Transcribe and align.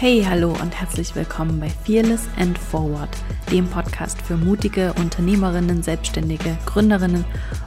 Hey, 0.00 0.24
hallo 0.26 0.56
und 0.62 0.80
herzlich 0.80 1.14
willkommen 1.14 1.60
bei 1.60 1.68
Fearless 1.68 2.26
and 2.38 2.56
Forward, 2.56 3.10
dem 3.52 3.66
Podcast 3.66 4.18
für 4.22 4.38
mutige 4.38 4.94
Unternehmerinnen, 4.94 5.82
Selbstständige, 5.82 6.56
Gründerinnen 6.64 7.22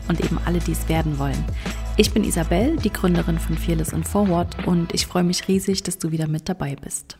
und 0.07 0.19
eben 0.19 0.39
alle, 0.43 0.57
die 0.57 0.71
es 0.71 0.89
werden 0.89 1.19
wollen. 1.19 1.45
Ich 1.95 2.11
bin 2.11 2.23
Isabel, 2.23 2.75
die 2.77 2.91
Gründerin 2.91 3.37
von 3.37 3.55
Fearless 3.55 3.93
and 3.93 4.07
Forward 4.07 4.65
und 4.65 4.95
ich 4.95 5.05
freue 5.05 5.23
mich 5.23 5.47
riesig, 5.47 5.83
dass 5.83 5.99
du 5.99 6.09
wieder 6.09 6.27
mit 6.27 6.49
dabei 6.49 6.75
bist. 6.75 7.19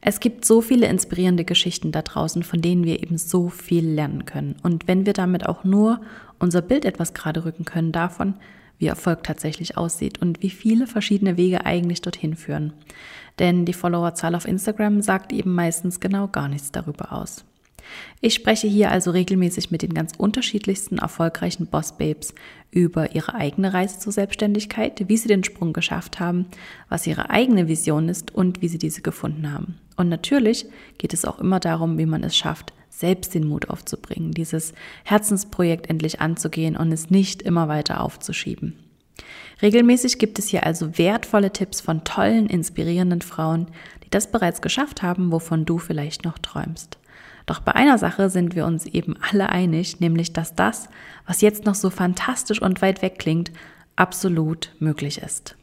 Es 0.00 0.18
gibt 0.18 0.46
so 0.46 0.62
viele 0.62 0.86
inspirierende 0.86 1.44
Geschichten 1.44 1.92
da 1.92 2.00
draußen, 2.00 2.42
von 2.42 2.62
denen 2.62 2.84
wir 2.84 3.02
eben 3.02 3.18
so 3.18 3.50
viel 3.50 3.86
lernen 3.86 4.24
können. 4.24 4.56
Und 4.62 4.88
wenn 4.88 5.04
wir 5.04 5.12
damit 5.12 5.46
auch 5.46 5.62
nur 5.62 6.00
unser 6.38 6.62
Bild 6.62 6.86
etwas 6.86 7.12
gerade 7.12 7.44
rücken 7.44 7.66
können 7.66 7.92
davon, 7.92 8.32
wie 8.80 8.86
Erfolg 8.86 9.22
tatsächlich 9.22 9.76
aussieht 9.76 10.22
und 10.22 10.42
wie 10.42 10.48
viele 10.50 10.86
verschiedene 10.86 11.36
Wege 11.36 11.66
eigentlich 11.66 12.00
dorthin 12.00 12.34
führen. 12.34 12.72
Denn 13.38 13.64
die 13.64 13.72
Followerzahl 13.72 14.34
auf 14.34 14.46
Instagram 14.46 15.02
sagt 15.02 15.32
eben 15.32 15.54
meistens 15.54 16.00
genau 16.00 16.28
gar 16.28 16.48
nichts 16.48 16.72
darüber 16.72 17.12
aus. 17.12 17.44
Ich 18.20 18.34
spreche 18.34 18.68
hier 18.68 18.90
also 18.90 19.10
regelmäßig 19.10 19.70
mit 19.70 19.82
den 19.82 19.94
ganz 19.94 20.12
unterschiedlichsten 20.16 20.98
erfolgreichen 20.98 21.66
Boss 21.66 21.96
Babes 21.96 22.34
über 22.70 23.14
ihre 23.14 23.34
eigene 23.34 23.72
Reise 23.72 23.98
zur 23.98 24.12
Selbstständigkeit, 24.12 25.08
wie 25.08 25.16
sie 25.16 25.28
den 25.28 25.44
Sprung 25.44 25.72
geschafft 25.72 26.20
haben, 26.20 26.46
was 26.88 27.06
ihre 27.06 27.30
eigene 27.30 27.68
Vision 27.68 28.08
ist 28.08 28.34
und 28.34 28.62
wie 28.62 28.68
sie 28.68 28.78
diese 28.78 29.02
gefunden 29.02 29.52
haben. 29.52 29.78
Und 29.96 30.08
natürlich 30.08 30.66
geht 30.98 31.14
es 31.14 31.24
auch 31.24 31.38
immer 31.38 31.60
darum, 31.60 31.98
wie 31.98 32.06
man 32.06 32.22
es 32.22 32.36
schafft, 32.36 32.72
selbst 32.88 33.34
den 33.34 33.46
Mut 33.46 33.70
aufzubringen, 33.70 34.32
dieses 34.32 34.74
Herzensprojekt 35.04 35.88
endlich 35.88 36.20
anzugehen 36.20 36.76
und 36.76 36.92
es 36.92 37.10
nicht 37.10 37.42
immer 37.42 37.68
weiter 37.68 38.02
aufzuschieben. 38.02 38.76
Regelmäßig 39.62 40.18
gibt 40.18 40.38
es 40.38 40.48
hier 40.48 40.64
also 40.64 40.96
wertvolle 40.96 41.52
Tipps 41.52 41.80
von 41.80 42.04
tollen, 42.04 42.46
inspirierenden 42.46 43.20
Frauen, 43.20 43.66
die 44.04 44.10
das 44.10 44.30
bereits 44.30 44.62
geschafft 44.62 45.02
haben, 45.02 45.30
wovon 45.32 45.64
du 45.64 45.78
vielleicht 45.78 46.24
noch 46.24 46.38
träumst. 46.38 46.98
Doch 47.46 47.60
bei 47.60 47.74
einer 47.74 47.98
Sache 47.98 48.30
sind 48.30 48.54
wir 48.54 48.64
uns 48.64 48.86
eben 48.86 49.16
alle 49.30 49.48
einig, 49.48 50.00
nämlich 50.00 50.32
dass 50.32 50.54
das, 50.54 50.88
was 51.26 51.40
jetzt 51.40 51.66
noch 51.66 51.74
so 51.74 51.90
fantastisch 51.90 52.62
und 52.62 52.80
weit 52.80 53.02
weg 53.02 53.18
klingt, 53.18 53.50
absolut 53.96 54.72
möglich 54.78 55.18
ist. 55.18 55.56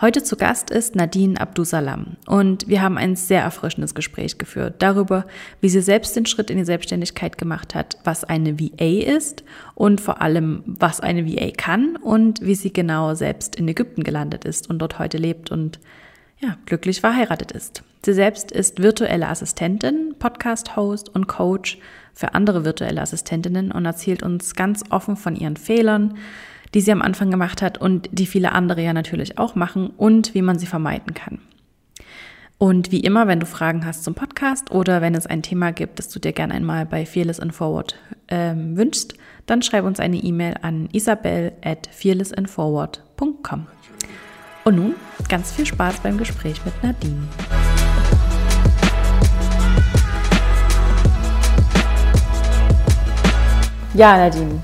Heute 0.00 0.24
zu 0.24 0.36
Gast 0.36 0.70
ist 0.70 0.96
Nadine 0.96 1.40
Abdusalam 1.40 2.16
und 2.26 2.66
wir 2.66 2.82
haben 2.82 2.98
ein 2.98 3.14
sehr 3.14 3.42
erfrischendes 3.42 3.94
Gespräch 3.94 4.38
geführt 4.38 4.76
darüber, 4.78 5.26
wie 5.60 5.68
sie 5.68 5.80
selbst 5.80 6.16
den 6.16 6.26
Schritt 6.26 6.50
in 6.50 6.56
die 6.56 6.64
Selbstständigkeit 6.64 7.38
gemacht 7.38 7.74
hat, 7.74 7.98
was 8.02 8.24
eine 8.24 8.58
VA 8.58 9.16
ist 9.16 9.44
und 9.74 10.00
vor 10.00 10.20
allem, 10.20 10.62
was 10.66 11.00
eine 11.00 11.26
VA 11.26 11.50
kann 11.56 11.96
und 11.96 12.40
wie 12.40 12.54
sie 12.54 12.72
genau 12.72 13.14
selbst 13.14 13.54
in 13.54 13.68
Ägypten 13.68 14.02
gelandet 14.02 14.44
ist 14.44 14.68
und 14.68 14.80
dort 14.80 14.98
heute 14.98 15.18
lebt 15.18 15.52
und 15.52 15.78
ja, 16.40 16.56
glücklich 16.66 17.00
verheiratet 17.00 17.52
ist. 17.52 17.84
Sie 18.04 18.14
selbst 18.14 18.50
ist 18.50 18.82
virtuelle 18.82 19.28
Assistentin, 19.28 20.16
Podcast-Host 20.18 21.14
und 21.14 21.28
Coach 21.28 21.78
für 22.14 22.34
andere 22.34 22.64
virtuelle 22.64 23.00
Assistentinnen 23.00 23.70
und 23.70 23.84
erzählt 23.84 24.24
uns 24.24 24.56
ganz 24.56 24.82
offen 24.90 25.16
von 25.16 25.36
ihren 25.36 25.56
Fehlern, 25.56 26.16
die 26.74 26.80
sie 26.80 26.92
am 26.92 27.02
Anfang 27.02 27.30
gemacht 27.30 27.62
hat 27.62 27.78
und 27.78 28.08
die 28.12 28.26
viele 28.26 28.52
andere 28.52 28.82
ja 28.82 28.92
natürlich 28.92 29.38
auch 29.38 29.54
machen 29.54 29.90
und 29.96 30.34
wie 30.34 30.42
man 30.42 30.58
sie 30.58 30.66
vermeiden 30.66 31.14
kann. 31.14 31.40
Und 32.58 32.92
wie 32.92 33.00
immer, 33.00 33.26
wenn 33.26 33.40
du 33.40 33.46
Fragen 33.46 33.84
hast 33.84 34.04
zum 34.04 34.14
Podcast 34.14 34.70
oder 34.70 35.00
wenn 35.00 35.16
es 35.16 35.26
ein 35.26 35.42
Thema 35.42 35.72
gibt, 35.72 35.98
das 35.98 36.08
du 36.08 36.20
dir 36.20 36.32
gerne 36.32 36.54
einmal 36.54 36.86
bei 36.86 37.04
Fearless 37.04 37.40
and 37.40 37.52
Forward 37.52 37.96
ähm, 38.28 38.76
wünschst, 38.76 39.14
dann 39.46 39.62
schreib 39.62 39.84
uns 39.84 39.98
eine 39.98 40.18
E-Mail 40.18 40.54
an 40.62 40.88
isabel 40.92 41.52
at 41.64 41.88
fearlessandforward.com. 41.88 43.66
Und 44.64 44.76
nun 44.76 44.94
ganz 45.28 45.50
viel 45.50 45.66
Spaß 45.66 46.00
beim 46.00 46.18
Gespräch 46.18 46.64
mit 46.64 46.82
Nadine. 46.84 47.26
Ja, 53.94 54.16
Nadine, 54.16 54.62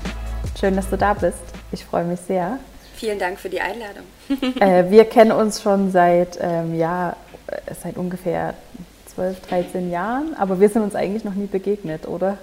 schön, 0.57 0.77
dass 0.77 0.89
du 0.89 0.97
da 0.97 1.13
bist. 1.13 1.48
Ich 1.71 1.85
freue 1.85 2.03
mich 2.03 2.19
sehr. 2.21 2.59
Vielen 2.95 3.19
Dank 3.19 3.39
für 3.39 3.49
die 3.49 3.61
Einladung. 3.61 4.03
äh, 4.59 4.89
wir 4.89 5.05
kennen 5.05 5.31
uns 5.31 5.61
schon 5.61 5.91
seit, 5.91 6.37
ähm, 6.41 6.75
ja, 6.77 7.15
äh, 7.47 7.73
seit 7.81 7.97
ungefähr 7.97 8.55
12, 9.13 9.39
13 9.47 9.91
Jahren, 9.91 10.35
aber 10.35 10.59
wir 10.59 10.69
sind 10.69 10.81
uns 10.81 10.95
eigentlich 10.95 11.23
noch 11.23 11.33
nie 11.33 11.47
begegnet, 11.47 12.07
oder? 12.07 12.37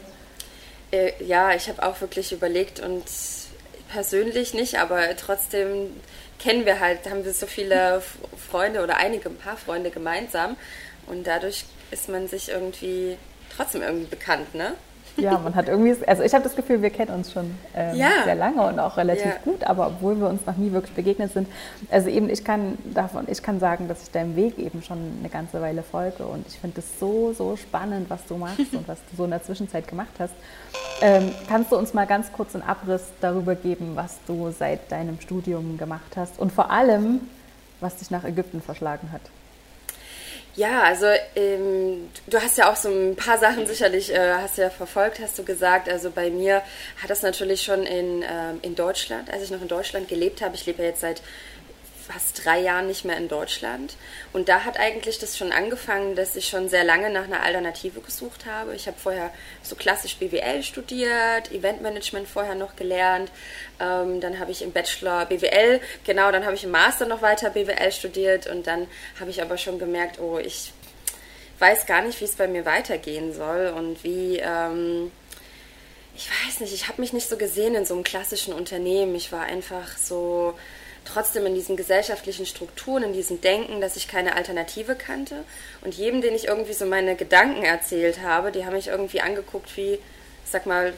Äh, 0.91 1.13
ja, 1.25 1.53
ich 1.53 1.69
habe 1.69 1.83
auch 1.83 2.01
wirklich 2.01 2.33
überlegt 2.33 2.81
und 2.81 3.05
persönlich 3.93 4.55
nicht, 4.55 4.79
aber 4.79 5.17
trotzdem 5.17 5.91
kennen 6.39 6.67
wir 6.67 6.81
halt, 6.81 7.09
haben 7.11 7.25
wir 7.25 7.33
so 7.33 7.47
viele 7.47 8.03
Freunde 8.51 8.83
oder 8.83 8.97
einige, 8.97 9.29
ein 9.29 9.37
paar 9.37 9.57
Freunde 9.57 9.91
gemeinsam 9.91 10.57
und 11.07 11.27
dadurch 11.27 11.65
ist 11.91 12.09
man 12.09 12.29
sich 12.29 12.51
irgendwie 12.51 13.17
trotzdem 13.55 13.83
irgendwie 13.83 14.07
bekannt, 14.07 14.55
ne? 14.55 14.75
Ja, 15.17 15.39
man 15.39 15.55
hat 15.55 15.69
irgendwie, 15.69 15.97
also 16.07 16.23
ich 16.23 16.35
habe 16.35 16.45
das 16.45 16.55
Gefühl, 16.57 16.83
wir 16.83 16.91
kennen 16.91 17.15
uns 17.15 17.33
schon 17.33 17.55
ähm, 17.75 17.97
ja. 17.97 18.11
sehr 18.25 18.35
lange 18.35 18.63
und 18.67 18.79
auch 18.79 18.97
relativ 18.97 19.25
ja. 19.25 19.37
gut, 19.45 19.65
aber 19.65 19.87
obwohl 19.87 20.19
wir 20.19 20.29
uns 20.29 20.45
noch 20.47 20.57
nie 20.57 20.73
wirklich 20.73 20.95
begegnet 20.95 21.33
sind, 21.33 21.49
also 21.91 22.09
eben 22.09 22.29
ich 22.29 22.45
kann 22.45 22.77
davon, 22.93 23.25
ich 23.29 23.43
kann 23.43 23.59
sagen, 23.59 23.89
dass 23.89 24.03
ich 24.03 24.11
deinem 24.11 24.37
Weg 24.37 24.59
eben 24.59 24.83
schon 24.83 24.99
eine 25.21 25.29
ganze 25.29 25.61
Weile 25.63 25.83
folge 25.83 26.27
und 26.27 26.47
ich 26.47 26.59
finde 26.59 26.81
es 26.81 27.01
so, 27.01 27.33
so 27.33 27.57
spannend, 27.57 28.11
was 28.11 28.27
du 28.27 28.37
machst 28.37 28.73
und 28.73 28.87
was 28.87 28.99
du 29.11 29.17
so 29.17 29.25
in 29.25 29.31
der 29.31 29.43
Zwischenzeit 29.43 29.89
gemacht 29.89 30.13
hast. 30.19 30.35
Ähm, 31.01 31.31
kannst 31.49 31.73
du 31.73 31.77
uns 31.77 31.95
mal 31.95 32.07
ganz 32.07 32.33
kurz 32.33 32.55
einen 32.55 32.65
Abriss 32.65 33.05
darüber 33.21 33.55
geben, 33.55 33.93
was 33.95 34.19
du 34.27 34.51
seit 34.51 34.91
deinem 34.93 35.21
Studium 35.21 35.79
gemacht 35.79 36.17
hast 36.17 36.39
und 36.39 36.53
vor 36.53 36.71
allem, 36.71 37.21
was 37.81 37.97
dich 37.97 38.11
nach 38.11 38.25
Ägypten 38.25 38.61
verschlagen 38.61 39.13
hat? 39.13 39.23
Ja, 40.57 40.83
also 40.85 41.05
ähm, 41.35 42.09
du 42.27 42.41
hast 42.41 42.57
ja 42.57 42.73
auch 42.73 42.77
so 42.77 42.89
ein 42.89 43.15
paar 43.15 43.39
Sachen 43.39 43.67
sicherlich, 43.67 44.11
äh, 44.11 44.33
hast 44.37 44.57
ja 44.57 44.71
verfolgt, 44.71 45.21
hast 45.21 45.39
du 45.39 45.45
gesagt. 45.45 45.87
Also 45.87 46.11
bei 46.11 46.31
mir 46.31 46.63
hat 47.03 47.11
das 47.11 47.21
natürlich 47.21 47.63
schon 47.63 47.83
in, 47.83 48.23
ähm, 48.23 48.61
in 48.63 48.75
Deutschland, 48.75 49.31
als 49.31 49.43
ich 49.43 49.51
noch 49.51 49.61
in 49.61 49.69
Deutschland 49.69 50.09
gelebt 50.09 50.41
habe, 50.41 50.55
ich 50.55 50.65
lebe 50.65 50.83
ja 50.83 50.89
jetzt 50.89 51.03
seit 51.03 51.21
fast 52.07 52.45
drei 52.45 52.61
Jahren 52.61 52.87
nicht 52.87 53.05
mehr 53.05 53.17
in 53.17 53.29
Deutschland. 53.29 53.97
Und 54.33 54.49
da 54.49 54.65
hat 54.65 54.79
eigentlich 54.79 55.19
das 55.19 55.37
schon 55.37 55.53
angefangen, 55.53 56.15
dass 56.15 56.37
ich 56.37 56.49
schon 56.49 56.69
sehr 56.69 56.85
lange 56.85 57.11
nach 57.11 57.25
einer 57.25 57.43
Alternative 57.43 58.01
gesucht 58.01 58.47
habe. 58.47 58.75
Ich 58.75 58.87
habe 58.87 58.97
vorher 58.99 59.33
so 59.63 59.75
klassisch 59.77 60.17
BWL 60.17 60.63
studiert, 60.63 61.51
Eventmanagement 61.53 62.29
vorher 62.29 62.55
noch 62.55 62.77
gelernt. 62.77 63.31
Ähm, 63.81 64.21
dann 64.21 64.39
habe 64.39 64.53
ich 64.53 64.63
im 64.63 64.73
Bachelor 64.73 65.27
BWL, 65.27 65.81
genau, 66.05 66.31
dann 66.31 66.45
habe 66.45 66.55
ich 66.55 66.65
im 66.65 66.71
Master 66.71 67.07
noch 67.07 67.23
weiter 67.23 67.51
BWL 67.51 67.93
studiert. 67.93 68.47
Und 68.47 68.67
dann 68.67 68.87
habe 69.21 69.31
ich 69.31 69.43
aber 69.43 69.59
schon 69.59 69.79
gemerkt, 69.79 70.21
oh, 70.21 70.39
ich 70.39 70.73
weiß 71.59 71.87
gar 71.87 72.03
nicht, 72.03 72.21
wie 72.21 72.27
es 72.27 72.37
bei 72.37 72.47
mir 72.47 72.65
weitergehen 72.65 73.33
soll 73.33 73.73
und 73.77 74.05
wie... 74.05 74.39
Ähm, 74.39 75.11
ich 76.19 76.31
weiß 76.31 76.61
nicht, 76.61 76.73
ich 76.73 76.89
habe 76.89 77.03
mich 77.03 77.13
nicht 77.13 77.29
so 77.29 77.37
gesehen 77.37 77.75
in 77.75 77.85
so 77.85 77.93
einem 77.93 78.03
klassischen 78.03 78.55
Unternehmen. 78.55 79.15
Ich 79.15 79.33
war 79.33 79.43
einfach 79.43 79.99
so 79.99 80.55
trotzdem 81.07 81.47
in 81.47 81.55
diesen 81.55 81.77
gesellschaftlichen 81.77 82.47
Strukturen, 82.47 83.05
in 83.05 83.13
diesem 83.13 83.41
Denken, 83.41 83.81
dass 83.81 83.97
ich 83.97 84.09
keine 84.09 84.37
Alternative 84.37 84.95
kannte. 84.95 85.45
Und 85.83 85.95
jedem, 85.95 86.21
den 86.21 86.35
ich 86.35 86.47
irgendwie 86.47 86.73
so 86.73 86.87
meine 86.87 87.17
Gedanken 87.17 87.63
erzählt 87.63 88.21
habe, 88.21 88.53
die 88.53 88.67
haben 88.67 88.75
mich 88.75 88.89
irgendwie 88.89 89.21
angeguckt 89.21 89.77
wie, 89.77 89.99
sag 90.45 90.67
mal, 90.67 90.93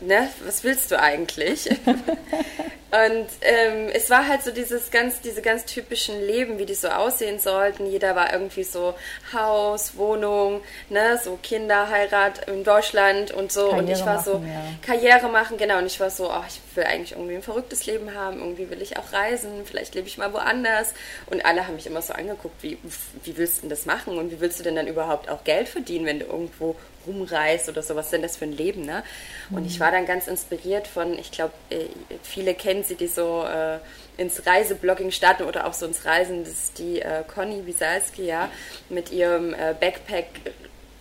ne, 0.00 0.28
was 0.44 0.64
willst 0.64 0.90
du 0.90 0.98
eigentlich? 0.98 1.68
und 1.86 3.26
ähm, 3.42 3.88
es 3.92 4.08
war 4.10 4.26
halt 4.26 4.42
so 4.42 4.50
dieses 4.50 4.90
ganz, 4.90 5.20
diese 5.20 5.42
ganz 5.42 5.64
typischen 5.64 6.20
Leben, 6.26 6.58
wie 6.58 6.66
die 6.66 6.74
so 6.74 6.88
aussehen 6.88 7.38
sollten. 7.38 7.86
Jeder 7.86 8.16
war 8.16 8.32
irgendwie 8.32 8.64
so 8.64 8.94
Haus, 9.32 9.96
Wohnung, 9.96 10.62
ne, 10.88 11.20
so 11.22 11.38
Kinder, 11.42 11.88
Heirat 11.90 12.48
in 12.48 12.64
Deutschland 12.64 13.32
und 13.32 13.52
so. 13.52 13.68
Karriere 13.68 13.78
und 13.78 13.90
ich 13.90 14.06
war 14.06 14.22
so, 14.22 14.32
ja. 14.32 14.64
Karriere 14.82 15.28
machen, 15.28 15.56
genau. 15.56 15.78
Und 15.78 15.86
ich 15.86 16.00
war 16.00 16.10
so, 16.10 16.30
ach, 16.30 16.46
ich 16.48 16.60
will 16.76 16.84
eigentlich 16.84 17.12
irgendwie 17.12 17.36
ein 17.36 17.42
verrücktes 17.42 17.86
Leben 17.86 18.14
haben, 18.14 18.38
irgendwie 18.38 18.70
will 18.70 18.82
ich 18.82 18.96
auch 18.96 19.12
reisen, 19.12 19.64
vielleicht 19.64 19.94
lebe 19.94 20.08
ich 20.08 20.18
mal 20.18 20.32
woanders. 20.32 20.94
Und 21.26 21.44
alle 21.44 21.66
haben 21.66 21.74
mich 21.74 21.86
immer 21.86 22.02
so 22.02 22.12
angeguckt, 22.12 22.62
wie, 22.62 22.78
wie 23.24 23.36
willst 23.36 23.58
du 23.58 23.60
denn 23.62 23.70
das 23.70 23.86
machen 23.86 24.18
und 24.18 24.30
wie 24.30 24.40
willst 24.40 24.58
du 24.60 24.64
denn 24.64 24.76
dann 24.76 24.86
überhaupt 24.86 25.28
auch 25.28 25.44
Geld 25.44 25.68
verdienen, 25.68 26.06
wenn 26.06 26.20
du 26.20 26.26
irgendwo 26.26 26.76
rumreist 27.06 27.68
oder 27.68 27.82
so, 27.82 27.96
was 27.96 28.10
denn 28.10 28.22
das 28.22 28.36
für 28.36 28.44
ein 28.44 28.52
Leben, 28.52 28.84
ne? 28.84 29.02
Und 29.50 29.62
mhm. 29.62 29.66
ich 29.66 29.80
war 29.80 29.90
dann 29.90 30.06
ganz 30.06 30.26
inspiriert 30.26 30.86
von, 30.86 31.18
ich 31.18 31.30
glaube, 31.30 31.52
äh, 31.70 31.86
viele 32.22 32.54
kennen 32.54 32.84
sie, 32.84 32.94
die 32.96 33.06
so 33.06 33.44
äh, 33.44 33.78
ins 34.20 34.46
Reiseblogging 34.46 35.10
starten 35.10 35.44
oder 35.44 35.66
auch 35.66 35.74
so 35.74 35.86
ins 35.86 36.04
Reisen, 36.04 36.44
das 36.44 36.52
ist 36.52 36.78
die 36.78 37.00
äh, 37.00 37.22
Conny 37.26 37.66
Wisalski, 37.66 38.26
ja, 38.26 38.50
mit 38.88 39.12
ihrem 39.12 39.54
äh, 39.54 39.74
Backpack, 39.78 40.26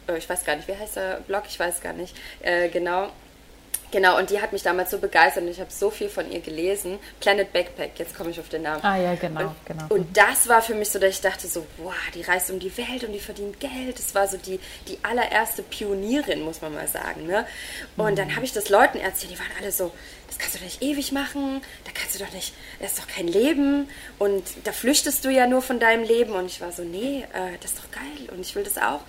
äh, 0.07 0.17
ich 0.17 0.29
weiß 0.29 0.43
gar 0.45 0.55
nicht, 0.55 0.67
wie 0.67 0.75
heißt 0.75 0.97
der 0.97 1.21
Blog, 1.27 1.43
ich 1.47 1.59
weiß 1.59 1.81
gar 1.81 1.93
nicht, 1.93 2.15
äh, 2.41 2.69
genau, 2.69 3.09
Genau, 3.95 4.17
und 4.17 4.29
die 4.29 4.41
hat 4.41 4.51
mich 4.51 4.61
damals 4.61 4.91
so 4.91 4.97
begeistert 4.97 5.45
und 5.45 5.49
ich 5.49 5.61
habe 5.61 5.71
so 5.71 5.89
viel 5.89 6.09
von 6.09 6.29
ihr 6.29 6.41
gelesen. 6.41 6.99
Planet 7.21 7.53
Backpack, 7.53 7.91
jetzt 7.97 8.13
komme 8.13 8.29
ich 8.29 8.41
auf 8.41 8.49
den 8.49 8.63
Namen. 8.63 8.83
Ah 8.83 8.97
ja, 8.97 9.15
genau, 9.15 9.39
und, 9.39 9.65
genau. 9.65 9.85
Und 9.87 10.17
das 10.17 10.49
war 10.49 10.61
für 10.61 10.75
mich 10.75 10.89
so, 10.89 10.99
dass 10.99 11.11
ich 11.11 11.21
dachte 11.21 11.47
so, 11.47 11.65
wow, 11.77 11.93
die 12.13 12.21
reist 12.21 12.51
um 12.51 12.59
die 12.59 12.75
Welt 12.77 13.05
und 13.05 13.13
die 13.13 13.21
verdient 13.21 13.57
Geld. 13.61 13.97
Das 13.97 14.13
war 14.13 14.27
so 14.27 14.35
die, 14.35 14.59
die 14.89 14.97
allererste 15.01 15.63
Pionierin, 15.63 16.41
muss 16.41 16.61
man 16.61 16.73
mal 16.73 16.89
sagen. 16.89 17.25
Ne? 17.25 17.47
Und 17.95 18.11
mhm. 18.11 18.15
dann 18.17 18.35
habe 18.35 18.43
ich 18.43 18.51
das 18.51 18.67
Leuten 18.67 18.97
erzählt, 18.97 19.31
die 19.31 19.39
waren 19.39 19.51
alle 19.61 19.71
so, 19.71 19.93
das 20.27 20.39
kannst 20.39 20.55
du 20.55 20.59
doch 20.59 20.65
nicht 20.65 20.83
ewig 20.83 21.13
machen, 21.13 21.61
da 21.85 21.91
kannst 21.93 22.15
du 22.15 22.19
doch 22.25 22.33
nicht, 22.33 22.53
das 22.81 22.91
ist 22.91 22.99
doch 22.99 23.07
kein 23.07 23.29
Leben 23.29 23.87
und 24.19 24.43
da 24.65 24.73
flüchtest 24.73 25.23
du 25.23 25.29
ja 25.29 25.47
nur 25.47 25.61
von 25.61 25.79
deinem 25.79 26.03
Leben. 26.03 26.33
Und 26.33 26.47
ich 26.47 26.59
war 26.59 26.73
so, 26.73 26.83
nee, 26.83 27.23
äh, 27.31 27.57
das 27.61 27.71
ist 27.71 27.79
doch 27.79 27.91
geil 27.91 28.29
und 28.33 28.41
ich 28.41 28.55
will 28.55 28.65
das 28.65 28.77
auch. 28.77 28.99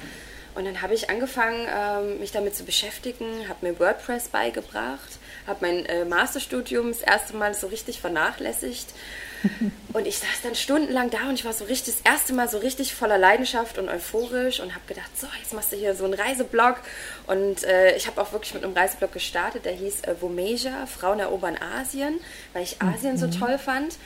Und 0.56 0.64
dann 0.64 0.80
habe 0.80 0.94
ich 0.94 1.10
angefangen, 1.10 1.68
ähm, 1.70 2.18
mich 2.18 2.32
damit 2.32 2.56
zu 2.56 2.64
beschäftigen, 2.64 3.46
habe 3.46 3.66
mir 3.66 3.78
WordPress 3.78 4.28
beigebracht, 4.28 5.18
habe 5.46 5.58
mein 5.66 5.84
äh, 5.84 6.06
Masterstudium 6.06 6.88
das 6.88 7.02
erste 7.02 7.36
Mal 7.36 7.54
so 7.54 7.66
richtig 7.66 8.00
vernachlässigt. 8.00 8.86
Und 9.92 10.06
ich 10.06 10.18
saß 10.18 10.42
dann 10.42 10.54
stundenlang 10.54 11.10
da 11.10 11.28
und 11.28 11.34
ich 11.34 11.44
war 11.44 11.52
so 11.52 11.64
richtig, 11.64 11.94
das 11.94 12.12
erste 12.12 12.32
Mal 12.32 12.48
so 12.48 12.58
richtig 12.58 12.94
voller 12.94 13.18
Leidenschaft 13.18 13.78
und 13.78 13.88
euphorisch 13.88 14.60
und 14.60 14.74
habe 14.74 14.84
gedacht, 14.86 15.10
so, 15.18 15.26
jetzt 15.40 15.52
machst 15.52 15.72
du 15.72 15.76
hier 15.76 15.94
so 15.94 16.04
einen 16.04 16.14
Reiseblog. 16.14 16.76
Und 17.26 17.64
äh, 17.64 17.96
ich 17.96 18.06
habe 18.06 18.20
auch 18.20 18.32
wirklich 18.32 18.54
mit 18.54 18.64
einem 18.64 18.74
Reiseblog 18.74 19.12
gestartet, 19.12 19.64
der 19.64 19.72
hieß 19.72 20.02
äh, 20.02 20.14
Vomesia, 20.20 20.86
Frauen 20.86 21.20
erobern 21.20 21.56
Asien, 21.56 22.18
weil 22.52 22.62
ich 22.62 22.82
Asien 22.82 23.12
mhm. 23.12 23.18
so 23.18 23.26
toll 23.28 23.58
fand. 23.58 23.96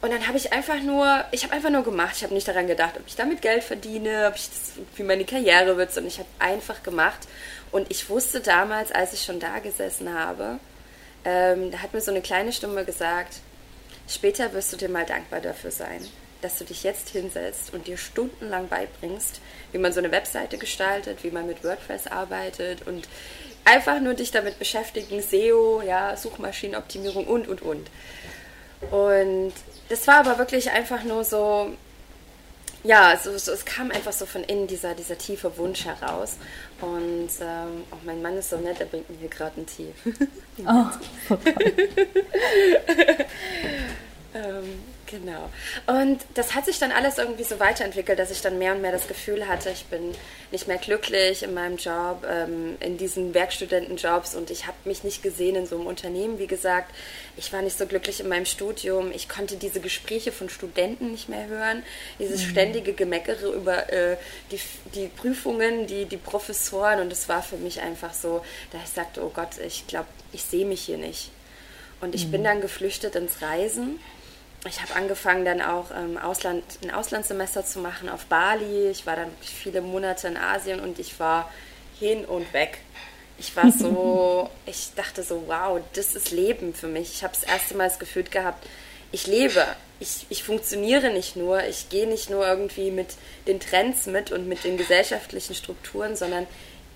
Und 0.00 0.12
dann 0.12 0.28
habe 0.28 0.38
ich 0.38 0.52
einfach 0.52 0.80
nur, 0.80 1.24
ich 1.32 1.42
habe 1.42 1.54
einfach 1.54 1.70
nur 1.70 1.82
gemacht. 1.82 2.14
Ich 2.16 2.22
habe 2.22 2.34
nicht 2.34 2.46
daran 2.46 2.68
gedacht, 2.68 2.94
ob 2.96 3.06
ich 3.06 3.16
damit 3.16 3.42
Geld 3.42 3.64
verdiene, 3.64 4.28
ob 4.28 4.36
ich 4.36 4.48
das, 4.48 4.72
wie 4.96 5.02
meine 5.02 5.24
Karriere 5.24 5.76
wird, 5.76 5.92
sondern 5.92 6.08
ich 6.08 6.18
habe 6.18 6.28
einfach 6.38 6.82
gemacht. 6.82 7.26
Und 7.72 7.90
ich 7.90 8.08
wusste 8.08 8.40
damals, 8.40 8.92
als 8.92 9.12
ich 9.12 9.22
schon 9.22 9.40
da 9.40 9.58
gesessen 9.58 10.14
habe, 10.14 10.60
ähm, 11.24 11.70
da 11.72 11.78
hat 11.82 11.92
mir 11.94 12.00
so 12.00 12.12
eine 12.12 12.22
kleine 12.22 12.52
Stimme 12.52 12.84
gesagt, 12.84 13.40
später 14.08 14.52
wirst 14.52 14.72
du 14.72 14.76
dir 14.76 14.88
mal 14.88 15.04
dankbar 15.04 15.40
dafür 15.40 15.72
sein, 15.72 16.06
dass 16.42 16.58
du 16.58 16.64
dich 16.64 16.84
jetzt 16.84 17.10
hinsetzt 17.10 17.74
und 17.74 17.88
dir 17.88 17.98
stundenlang 17.98 18.68
beibringst, 18.68 19.40
wie 19.72 19.78
man 19.78 19.92
so 19.92 19.98
eine 19.98 20.12
Webseite 20.12 20.58
gestaltet, 20.58 21.24
wie 21.24 21.32
man 21.32 21.46
mit 21.46 21.64
WordPress 21.64 22.06
arbeitet 22.06 22.86
und 22.86 23.08
einfach 23.64 24.00
nur 24.00 24.14
dich 24.14 24.30
damit 24.30 24.60
beschäftigen, 24.60 25.20
SEO, 25.20 25.82
ja, 25.82 26.16
Suchmaschinenoptimierung 26.16 27.26
und, 27.26 27.48
und, 27.48 27.62
und. 27.62 27.90
Und 28.90 29.52
das 29.88 30.06
war 30.06 30.16
aber 30.16 30.38
wirklich 30.38 30.70
einfach 30.70 31.04
nur 31.04 31.24
so, 31.24 31.72
ja, 32.84 33.16
so, 33.16 33.36
so, 33.38 33.52
es 33.52 33.64
kam 33.64 33.90
einfach 33.90 34.12
so 34.12 34.26
von 34.26 34.44
innen 34.44 34.66
dieser, 34.66 34.94
dieser 34.94 35.18
tiefe 35.18 35.56
Wunsch 35.56 35.84
heraus. 35.84 36.36
Und 36.80 37.30
ähm, 37.40 37.84
auch 37.90 38.02
mein 38.04 38.22
Mann 38.22 38.36
ist 38.36 38.50
so 38.50 38.56
nett, 38.56 38.80
er 38.80 38.86
bringt 38.86 39.10
mir 39.10 39.16
hier 39.18 39.28
gerade 39.28 39.56
einen 39.56 39.66
Tee. 39.66 39.92
oh, 40.66 40.86
ähm, 44.34 44.80
Genau. 45.10 45.48
Und 45.86 46.20
das 46.34 46.54
hat 46.54 46.66
sich 46.66 46.78
dann 46.78 46.92
alles 46.92 47.16
irgendwie 47.16 47.44
so 47.44 47.58
weiterentwickelt, 47.58 48.18
dass 48.18 48.30
ich 48.30 48.42
dann 48.42 48.58
mehr 48.58 48.74
und 48.74 48.82
mehr 48.82 48.92
das 48.92 49.08
Gefühl 49.08 49.48
hatte, 49.48 49.70
ich 49.70 49.86
bin 49.86 50.14
nicht 50.50 50.68
mehr 50.68 50.76
glücklich 50.76 51.42
in 51.42 51.54
meinem 51.54 51.76
Job, 51.76 52.26
ähm, 52.28 52.76
in 52.80 52.98
diesen 52.98 53.32
Werkstudentenjobs 53.32 54.34
und 54.34 54.50
ich 54.50 54.66
habe 54.66 54.76
mich 54.84 55.04
nicht 55.04 55.22
gesehen 55.22 55.56
in 55.56 55.66
so 55.66 55.76
einem 55.76 55.86
Unternehmen. 55.86 56.38
Wie 56.38 56.46
gesagt, 56.46 56.94
ich 57.38 57.52
war 57.52 57.62
nicht 57.62 57.78
so 57.78 57.86
glücklich 57.86 58.20
in 58.20 58.28
meinem 58.28 58.44
Studium. 58.44 59.10
Ich 59.12 59.28
konnte 59.28 59.56
diese 59.56 59.80
Gespräche 59.80 60.30
von 60.30 60.50
Studenten 60.50 61.10
nicht 61.10 61.28
mehr 61.30 61.46
hören, 61.46 61.82
dieses 62.18 62.42
mhm. 62.42 62.50
ständige 62.50 62.92
Gemeckere 62.92 63.48
über 63.48 63.90
äh, 63.90 64.18
die, 64.50 64.60
die 64.94 65.08
Prüfungen, 65.08 65.86
die, 65.86 66.04
die 66.04 66.18
Professoren 66.18 67.00
und 67.00 67.10
es 67.12 67.30
war 67.30 67.42
für 67.42 67.56
mich 67.56 67.80
einfach 67.80 68.12
so, 68.12 68.44
da 68.72 68.78
ich 68.84 68.90
sagte, 68.90 69.24
oh 69.24 69.30
Gott, 69.34 69.56
ich 69.66 69.86
glaube, 69.86 70.08
ich 70.32 70.42
sehe 70.42 70.66
mich 70.66 70.82
hier 70.82 70.98
nicht. 70.98 71.30
Und 72.00 72.14
ich 72.14 72.26
mhm. 72.26 72.32
bin 72.32 72.44
dann 72.44 72.60
geflüchtet 72.60 73.16
ins 73.16 73.40
Reisen 73.42 73.98
ich 74.66 74.80
habe 74.82 74.94
angefangen 74.96 75.44
dann 75.44 75.62
auch 75.62 75.90
ähm, 75.96 76.18
Ausland, 76.18 76.64
ein 76.82 76.90
Auslandssemester 76.90 77.64
zu 77.64 77.78
machen 77.78 78.08
auf 78.08 78.26
Bali. 78.26 78.88
Ich 78.90 79.06
war 79.06 79.16
dann 79.16 79.30
viele 79.40 79.80
Monate 79.80 80.26
in 80.26 80.36
Asien 80.36 80.80
und 80.80 80.98
ich 80.98 81.20
war 81.20 81.50
hin 81.98 82.24
und 82.24 82.52
weg. 82.52 82.78
Ich 83.38 83.54
war 83.54 83.70
so, 83.70 84.50
ich 84.66 84.90
dachte 84.96 85.22
so, 85.22 85.44
wow, 85.46 85.80
das 85.94 86.14
ist 86.16 86.32
Leben 86.32 86.74
für 86.74 86.88
mich. 86.88 87.12
Ich 87.12 87.22
habe 87.22 87.34
das 87.34 87.48
erste 87.48 87.76
Mal 87.76 87.88
das 87.88 87.98
Gefühl 87.98 88.24
gehabt, 88.24 88.66
ich 89.12 89.26
lebe. 89.26 89.64
Ich, 90.00 90.26
ich 90.28 90.44
funktioniere 90.44 91.10
nicht 91.10 91.34
nur, 91.34 91.64
ich 91.64 91.88
gehe 91.88 92.06
nicht 92.06 92.30
nur 92.30 92.46
irgendwie 92.46 92.92
mit 92.92 93.08
den 93.48 93.58
Trends 93.58 94.06
mit 94.06 94.30
und 94.30 94.46
mit 94.48 94.62
den 94.62 94.76
gesellschaftlichen 94.76 95.56
Strukturen, 95.56 96.14
sondern 96.14 96.46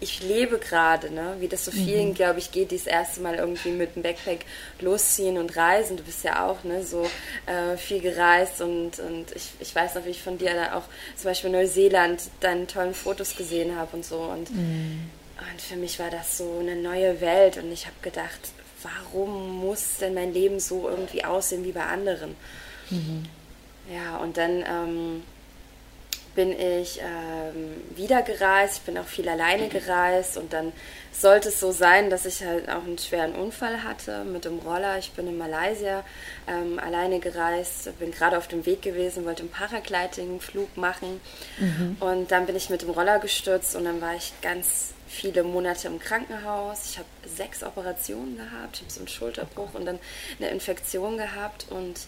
ich 0.03 0.21
lebe 0.21 0.59
gerade, 0.59 1.13
ne? 1.13 1.37
wie 1.39 1.47
das 1.47 1.65
so 1.65 1.71
vielen, 1.71 2.09
mhm. 2.09 2.15
glaube 2.15 2.41
ich, 2.41 2.51
geht, 2.51 2.73
die 2.73 2.77
das 2.77 2.87
erste 2.87 3.21
Mal 3.21 3.37
irgendwie 3.37 3.71
mit 3.71 3.95
dem 3.95 4.03
Backpack 4.03 4.45
losziehen 4.81 5.39
und 5.39 5.57
reisen. 5.57 5.97
Du 5.97 6.03
bist 6.03 6.25
ja 6.25 6.45
auch 6.45 6.65
ne, 6.65 6.83
so 6.83 7.09
äh, 7.47 7.77
viel 7.77 8.01
gereist 8.01 8.61
und, 8.61 8.99
und 8.99 9.27
ich, 9.35 9.51
ich 9.61 9.73
weiß 9.73 9.95
noch, 9.95 10.05
wie 10.05 10.11
ich 10.11 10.21
von 10.21 10.39
dir 10.39 10.55
da 10.55 10.77
auch 10.77 10.83
zum 11.15 11.31
Beispiel 11.31 11.51
Neuseeland 11.51 12.21
deine 12.41 12.67
tollen 12.67 12.95
Fotos 12.95 13.37
gesehen 13.37 13.77
habe 13.77 13.97
und 13.97 14.05
so. 14.05 14.19
Und, 14.19 14.51
mhm. 14.51 15.09
und 15.39 15.63
für 15.63 15.77
mich 15.77 16.01
war 16.01 16.11
das 16.11 16.37
so 16.37 16.59
eine 16.59 16.75
neue 16.75 17.21
Welt 17.21 17.59
und 17.59 17.71
ich 17.71 17.87
habe 17.87 17.97
gedacht, 18.03 18.51
warum 18.83 19.61
muss 19.61 19.99
denn 20.01 20.15
mein 20.15 20.35
Leben 20.35 20.59
so 20.59 20.89
irgendwie 20.89 21.25
aussehen 21.25 21.65
wie 21.65 21.73
bei 21.73 21.85
anderen? 21.85 22.35
Mhm. 22.91 23.23
Ja, 23.95 24.17
und 24.17 24.37
dann... 24.37 24.65
Ähm, 24.67 25.23
bin 26.35 26.59
ich 26.59 27.01
ähm, 27.01 27.83
wieder 27.97 28.23
gereist. 28.23 28.79
Ich 28.79 28.83
bin 28.83 28.99
auch 28.99 29.07
viel 29.07 29.29
alleine 29.29 29.69
gereist 29.69 30.37
und 30.37 30.53
dann 30.53 30.73
sollte 31.13 31.51
es 31.51 31.61
so 31.61 31.73
sein, 31.73 32.09
dass 32.11 32.25
ich 32.25 32.43
halt 32.43 32.69
auch 32.69 32.85
einen 32.85 32.99
schweren 32.99 33.35
Unfall 33.35 33.85
hatte 33.85 34.25
mit 34.25 34.45
dem 34.45 34.59
Roller. 34.61 34.99
Ich 34.99 35.13
bin 35.13 35.27
in 35.27 35.37
Malaysia 35.37 36.05
ähm, 36.49 36.79
alleine 36.79 37.21
gereist, 37.21 37.97
bin 37.99 38.11
gerade 38.11 38.39
auf 38.39 38.49
dem 38.49 38.65
Weg 38.65 38.83
gewesen, 38.83 39.25
wollte 39.25 39.43
einen 39.43 39.51
Paragliding-Flug 39.51 40.77
machen 40.77 41.21
mhm. 41.59 41.97
und 42.01 42.31
dann 42.31 42.47
bin 42.47 42.57
ich 42.57 42.71
mit 42.71 42.83
dem 42.83 42.91
Roller 42.91 43.19
gestürzt 43.19 43.77
und 43.77 43.85
dann 43.85 44.01
war 44.01 44.15
ich 44.15 44.33
ganz 44.41 44.95
viele 45.07 45.43
Monate 45.43 45.89
im 45.89 45.99
Krankenhaus. 45.99 46.87
Ich 46.87 46.99
habe 46.99 47.09
sechs 47.27 47.63
Operationen 47.63 48.39
gehabt, 48.39 48.77
ich 48.77 48.83
habe 48.83 48.91
so 48.91 49.01
einen 49.01 49.09
Schulterbruch 49.09 49.75
und 49.75 49.85
dann 49.85 49.99
eine 50.41 50.49
Infektion 50.49 51.19
gehabt 51.19 51.67
und 51.69 52.01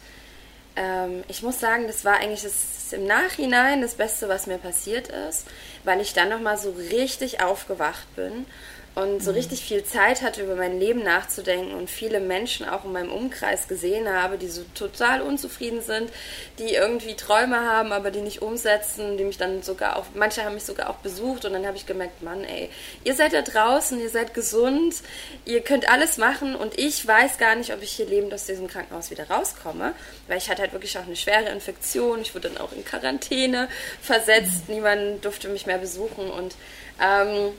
ähm, 0.77 1.25
ich 1.29 1.43
muss 1.43 1.61
sagen, 1.61 1.87
das 1.87 2.05
war 2.05 2.15
eigentlich 2.15 2.43
das, 2.43 2.93
im 2.93 3.07
Nachhinein 3.07 3.81
das 3.81 3.95
Beste, 3.95 4.29
was 4.29 4.47
mir 4.47 4.59
passiert 4.59 5.09
ist, 5.09 5.47
weil 5.85 6.01
ich 6.01 6.13
dann 6.13 6.29
nochmal 6.29 6.59
so 6.59 6.71
richtig 6.71 7.43
aufgewacht 7.43 8.07
bin 8.17 8.47
und 8.95 9.23
so 9.23 9.31
mhm. 9.31 9.39
richtig 9.39 9.65
viel 9.65 9.85
Zeit 9.85 10.23
hatte, 10.23 10.43
über 10.43 10.55
mein 10.55 10.79
Leben 10.79 11.03
nachzudenken 11.03 11.75
und 11.75 11.91
viele 11.91 12.21
Menschen 12.21 12.69
auch 12.69 12.85
in 12.85 12.93
meinem 12.93 13.11
Umkreis 13.11 13.67
gesehen 13.67 14.09
habe, 14.09 14.39
die 14.39 14.49
so 14.49 14.63
total 14.75 15.21
unzufrieden 15.21 15.83
sind, 15.83 16.11
die 16.59 16.75
irgendwie 16.75 17.15
Träume 17.15 17.61
haben, 17.61 17.93
aber 17.93 18.11
die 18.11 18.21
nicht 18.21 18.43
umsetzen, 18.43 19.17
die 19.17 19.25
mich 19.25 19.37
dann 19.37 19.63
sogar 19.63 19.97
auch, 19.97 20.07
manche 20.15 20.45
haben 20.45 20.55
mich 20.55 20.65
sogar 20.65 20.91
auch 20.91 20.97
besucht 20.97 21.45
und 21.45 21.53
dann 21.53 21.67
habe 21.67 21.77
ich 21.77 21.87
gemerkt, 21.87 22.23
Mann, 22.23 22.45
ey, 22.45 22.71
ihr 23.03 23.15
seid 23.15 23.33
da 23.33 23.43
draußen, 23.43 24.01
ihr 24.01 24.11
seid 24.11 24.33
gesund, 24.33 24.97
ihr 25.45 25.61
könnt 25.61 25.89
alles 25.89 26.17
machen 26.17 26.55
und 26.55 26.79
ich 26.79 27.07
weiß 27.07 27.39
gar 27.39 27.57
nicht, 27.57 27.73
ob 27.73 27.83
ich 27.83 27.91
hier 27.93 28.07
lebend 28.07 28.33
aus 28.33 28.47
diesem 28.47 28.69
Krankenhaus 28.69 29.11
wieder 29.11 29.29
rauskomme, 29.29 29.93
weil 30.29 30.39
ich 30.39 30.49
hatte 30.49 30.63
halt 30.63 30.73
wirklich 30.73 30.97
auch 30.99 31.07
eine 31.07 31.17
schwere 31.17 31.49
Infektion, 31.49 32.21
ich 32.21 32.35
wurde 32.35 32.49
dann 32.49 32.59
auch 32.59 32.73
in 32.73 32.85
Quarantäne 32.85 33.69
versetzt, 34.01 34.69
mhm. 34.69 34.75
niemand 34.75 35.25
durfte 35.25 35.49
mich 35.49 35.67
mehr 35.67 35.79
besuchen 35.79 36.31
und 36.31 36.55
ähm, 37.03 37.53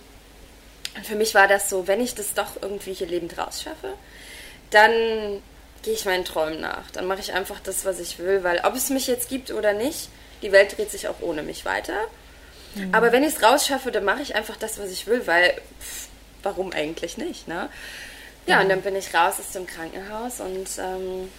und 0.96 1.06
für 1.06 1.16
mich 1.16 1.36
war 1.36 1.48
das 1.48 1.70
so, 1.70 1.88
wenn 1.88 2.02
ich 2.02 2.16
das 2.16 2.34
doch 2.34 2.62
irgendwie 2.62 2.94
hier 2.94 3.08
lebend 3.08 3.38
rausschaffe, 3.38 3.94
dann 4.70 4.92
gehe 5.84 5.94
ich 5.94 6.06
meinen 6.06 6.26
Träumen 6.26 6.62
nach. 6.62 6.90
Dann 6.92 7.06
mache 7.06 7.20
ich 7.20 7.34
einfach 7.34 7.60
das, 7.60 7.86
was 7.86 8.00
ich 8.00 8.18
will, 8.20 8.44
weil 8.44 8.62
ob 8.64 8.76
es 8.76 8.90
mich 8.90 9.08
jetzt 9.08 9.30
gibt 9.30 9.52
oder 9.52 9.74
nicht, 9.74 10.10
die 10.42 10.52
Welt 10.52 10.78
dreht 10.78 10.92
sich 10.92 11.08
auch 11.08 11.22
ohne 11.22 11.44
mich 11.44 11.66
weiter. 11.66 12.00
Mhm. 12.76 12.94
Aber 12.94 13.12
wenn 13.12 13.24
ich 13.24 13.36
es 13.36 13.44
rausschaffe, 13.44 13.92
dann 13.92 14.04
mache 14.04 14.22
ich 14.22 14.36
einfach 14.36 14.58
das, 14.58 14.80
was 14.80 14.90
ich 14.90 15.08
will, 15.08 15.28
weil 15.28 15.54
pff, 15.82 16.08
warum 16.44 16.72
eigentlich 16.72 17.18
nicht, 17.18 17.48
ne? 17.48 17.70
Ja, 18.48 18.58
mhm. 18.58 18.62
und 18.64 18.70
dann 18.70 18.82
bin 18.82 18.96
ich 18.96 19.14
raus 19.14 19.36
aus 19.40 19.52
dem 19.52 19.68
Krankenhaus 19.68 20.40
und 20.40 20.68
ähm, 20.78 21.30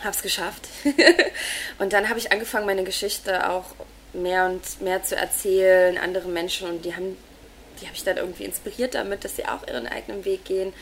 habe 0.00 0.10
es 0.10 0.22
geschafft. 0.22 0.68
und 1.78 1.92
dann 1.92 2.08
habe 2.08 2.18
ich 2.18 2.32
angefangen, 2.32 2.66
meine 2.66 2.84
Geschichte 2.84 3.48
auch 3.48 3.66
mehr 4.12 4.46
und 4.46 4.80
mehr 4.80 5.02
zu 5.02 5.16
erzählen, 5.16 5.96
andere 5.98 6.28
Menschen 6.28 6.68
und 6.68 6.84
die 6.84 6.94
haben 6.94 7.16
die 7.82 7.86
habe 7.86 7.96
ich 7.96 8.04
dann 8.04 8.16
irgendwie 8.16 8.44
inspiriert 8.44 8.94
damit, 8.94 9.24
dass 9.24 9.36
sie 9.36 9.46
auch 9.46 9.66
ihren 9.66 9.86
eigenen 9.86 10.24
Weg 10.24 10.44
gehen. 10.44 10.72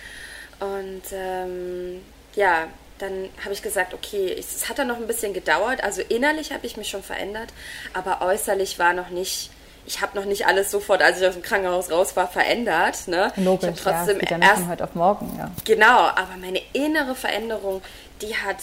Und 0.60 1.02
ähm, 1.12 2.02
ja, 2.34 2.68
dann 2.98 3.30
habe 3.42 3.52
ich 3.52 3.62
gesagt, 3.62 3.94
okay, 3.94 4.36
es 4.38 4.68
hat 4.68 4.78
dann 4.78 4.88
noch 4.88 4.98
ein 4.98 5.06
bisschen 5.06 5.32
gedauert. 5.32 5.82
Also 5.82 6.02
innerlich 6.02 6.52
habe 6.52 6.66
ich 6.66 6.76
mich 6.76 6.88
schon 6.88 7.02
verändert, 7.02 7.48
aber 7.94 8.20
äußerlich 8.20 8.78
war 8.78 8.92
noch 8.92 9.08
nicht, 9.08 9.50
ich 9.86 10.02
habe 10.02 10.18
noch 10.18 10.26
nicht 10.26 10.46
alles 10.46 10.70
sofort, 10.70 11.02
als 11.02 11.20
ich 11.20 11.26
aus 11.26 11.34
dem 11.34 11.42
Krankenhaus 11.42 11.90
raus 11.90 12.14
war, 12.14 12.28
verändert. 12.28 13.08
Ne? 13.08 13.32
Logisch, 13.36 13.70
ich 13.74 13.80
trotzdem 13.80 14.20
ja, 14.20 14.38
erst 14.38 14.62
von 14.62 14.68
heute 14.68 14.84
auf 14.84 14.94
morgen. 14.94 15.34
Ja. 15.38 15.50
Genau, 15.64 15.98
aber 15.98 16.36
meine 16.38 16.60
innere 16.74 17.14
Veränderung, 17.14 17.80
die 18.20 18.36
hat, 18.36 18.58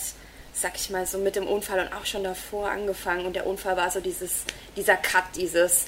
sag 0.53 0.75
ich 0.75 0.91
mal, 0.91 1.07
so 1.07 1.17
mit 1.17 1.35
dem 1.35 1.47
Unfall 1.47 1.79
und 1.79 1.93
auch 1.93 2.05
schon 2.05 2.23
davor 2.23 2.69
angefangen. 2.69 3.25
Und 3.25 3.35
der 3.35 3.47
Unfall 3.47 3.75
war 3.75 3.89
so 3.89 3.99
dieses, 3.99 4.43
dieser 4.75 4.97
Cut, 4.97 5.23
dieses, 5.35 5.87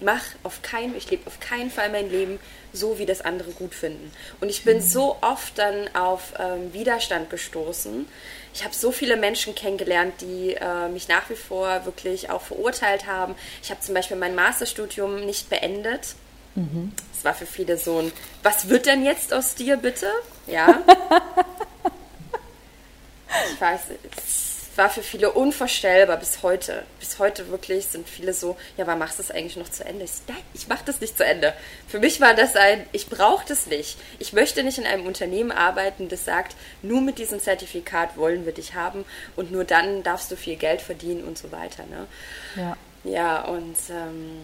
mach 0.00 0.22
auf 0.42 0.62
keinen, 0.62 0.96
ich 0.96 1.10
lebe 1.10 1.26
auf 1.26 1.40
keinen 1.40 1.70
Fall 1.70 1.90
mein 1.90 2.10
Leben 2.10 2.38
so, 2.72 2.98
wie 2.98 3.06
das 3.06 3.22
andere 3.22 3.50
gut 3.52 3.74
finden. 3.74 4.12
Und 4.40 4.48
ich 4.48 4.64
bin 4.64 4.82
so 4.82 5.16
oft 5.22 5.58
dann 5.58 5.94
auf 5.94 6.34
ähm, 6.38 6.72
Widerstand 6.72 7.30
gestoßen. 7.30 8.06
Ich 8.52 8.64
habe 8.64 8.74
so 8.74 8.92
viele 8.92 9.16
Menschen 9.16 9.54
kennengelernt, 9.54 10.14
die 10.20 10.54
äh, 10.54 10.88
mich 10.88 11.08
nach 11.08 11.28
wie 11.30 11.36
vor 11.36 11.84
wirklich 11.84 12.30
auch 12.30 12.42
verurteilt 12.42 13.06
haben. 13.06 13.34
Ich 13.62 13.70
habe 13.70 13.80
zum 13.80 13.94
Beispiel 13.94 14.16
mein 14.16 14.34
Masterstudium 14.34 15.24
nicht 15.24 15.48
beendet. 15.48 16.14
Mhm. 16.54 16.92
Es 17.16 17.24
war 17.24 17.34
für 17.34 17.46
viele 17.46 17.78
so 17.78 17.98
ein, 17.98 18.12
was 18.42 18.68
wird 18.68 18.86
denn 18.86 19.04
jetzt 19.04 19.32
aus 19.32 19.54
dir 19.54 19.76
bitte? 19.76 20.10
Ja. 20.46 20.82
ich 23.52 23.60
weiß, 23.60 23.80
es 24.16 24.45
war 24.78 24.90
für 24.90 25.02
viele 25.02 25.32
unvorstellbar 25.32 26.16
bis 26.16 26.42
heute. 26.42 26.84
Bis 26.98 27.18
heute 27.18 27.48
wirklich 27.48 27.86
sind 27.86 28.08
viele 28.08 28.32
so, 28.32 28.56
ja, 28.76 28.86
warum 28.86 29.00
machst 29.00 29.18
du 29.18 29.22
es 29.22 29.30
eigentlich 29.30 29.56
noch 29.56 29.68
zu 29.68 29.84
Ende? 29.84 30.04
Ich, 30.04 30.12
nein, 30.26 30.42
ich 30.54 30.68
mache 30.68 30.84
das 30.84 31.00
nicht 31.00 31.16
zu 31.16 31.24
Ende. 31.24 31.54
Für 31.88 31.98
mich 31.98 32.20
war 32.20 32.34
das 32.34 32.56
ein, 32.56 32.86
ich 32.92 33.08
brauche 33.08 33.46
das 33.46 33.66
nicht. 33.66 33.98
Ich 34.18 34.32
möchte 34.32 34.62
nicht 34.62 34.78
in 34.78 34.86
einem 34.86 35.06
Unternehmen 35.06 35.52
arbeiten, 35.52 36.08
das 36.08 36.24
sagt, 36.24 36.56
nur 36.82 37.00
mit 37.00 37.18
diesem 37.18 37.40
Zertifikat 37.40 38.16
wollen 38.16 38.44
wir 38.44 38.52
dich 38.52 38.74
haben 38.74 39.04
und 39.36 39.52
nur 39.52 39.64
dann 39.64 40.02
darfst 40.02 40.30
du 40.30 40.36
viel 40.36 40.56
Geld 40.56 40.80
verdienen 40.80 41.24
und 41.24 41.38
so 41.38 41.52
weiter. 41.52 41.84
Ne? 41.86 42.06
Ja. 42.56 42.76
Ja, 43.04 43.42
und 43.42 43.76
ähm, 43.90 44.40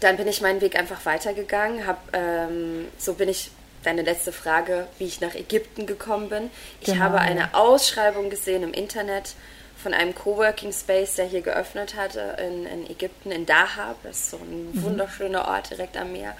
dann 0.00 0.16
bin 0.16 0.26
ich 0.26 0.40
meinen 0.40 0.60
Weg 0.60 0.78
einfach 0.78 1.04
weitergegangen, 1.04 1.86
hab, 1.86 1.98
ähm, 2.14 2.88
so 2.98 3.14
bin 3.14 3.28
ich 3.28 3.50
deine 3.86 4.02
letzte 4.02 4.32
Frage, 4.32 4.86
wie 4.98 5.04
ich 5.04 5.20
nach 5.20 5.34
Ägypten 5.34 5.86
gekommen 5.86 6.28
bin. 6.28 6.50
Ich 6.80 6.86
genau. 6.86 7.00
habe 7.00 7.18
eine 7.20 7.54
Ausschreibung 7.54 8.30
gesehen 8.30 8.62
im 8.62 8.72
Internet 8.72 9.34
von 9.76 9.94
einem 9.94 10.14
Coworking 10.14 10.72
Space, 10.72 11.14
der 11.14 11.26
hier 11.26 11.42
geöffnet 11.42 11.94
hatte 11.94 12.36
in, 12.40 12.66
in 12.66 12.90
Ägypten, 12.90 13.30
in 13.30 13.46
Dahab. 13.46 13.96
Das 14.02 14.16
ist 14.16 14.30
so 14.30 14.38
ein 14.38 14.72
mhm. 14.72 14.82
wunderschöner 14.82 15.46
Ort 15.46 15.70
direkt 15.70 15.96
am 15.96 16.12
Meer. 16.12 16.36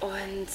Und 0.00 0.48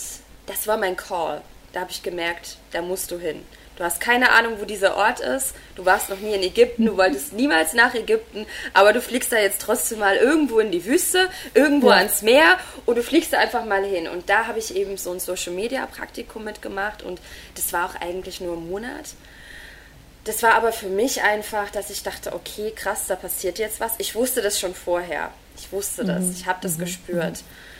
das 0.45 0.67
war 0.67 0.77
mein 0.77 0.95
Call. 0.95 1.41
Da 1.73 1.81
habe 1.81 1.91
ich 1.91 2.03
gemerkt, 2.03 2.57
da 2.71 2.81
musst 2.81 3.11
du 3.11 3.17
hin. 3.19 3.43
Du 3.75 3.83
hast 3.83 3.99
keine 3.99 4.31
Ahnung, 4.31 4.59
wo 4.59 4.65
dieser 4.65 4.95
Ort 4.95 5.19
ist. 5.19 5.55
Du 5.75 5.85
warst 5.85 6.09
noch 6.09 6.19
nie 6.19 6.33
in 6.33 6.43
Ägypten, 6.43 6.85
du 6.85 6.97
wolltest 6.97 7.33
niemals 7.33 7.73
nach 7.73 7.95
Ägypten, 7.95 8.45
aber 8.73 8.93
du 8.93 9.01
fliegst 9.01 9.31
da 9.31 9.37
jetzt 9.37 9.61
trotzdem 9.61 9.99
mal 9.99 10.15
irgendwo 10.15 10.59
in 10.59 10.71
die 10.71 10.85
Wüste, 10.85 11.29
irgendwo 11.53 11.89
ja. 11.89 11.97
ans 11.97 12.21
Meer 12.21 12.57
und 12.85 12.97
du 12.97 13.03
fliegst 13.03 13.33
da 13.33 13.39
einfach 13.39 13.65
mal 13.65 13.83
hin. 13.83 14.07
Und 14.07 14.29
da 14.29 14.45
habe 14.47 14.59
ich 14.59 14.75
eben 14.75 14.97
so 14.97 15.11
ein 15.11 15.19
Social 15.19 15.53
Media 15.53 15.85
Praktikum 15.87 16.43
mitgemacht 16.43 17.01
und 17.01 17.19
das 17.55 17.73
war 17.73 17.89
auch 17.89 18.01
eigentlich 18.01 18.41
nur 18.41 18.55
ein 18.55 18.69
Monat. 18.69 19.15
Das 20.25 20.41
war 20.41 20.53
aber 20.53 20.71
für 20.71 20.87
mich 20.87 21.21
einfach, 21.21 21.69
dass 21.71 21.89
ich 21.89 22.03
dachte, 22.03 22.33
okay, 22.33 22.71
krass, 22.73 23.07
da 23.07 23.15
passiert 23.15 23.59
jetzt 23.59 23.79
was. 23.79 23.93
Ich 23.97 24.15
wusste 24.15 24.41
das 24.41 24.59
schon 24.59 24.73
vorher. 24.73 25.31
Ich 25.57 25.71
wusste 25.71 26.05
das, 26.05 26.23
mhm. 26.23 26.31
ich 26.31 26.45
habe 26.45 26.59
das 26.61 26.77
mhm. 26.77 26.81
gespürt. 26.81 27.37
Mhm. 27.41 27.72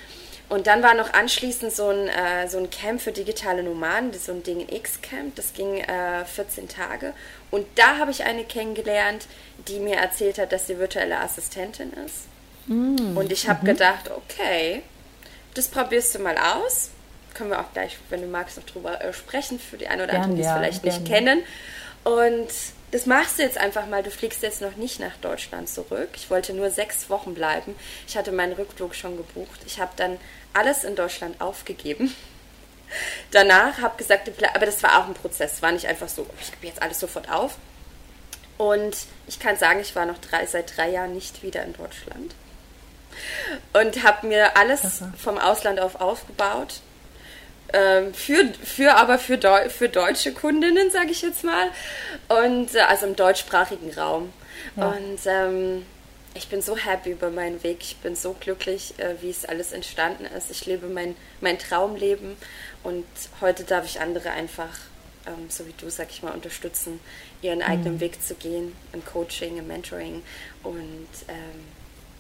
Und 0.50 0.67
dann 0.67 0.83
war 0.83 0.93
noch 0.93 1.13
anschließend 1.13 1.73
so 1.73 1.89
ein, 1.89 2.07
äh, 2.07 2.47
so 2.47 2.57
ein 2.57 2.69
Camp 2.69 3.01
für 3.01 3.12
digitale 3.12 3.63
Nomaden, 3.63 4.13
so 4.13 4.33
ein 4.33 4.43
Ding 4.43 4.67
X-Camp, 4.69 5.35
das 5.35 5.53
ging 5.53 5.77
äh, 5.77 6.25
14 6.25 6.67
Tage. 6.67 7.13
Und 7.50 7.65
da 7.75 7.97
habe 7.97 8.12
ich 8.12 8.23
eine 8.23 8.43
kennengelernt, 8.43 9.25
die 9.67 9.79
mir 9.79 9.95
erzählt 9.95 10.38
hat, 10.38 10.51
dass 10.51 10.67
sie 10.67 10.77
virtuelle 10.77 11.19
Assistentin 11.19 11.93
ist. 12.05 12.27
Mm. 12.67 13.17
Und 13.17 13.31
ich 13.31 13.50
habe 13.50 13.62
mhm. 13.62 13.67
gedacht, 13.67 14.12
okay, 14.12 14.83
das 15.53 15.67
probierst 15.67 16.15
du 16.15 16.19
mal 16.19 16.38
aus. 16.38 16.89
Können 17.33 17.50
wir 17.50 17.59
auch 17.59 17.73
gleich, 17.73 17.97
wenn 18.09 18.21
du 18.21 18.27
magst, 18.27 18.57
noch 18.57 18.65
drüber 18.65 19.03
äh, 19.03 19.13
sprechen, 19.13 19.59
für 19.59 19.77
die 19.77 19.88
einen 19.88 20.01
oder 20.01 20.13
anderen, 20.13 20.35
die 20.35 20.43
es 20.43 20.51
vielleicht 20.51 20.83
gern. 20.83 20.95
nicht 20.95 21.12
kennen. 21.12 21.43
Und 22.03 22.50
das 22.93 23.07
machst 23.07 23.39
du 23.39 23.41
jetzt 23.41 23.57
einfach 23.57 23.88
mal. 23.88 24.03
Du 24.03 24.12
fliegst 24.12 24.43
jetzt 24.43 24.62
noch 24.62 24.75
nicht 24.75 25.00
nach 25.00 25.17
Deutschland 25.17 25.67
zurück. 25.67 26.09
Ich 26.13 26.29
wollte 26.29 26.53
nur 26.53 26.69
sechs 26.69 27.09
Wochen 27.09 27.33
bleiben. 27.33 27.75
Ich 28.07 28.15
hatte 28.15 28.31
meinen 28.31 28.53
Rückflug 28.53 28.93
schon 28.93 29.17
gebucht. 29.17 29.62
Ich 29.65 29.79
habe 29.79 29.91
dann 29.95 30.19
alles 30.53 30.83
in 30.83 30.95
Deutschland 30.95 31.41
aufgegeben. 31.41 32.15
Danach 33.31 33.81
habe 33.81 33.97
gesagt, 33.97 34.29
aber 34.53 34.65
das 34.67 34.83
war 34.83 35.00
auch 35.00 35.07
ein 35.07 35.15
Prozess. 35.15 35.63
war 35.63 35.71
nicht 35.71 35.88
einfach 35.88 36.07
so, 36.07 36.27
ich 36.39 36.51
gebe 36.51 36.67
jetzt 36.67 36.83
alles 36.83 37.00
sofort 37.00 37.31
auf. 37.31 37.57
Und 38.59 38.95
ich 39.25 39.39
kann 39.39 39.57
sagen, 39.57 39.79
ich 39.79 39.95
war 39.95 40.05
noch 40.05 40.19
drei, 40.19 40.45
seit 40.45 40.77
drei 40.77 40.91
Jahren 40.91 41.15
nicht 41.15 41.41
wieder 41.41 41.63
in 41.63 41.73
Deutschland. 41.73 42.35
Und 43.73 44.03
habe 44.03 44.27
mir 44.27 44.55
alles 44.55 45.01
vom 45.17 45.39
Ausland 45.39 45.79
auf 45.79 46.00
aufgebaut. 46.00 46.81
Ähm, 47.74 48.13
für, 48.13 48.53
für 48.63 48.96
aber 48.96 49.18
für, 49.18 49.38
Deu 49.38 49.68
für 49.70 49.89
deutsche 49.89 50.32
Kundinnen, 50.32 50.92
sage 50.92 51.10
ich 51.10 51.24
jetzt 51.24 51.44
mal. 51.44 51.70
Und 52.30 52.75
äh, 52.75 52.82
also 52.82 53.08
im 53.08 53.15
deutschsprachigen 53.15 53.92
Raum. 53.94 54.32
Ja. 54.75 54.89
Und 54.89 55.20
ähm, 55.25 55.86
ich 56.36 56.48
bin 56.48 56.62
so 56.62 56.77
happy 56.77 57.12
über 57.12 57.30
meinen 57.30 57.63
Weg. 57.63 57.80
Ich 57.82 57.98
bin 57.98 58.15
so 58.15 58.36
glücklich, 58.39 58.94
äh, 58.98 59.15
wie 59.22 59.30
es 59.30 59.46
alles 59.46 59.72
entstanden 59.72 60.25
ist. 60.25 60.51
Ich 60.51 60.65
lebe 60.65 60.88
mein, 60.88 61.15
mein 61.42 61.60
Traumleben 61.60 62.36
und 62.84 63.06
heute 63.42 63.63
darf 63.63 63.86
ich 63.86 64.00
andere 64.00 64.32
einfach, 64.32 64.77
ähm, 65.25 65.50
so 65.50 65.65
wie 65.68 65.74
du, 65.77 65.89
sag 65.89 66.10
ich 66.12 66.24
mal, 66.24 66.32
unterstützen, 66.32 67.00
ihren 67.42 67.60
mhm. 67.60 67.65
eigenen 67.65 68.00
Weg 68.00 68.24
zu 68.24 68.36
gehen, 68.36 68.75
im 68.94 69.03
Coaching, 69.06 69.58
im 69.58 69.68
Mentoring. 69.68 70.24
Und 70.63 71.08
ähm, 71.27 71.65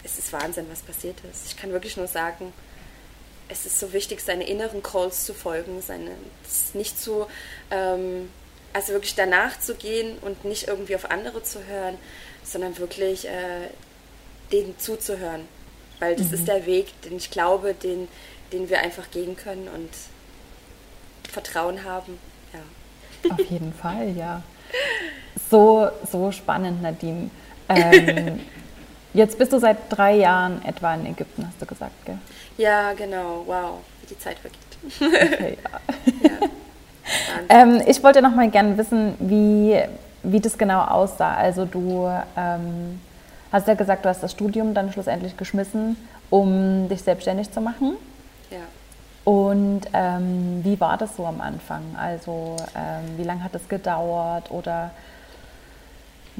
es 0.03 0.17
ist 0.17 0.33
Wahnsinn, 0.33 0.65
was 0.71 0.81
passiert 0.81 1.17
ist. 1.31 1.47
Ich 1.47 1.57
kann 1.57 1.71
wirklich 1.71 1.97
nur 1.97 2.07
sagen, 2.07 2.53
es 3.49 3.65
ist 3.65 3.79
so 3.79 3.93
wichtig, 3.93 4.21
seine 4.21 4.47
inneren 4.47 4.81
Calls 4.81 5.25
zu 5.25 5.33
folgen, 5.33 5.81
seine, 5.81 6.11
nicht 6.73 6.99
zu, 6.99 7.27
ähm, 7.71 8.29
also 8.73 8.93
wirklich 8.93 9.15
danach 9.15 9.59
zu 9.59 9.75
gehen 9.75 10.17
und 10.21 10.45
nicht 10.45 10.67
irgendwie 10.67 10.95
auf 10.95 11.11
andere 11.11 11.43
zu 11.43 11.65
hören, 11.65 11.97
sondern 12.43 12.77
wirklich 12.77 13.27
äh, 13.27 13.69
denen 14.51 14.77
zuzuhören. 14.79 15.41
Weil 15.99 16.15
das 16.15 16.27
mhm. 16.27 16.33
ist 16.33 16.47
der 16.47 16.65
Weg, 16.65 17.01
den 17.03 17.17
ich 17.17 17.31
glaube, 17.31 17.73
den, 17.73 18.07
den 18.51 18.69
wir 18.69 18.79
einfach 18.79 19.09
gehen 19.11 19.35
können 19.35 19.67
und 19.67 19.89
Vertrauen 21.31 21.83
haben. 21.83 22.17
Ja. 22.53 23.31
Auf 23.31 23.49
jeden 23.49 23.73
Fall, 23.73 24.15
ja. 24.17 24.43
So, 25.49 25.89
so 26.11 26.31
spannend, 26.31 26.81
Nadine. 26.81 27.29
Ähm, 27.69 28.41
jetzt 29.13 29.37
bist 29.37 29.53
du 29.53 29.57
seit 29.57 29.77
drei 29.89 30.17
Jahren 30.17 30.63
etwa 30.65 30.93
in 30.95 31.05
Ägypten, 31.05 31.47
hast 31.47 31.61
du 31.61 31.65
gesagt, 31.65 31.93
gell? 32.05 32.19
Ja, 32.57 32.93
genau. 32.93 33.43
Wow, 33.45 33.79
wie 34.01 34.07
die 34.07 34.19
Zeit 34.19 34.37
vergeht. 34.39 34.59
Okay, 34.99 35.57
ja. 35.63 36.29
ja. 36.29 36.47
Ähm, 37.49 37.81
ich 37.85 38.03
wollte 38.03 38.21
noch 38.21 38.33
mal 38.33 38.49
gerne 38.49 38.77
wissen, 38.77 39.15
wie, 39.19 39.79
wie 40.23 40.39
das 40.39 40.57
genau 40.57 40.81
aussah. 40.81 41.35
Also 41.35 41.65
du 41.65 42.09
ähm, 42.37 42.99
hast 43.51 43.67
ja 43.67 43.73
gesagt, 43.73 44.05
du 44.05 44.09
hast 44.09 44.23
das 44.23 44.31
Studium 44.31 44.73
dann 44.73 44.91
schlussendlich 44.91 45.37
geschmissen, 45.37 45.97
um 46.29 46.87
dich 46.89 47.01
selbstständig 47.01 47.51
zu 47.51 47.61
machen. 47.61 47.93
Ja. 48.49 48.59
Und 49.25 49.81
ähm, 49.93 50.61
wie 50.63 50.79
war 50.79 50.97
das 50.97 51.15
so 51.15 51.25
am 51.25 51.41
Anfang? 51.41 51.83
Also 51.97 52.55
ähm, 52.75 53.17
wie 53.17 53.23
lange 53.23 53.43
hat 53.43 53.55
das 53.55 53.67
gedauert? 53.69 54.51
Oder 54.51 54.91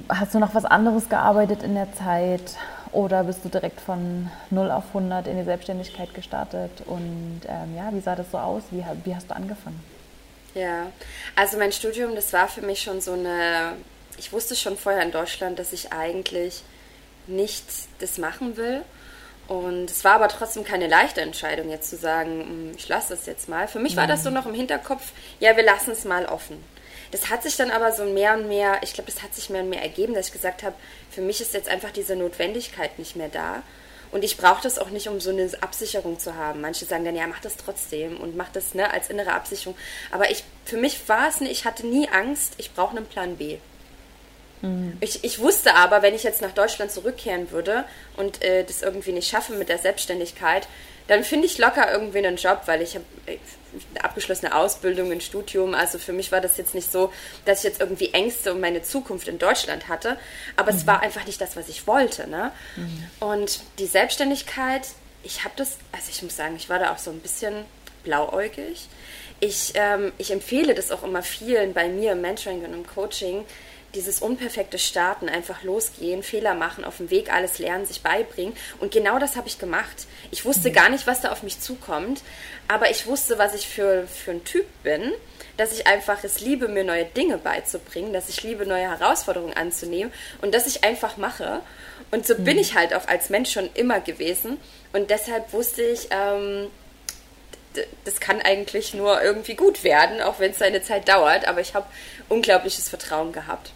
hast 0.09 0.33
du 0.33 0.39
noch 0.39 0.55
was 0.55 0.65
anderes 0.65 1.09
gearbeitet 1.09 1.63
in 1.63 1.75
der 1.75 1.93
Zeit? 1.93 2.55
Oder 2.93 3.23
bist 3.23 3.43
du 3.43 3.49
direkt 3.49 3.81
von 3.81 4.29
0 4.51 4.69
auf 4.69 4.85
100 4.89 5.27
in 5.27 5.37
die 5.37 5.43
Selbstständigkeit 5.43 6.13
gestartet? 6.13 6.71
Und 6.85 7.41
ähm, 7.47 7.75
ja, 7.75 7.89
wie 7.91 7.99
sah 7.99 8.15
das 8.15 8.29
so 8.31 8.37
aus? 8.37 8.61
Wie, 8.69 8.83
wie 9.03 9.15
hast 9.15 9.29
du 9.29 9.35
angefangen? 9.35 9.83
Ja, 10.53 10.91
also 11.35 11.57
mein 11.57 11.71
Studium, 11.71 12.13
das 12.13 12.31
war 12.33 12.47
für 12.47 12.61
mich 12.61 12.81
schon 12.81 13.01
so 13.01 13.13
eine, 13.13 13.73
ich 14.17 14.31
wusste 14.31 14.55
schon 14.55 14.77
vorher 14.77 15.01
in 15.01 15.11
Deutschland, 15.11 15.57
dass 15.57 15.73
ich 15.73 15.91
eigentlich 15.91 16.61
nicht 17.25 17.65
das 17.99 18.19
machen 18.19 18.57
will. 18.57 18.83
Und 19.47 19.89
es 19.89 20.03
war 20.03 20.13
aber 20.13 20.29
trotzdem 20.29 20.63
keine 20.63 20.87
leichte 20.87 21.21
Entscheidung, 21.21 21.69
jetzt 21.69 21.89
zu 21.89 21.97
sagen, 21.97 22.41
hm, 22.41 22.71
ich 22.77 22.87
lasse 22.87 23.15
das 23.15 23.25
jetzt 23.25 23.49
mal. 23.49 23.67
Für 23.67 23.79
mich 23.79 23.97
war 23.97 24.07
das 24.07 24.23
so 24.23 24.29
noch 24.29 24.45
im 24.45 24.53
Hinterkopf, 24.53 25.11
ja, 25.39 25.57
wir 25.57 25.63
lassen 25.63 25.91
es 25.91 26.05
mal 26.05 26.27
offen. 26.27 26.63
Das 27.13 27.29
hat 27.29 27.43
sich 27.43 27.55
dann 27.55 27.69
aber 27.69 27.91
so 27.91 28.05
mehr 28.05 28.33
und 28.33 28.47
mehr, 28.47 28.79
ich 28.81 28.95
glaube, 28.95 29.11
das 29.11 29.21
hat 29.21 29.35
sich 29.35 29.51
mehr 29.51 29.61
und 29.61 29.69
mehr 29.69 29.83
ergeben, 29.83 30.15
dass 30.15 30.27
ich 30.27 30.33
gesagt 30.33 30.63
habe, 30.63 30.75
für 31.11 31.21
mich 31.21 31.41
ist 31.41 31.53
jetzt 31.53 31.69
einfach 31.69 31.91
diese 31.91 32.15
Notwendigkeit 32.15 32.97
nicht 32.97 33.15
mehr 33.15 33.29
da. 33.29 33.61
Und 34.11 34.23
ich 34.23 34.35
brauche 34.35 34.63
das 34.63 34.79
auch 34.79 34.89
nicht, 34.89 35.07
um 35.07 35.19
so 35.19 35.29
eine 35.29 35.47
Absicherung 35.61 36.17
zu 36.17 36.33
haben. 36.35 36.61
Manche 36.61 36.85
sagen 36.85 37.05
dann, 37.05 37.15
ja, 37.15 37.27
mach 37.27 37.39
das 37.39 37.55
trotzdem 37.55 38.17
und 38.17 38.35
mach 38.35 38.49
das 38.49 38.73
ne, 38.73 38.91
als 38.91 39.11
innere 39.11 39.33
Absicherung. 39.33 39.77
Aber 40.09 40.31
ich, 40.31 40.43
für 40.65 40.77
mich 40.77 41.07
war 41.07 41.29
es 41.29 41.39
nicht, 41.39 41.51
ich 41.51 41.65
hatte 41.65 41.85
nie 41.85 42.09
Angst, 42.09 42.53
ich 42.57 42.73
brauche 42.73 42.97
einen 42.97 43.05
Plan 43.05 43.37
B. 43.37 43.59
Mhm. 44.63 44.97
Ich, 44.99 45.23
ich 45.23 45.37
wusste 45.37 45.75
aber, 45.75 46.01
wenn 46.01 46.15
ich 46.15 46.23
jetzt 46.23 46.41
nach 46.41 46.51
Deutschland 46.51 46.91
zurückkehren 46.91 47.51
würde 47.51 47.83
und 48.17 48.41
äh, 48.41 48.63
das 48.63 48.81
irgendwie 48.81 49.11
nicht 49.11 49.29
schaffe 49.29 49.53
mit 49.53 49.69
der 49.69 49.77
Selbstständigkeit, 49.77 50.67
dann 51.07 51.23
finde 51.23 51.45
ich 51.45 51.59
locker 51.59 51.91
irgendwie 51.91 52.25
einen 52.25 52.37
Job, 52.37 52.63
weil 52.65 52.81
ich 52.81 52.95
habe 52.95 53.05
äh, 53.27 53.37
abgeschlossene 54.01 54.55
Ausbildung, 54.55 55.11
ein 55.11 55.21
Studium. 55.21 55.73
Also 55.73 55.97
für 55.97 56.13
mich 56.13 56.31
war 56.31 56.41
das 56.41 56.57
jetzt 56.57 56.75
nicht 56.75 56.91
so, 56.91 57.11
dass 57.45 57.59
ich 57.59 57.63
jetzt 57.65 57.79
irgendwie 57.79 58.13
Ängste 58.13 58.53
um 58.53 58.59
meine 58.59 58.81
Zukunft 58.81 59.27
in 59.27 59.39
Deutschland 59.39 59.87
hatte. 59.87 60.17
Aber 60.55 60.71
mhm. 60.71 60.77
es 60.77 60.87
war 60.87 61.01
einfach 61.01 61.25
nicht 61.25 61.39
das, 61.41 61.55
was 61.55 61.69
ich 61.69 61.87
wollte. 61.87 62.29
Ne? 62.29 62.51
Mhm. 62.75 63.07
Und 63.19 63.61
die 63.79 63.87
Selbstständigkeit, 63.87 64.87
ich 65.23 65.43
habe 65.43 65.53
das, 65.55 65.77
also 65.91 66.05
ich 66.09 66.21
muss 66.21 66.35
sagen, 66.35 66.55
ich 66.55 66.69
war 66.69 66.79
da 66.79 66.91
auch 66.91 66.97
so 66.97 67.11
ein 67.11 67.19
bisschen 67.19 67.65
blauäugig. 68.03 68.87
Ich, 69.39 69.73
ähm, 69.75 70.11
ich 70.17 70.31
empfehle 70.31 70.73
das 70.73 70.91
auch 70.91 71.03
immer 71.03 71.23
vielen 71.23 71.73
bei 71.73 71.89
mir 71.89 72.13
im 72.13 72.21
Mentoring 72.21 72.63
und 72.63 72.73
im 72.73 72.87
Coaching, 72.87 73.45
dieses 73.95 74.21
unperfekte 74.21 74.79
Starten, 74.79 75.29
einfach 75.29 75.63
losgehen, 75.63 76.23
Fehler 76.23 76.55
machen, 76.55 76.83
auf 76.83 76.97
dem 76.97 77.09
Weg 77.09 77.31
alles 77.31 77.59
lernen, 77.59 77.85
sich 77.85 78.01
beibringen. 78.01 78.55
Und 78.79 78.91
genau 78.91 79.19
das 79.19 79.35
habe 79.35 79.47
ich 79.47 79.59
gemacht. 79.59 80.07
Ich 80.31 80.45
wusste 80.45 80.69
mhm. 80.69 80.73
gar 80.73 80.89
nicht, 80.89 81.07
was 81.07 81.21
da 81.21 81.31
auf 81.31 81.43
mich 81.43 81.59
zukommt, 81.59 82.21
aber 82.67 82.89
ich 82.89 83.05
wusste, 83.05 83.37
was 83.37 83.53
ich 83.53 83.67
für, 83.67 84.07
für 84.07 84.31
ein 84.31 84.43
Typ 84.43 84.65
bin, 84.83 85.11
dass 85.57 85.71
ich 85.71 85.85
einfach 85.85 86.23
es 86.23 86.39
liebe, 86.39 86.67
mir 86.67 86.83
neue 86.83 87.05
Dinge 87.05 87.37
beizubringen, 87.37 88.13
dass 88.13 88.29
ich 88.29 88.41
liebe, 88.41 88.65
neue 88.65 88.89
Herausforderungen 88.89 89.53
anzunehmen 89.53 90.11
und 90.41 90.53
dass 90.55 90.65
ich 90.65 90.83
einfach 90.83 91.17
mache. 91.17 91.61
Und 92.11 92.25
so 92.25 92.35
mhm. 92.35 92.43
bin 92.43 92.57
ich 92.57 92.75
halt 92.75 92.93
auch 92.93 93.07
als 93.07 93.29
Mensch 93.29 93.51
schon 93.51 93.69
immer 93.75 93.99
gewesen. 93.99 94.57
Und 94.93 95.09
deshalb 95.09 95.53
wusste 95.53 95.83
ich, 95.83 96.07
ähm, 96.09 96.69
das 98.05 98.19
kann 98.19 98.41
eigentlich 98.41 98.93
nur 98.93 99.21
irgendwie 99.21 99.55
gut 99.55 99.83
werden, 99.83 100.21
auch 100.21 100.39
wenn 100.39 100.51
es 100.51 100.59
seine 100.59 100.81
Zeit 100.81 101.07
dauert. 101.07 101.47
Aber 101.47 101.61
ich 101.61 101.75
habe 101.75 101.85
unglaubliches 102.29 102.89
Vertrauen 102.89 103.31
gehabt. 103.31 103.71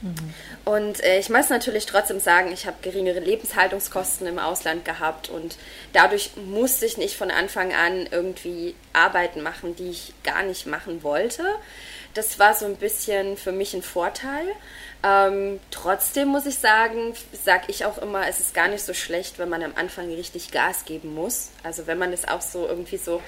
Mhm. 0.00 0.34
Und 0.64 1.02
äh, 1.02 1.18
ich 1.18 1.28
muss 1.28 1.48
natürlich 1.48 1.86
trotzdem 1.86 2.20
sagen, 2.20 2.52
ich 2.52 2.66
habe 2.66 2.76
geringere 2.82 3.20
Lebenshaltungskosten 3.20 4.26
im 4.26 4.38
Ausland 4.38 4.84
gehabt 4.84 5.28
und 5.28 5.56
dadurch 5.92 6.32
musste 6.36 6.86
ich 6.86 6.96
nicht 6.96 7.16
von 7.16 7.30
Anfang 7.30 7.72
an 7.72 8.08
irgendwie 8.10 8.74
Arbeiten 8.92 9.42
machen, 9.42 9.74
die 9.76 9.90
ich 9.90 10.12
gar 10.22 10.42
nicht 10.42 10.66
machen 10.66 11.02
wollte. 11.02 11.42
Das 12.14 12.38
war 12.38 12.54
so 12.54 12.66
ein 12.66 12.76
bisschen 12.76 13.36
für 13.36 13.52
mich 13.52 13.74
ein 13.74 13.82
Vorteil. 13.82 14.46
Ähm, 15.04 15.60
trotzdem 15.70 16.28
muss 16.28 16.46
ich 16.46 16.58
sagen, 16.58 17.14
sage 17.44 17.66
ich 17.68 17.84
auch 17.84 17.98
immer, 17.98 18.26
es 18.28 18.40
ist 18.40 18.54
gar 18.54 18.68
nicht 18.68 18.82
so 18.82 18.94
schlecht, 18.94 19.38
wenn 19.38 19.48
man 19.48 19.62
am 19.62 19.72
Anfang 19.76 20.12
richtig 20.12 20.50
Gas 20.50 20.84
geben 20.84 21.14
muss. 21.14 21.50
Also 21.62 21.86
wenn 21.86 21.98
man 21.98 22.10
das 22.10 22.26
auch 22.26 22.40
so 22.40 22.66
irgendwie 22.66 22.96
so 22.96 23.22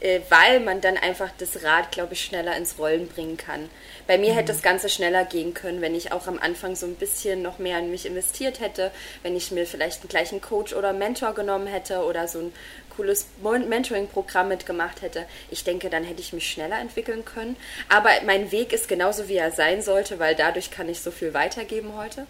äh, 0.00 0.20
weil 0.30 0.60
man 0.60 0.80
dann 0.80 0.96
einfach 0.96 1.30
das 1.38 1.62
Rad, 1.62 1.92
glaube 1.92 2.14
ich, 2.14 2.24
schneller 2.24 2.56
ins 2.56 2.78
Rollen 2.78 3.06
bringen 3.06 3.36
kann. 3.36 3.68
Bei 4.10 4.18
mir 4.18 4.32
mhm. 4.32 4.38
hätte 4.38 4.52
das 4.52 4.62
Ganze 4.62 4.88
schneller 4.88 5.24
gehen 5.24 5.54
können, 5.54 5.80
wenn 5.80 5.94
ich 5.94 6.10
auch 6.10 6.26
am 6.26 6.40
Anfang 6.40 6.74
so 6.74 6.84
ein 6.84 6.96
bisschen 6.96 7.42
noch 7.42 7.60
mehr 7.60 7.78
in 7.78 7.92
mich 7.92 8.06
investiert 8.06 8.58
hätte, 8.58 8.90
wenn 9.22 9.36
ich 9.36 9.52
mir 9.52 9.66
vielleicht 9.66 10.00
einen 10.00 10.08
gleichen 10.08 10.40
Coach 10.40 10.72
oder 10.72 10.92
Mentor 10.92 11.32
genommen 11.32 11.68
hätte 11.68 12.02
oder 12.02 12.26
so 12.26 12.40
ein 12.40 12.52
cooles 12.96 13.28
Mentoring-Programm 13.40 14.48
mitgemacht 14.48 15.02
hätte. 15.02 15.26
Ich 15.52 15.62
denke, 15.62 15.90
dann 15.90 16.02
hätte 16.02 16.20
ich 16.20 16.32
mich 16.32 16.50
schneller 16.50 16.80
entwickeln 16.80 17.24
können. 17.24 17.54
Aber 17.88 18.10
mein 18.26 18.50
Weg 18.50 18.72
ist 18.72 18.88
genauso, 18.88 19.28
wie 19.28 19.36
er 19.36 19.52
sein 19.52 19.80
sollte, 19.80 20.18
weil 20.18 20.34
dadurch 20.34 20.72
kann 20.72 20.88
ich 20.88 21.02
so 21.02 21.12
viel 21.12 21.32
weitergeben 21.32 21.92
heute. 21.96 22.26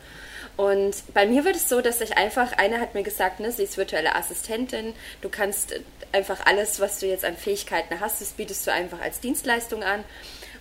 Und 0.59 0.95
bei 1.15 1.25
mir 1.25 1.47
wird 1.47 1.57
es 1.57 1.71
so, 1.71 1.81
dass 1.81 2.03
ich 2.03 2.19
einfach, 2.19 2.53
eine 2.59 2.79
hat 2.79 2.93
mir 2.93 3.05
gesagt, 3.05 3.41
ne, 3.41 3.53
sie 3.53 3.63
ist 3.63 3.79
virtuelle 3.79 4.17
Assistentin, 4.17 4.93
du 5.23 5.31
kannst 5.31 5.81
einfach 6.13 6.45
alles, 6.45 6.79
was 6.79 6.99
du 6.99 7.07
jetzt 7.07 7.25
an 7.25 7.39
Fähigkeiten 7.39 8.01
hast, 8.01 8.21
das 8.21 8.33
bietest 8.33 8.67
du 8.67 8.71
einfach 8.71 9.01
als 9.01 9.21
Dienstleistung 9.21 9.83
an. 9.83 10.05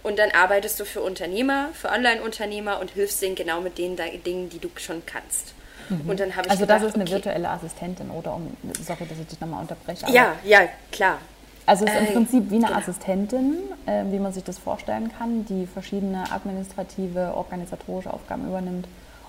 Und 0.01 0.17
dann 0.17 0.31
arbeitest 0.31 0.79
du 0.79 0.85
für 0.85 1.01
Unternehmer, 1.01 1.69
für 1.73 1.89
Online-Unternehmer 1.89 2.79
und 2.79 2.91
hilfst 2.91 3.21
denen 3.21 3.35
genau 3.35 3.61
mit 3.61 3.77
den 3.77 3.97
Dingen, 4.25 4.49
die 4.49 4.59
du 4.59 4.69
schon 4.77 5.05
kannst. 5.05 5.53
Mhm. 5.89 6.09
Und 6.09 6.19
dann 6.19 6.35
habe 6.35 6.47
ich 6.47 6.51
Also 6.51 6.63
gedacht, 6.63 6.81
das 6.81 6.89
ist 6.89 6.95
eine 6.95 7.03
okay, 7.03 7.13
virtuelle 7.13 7.49
Assistentin, 7.49 8.09
oder 8.11 8.35
um, 8.35 8.55
sorry, 8.81 9.05
dass 9.07 9.19
ich 9.19 9.27
dich 9.27 9.41
nochmal 9.41 9.61
unterbreche. 9.61 10.05
ja, 10.11 10.35
ja, 10.43 10.61
klar. 10.91 11.17
Also 11.65 11.85
es 11.85 11.93
ist 11.93 11.99
im 11.99 12.05
äh, 12.07 12.11
Prinzip 12.13 12.49
wie 12.49 12.55
eine 12.55 12.65
genau. 12.65 12.79
Assistentin, 12.79 13.57
äh, 13.85 14.03
wie 14.05 14.17
man 14.17 14.33
sich 14.33 14.43
das 14.43 14.57
vorstellen 14.57 15.11
kann, 15.17 15.45
die 15.45 15.67
verschiedene 15.67 16.31
administrative, 16.31 17.33
organisatorische 17.35 18.11
Aufgaben 18.11 18.47
übernimmt 18.47 18.87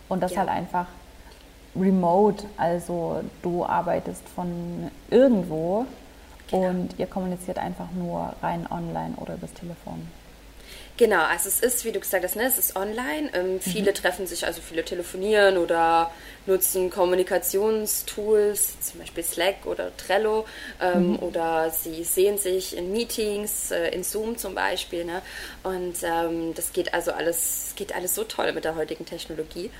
und 0.09 0.23
das 0.23 0.33
ja. 0.33 0.39
halt 0.39 0.49
einfach 0.49 0.87
remote, 1.77 2.45
also 2.57 3.23
du 3.43 3.65
arbeitest 3.65 4.27
von 4.35 4.91
irgendwo 5.11 5.85
genau. 6.51 6.69
und 6.69 6.99
ihr 6.99 7.07
kommuniziert 7.07 7.59
einfach 7.59 7.91
nur 7.95 8.33
rein 8.43 8.67
online 8.71 9.15
oder 9.17 9.35
übers 9.35 9.53
Telefon. 9.53 10.09
Genau, 11.01 11.23
also 11.23 11.49
es 11.49 11.61
ist, 11.61 11.87
wie 11.87 11.93
du 11.93 12.01
gesagt 12.01 12.25
hast, 12.25 12.37
ne, 12.37 12.43
es 12.43 12.59
ist 12.59 12.77
online. 12.77 13.31
Ähm, 13.33 13.55
mhm. 13.55 13.61
Viele 13.61 13.95
treffen 13.95 14.27
sich, 14.27 14.45
also 14.45 14.61
viele 14.61 14.85
telefonieren 14.85 15.57
oder 15.57 16.11
nutzen 16.45 16.91
Kommunikationstools, 16.91 18.81
zum 18.83 19.01
Beispiel 19.01 19.25
Slack 19.25 19.65
oder 19.65 19.97
Trello, 19.97 20.45
ähm, 20.79 21.13
mhm. 21.13 21.19
oder 21.21 21.71
sie 21.71 22.05
sehen 22.05 22.37
sich 22.37 22.77
in 22.77 22.93
Meetings, 22.93 23.71
äh, 23.71 23.89
in 23.95 24.05
Zoom 24.05 24.37
zum 24.37 24.55
Beispiel. 24.55 25.07
Ne? 25.07 25.23
Und 25.63 26.03
ähm, 26.03 26.53
das 26.53 26.75
geht 26.75 26.93
also 26.93 27.13
alles, 27.13 27.73
geht 27.77 27.95
alles 27.95 28.15
so 28.15 28.25
toll 28.25 28.53
mit 28.53 28.67
der 28.67 28.77
heutigen 28.77 29.07
Technologie. 29.07 29.71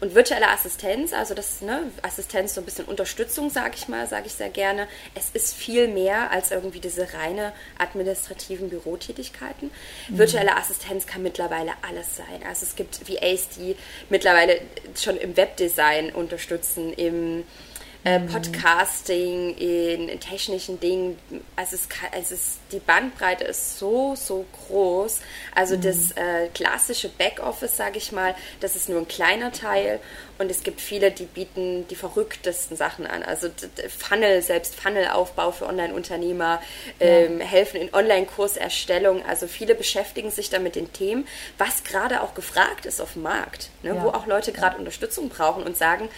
Und 0.00 0.14
virtuelle 0.14 0.48
Assistenz, 0.48 1.12
also 1.12 1.34
das 1.34 1.60
ne, 1.60 1.90
Assistenz 2.02 2.54
so 2.54 2.60
ein 2.60 2.64
bisschen 2.64 2.84
Unterstützung, 2.84 3.50
sage 3.50 3.74
ich 3.76 3.88
mal, 3.88 4.06
sage 4.06 4.26
ich 4.26 4.32
sehr 4.32 4.48
gerne. 4.48 4.86
Es 5.14 5.30
ist 5.30 5.56
viel 5.56 5.88
mehr 5.88 6.30
als 6.30 6.52
irgendwie 6.52 6.78
diese 6.78 7.12
reine 7.14 7.52
administrativen 7.78 8.68
Bürotätigkeiten. 8.70 9.70
Mhm. 10.08 10.18
Virtuelle 10.18 10.56
Assistenz 10.56 11.06
kann 11.06 11.22
mittlerweile 11.22 11.72
alles 11.82 12.16
sein. 12.16 12.42
Also 12.46 12.64
es 12.64 12.76
gibt 12.76 13.08
VAs, 13.08 13.48
die 13.56 13.74
mittlerweile 14.08 14.60
schon 14.96 15.16
im 15.16 15.36
Webdesign 15.36 16.10
unterstützen, 16.10 16.92
im 16.92 17.44
äh, 18.04 18.18
mhm. 18.18 18.28
Podcasting, 18.28 19.56
in, 19.56 20.08
in, 20.08 20.20
technischen 20.20 20.78
Dingen. 20.80 21.18
Also, 21.56 21.76
es 21.76 21.88
kann, 21.88 22.10
also 22.12 22.34
es, 22.34 22.58
die 22.72 22.78
Bandbreite 22.78 23.44
ist 23.44 23.78
so, 23.78 24.14
so 24.14 24.44
groß. 24.68 25.20
Also 25.54 25.76
mhm. 25.76 25.82
das 25.82 26.12
äh, 26.12 26.48
klassische 26.54 27.08
Backoffice, 27.08 27.76
sage 27.76 27.98
ich 27.98 28.12
mal, 28.12 28.34
das 28.60 28.76
ist 28.76 28.88
nur 28.88 28.98
ein 28.98 29.08
kleiner 29.08 29.52
Teil. 29.52 30.00
Und 30.38 30.52
es 30.52 30.62
gibt 30.62 30.80
viele, 30.80 31.10
die 31.10 31.24
bieten 31.24 31.88
die 31.88 31.96
verrücktesten 31.96 32.76
Sachen 32.76 33.06
an. 33.06 33.24
Also 33.24 33.48
Funnel, 33.88 34.40
selbst 34.40 34.76
Funnelaufbau 34.76 35.50
für 35.50 35.66
Online-Unternehmer, 35.66 36.62
ja. 37.00 37.06
ähm, 37.06 37.40
helfen 37.40 37.80
in 37.80 37.92
Online-Kurserstellung. 37.92 39.24
Also 39.26 39.48
viele 39.48 39.74
beschäftigen 39.74 40.30
sich 40.30 40.48
da 40.48 40.60
mit 40.60 40.76
den 40.76 40.92
Themen, 40.92 41.26
was 41.58 41.82
gerade 41.82 42.22
auch 42.22 42.34
gefragt 42.34 42.86
ist 42.86 43.00
auf 43.00 43.14
dem 43.14 43.22
Markt, 43.22 43.70
ne? 43.82 43.96
ja. 43.96 44.02
wo 44.02 44.10
auch 44.10 44.26
Leute 44.26 44.52
gerade 44.52 44.74
ja. 44.74 44.78
Unterstützung 44.78 45.28
brauchen 45.28 45.64
und 45.64 45.76
sagen, 45.76 46.08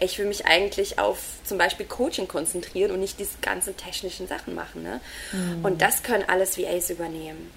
ich 0.00 0.18
will 0.18 0.26
mich 0.26 0.46
eigentlich 0.46 0.98
auf 0.98 1.18
zum 1.44 1.58
Beispiel 1.58 1.86
Coaching 1.86 2.28
konzentrieren 2.28 2.90
und 2.90 3.00
nicht 3.00 3.18
diese 3.18 3.38
ganzen 3.40 3.76
technischen 3.76 4.28
Sachen 4.28 4.54
machen. 4.54 4.82
Ne? 4.82 5.00
Mhm. 5.32 5.64
Und 5.64 5.82
das 5.82 6.02
können 6.02 6.24
alles 6.26 6.58
VAs 6.58 6.90
übernehmen. 6.90 7.50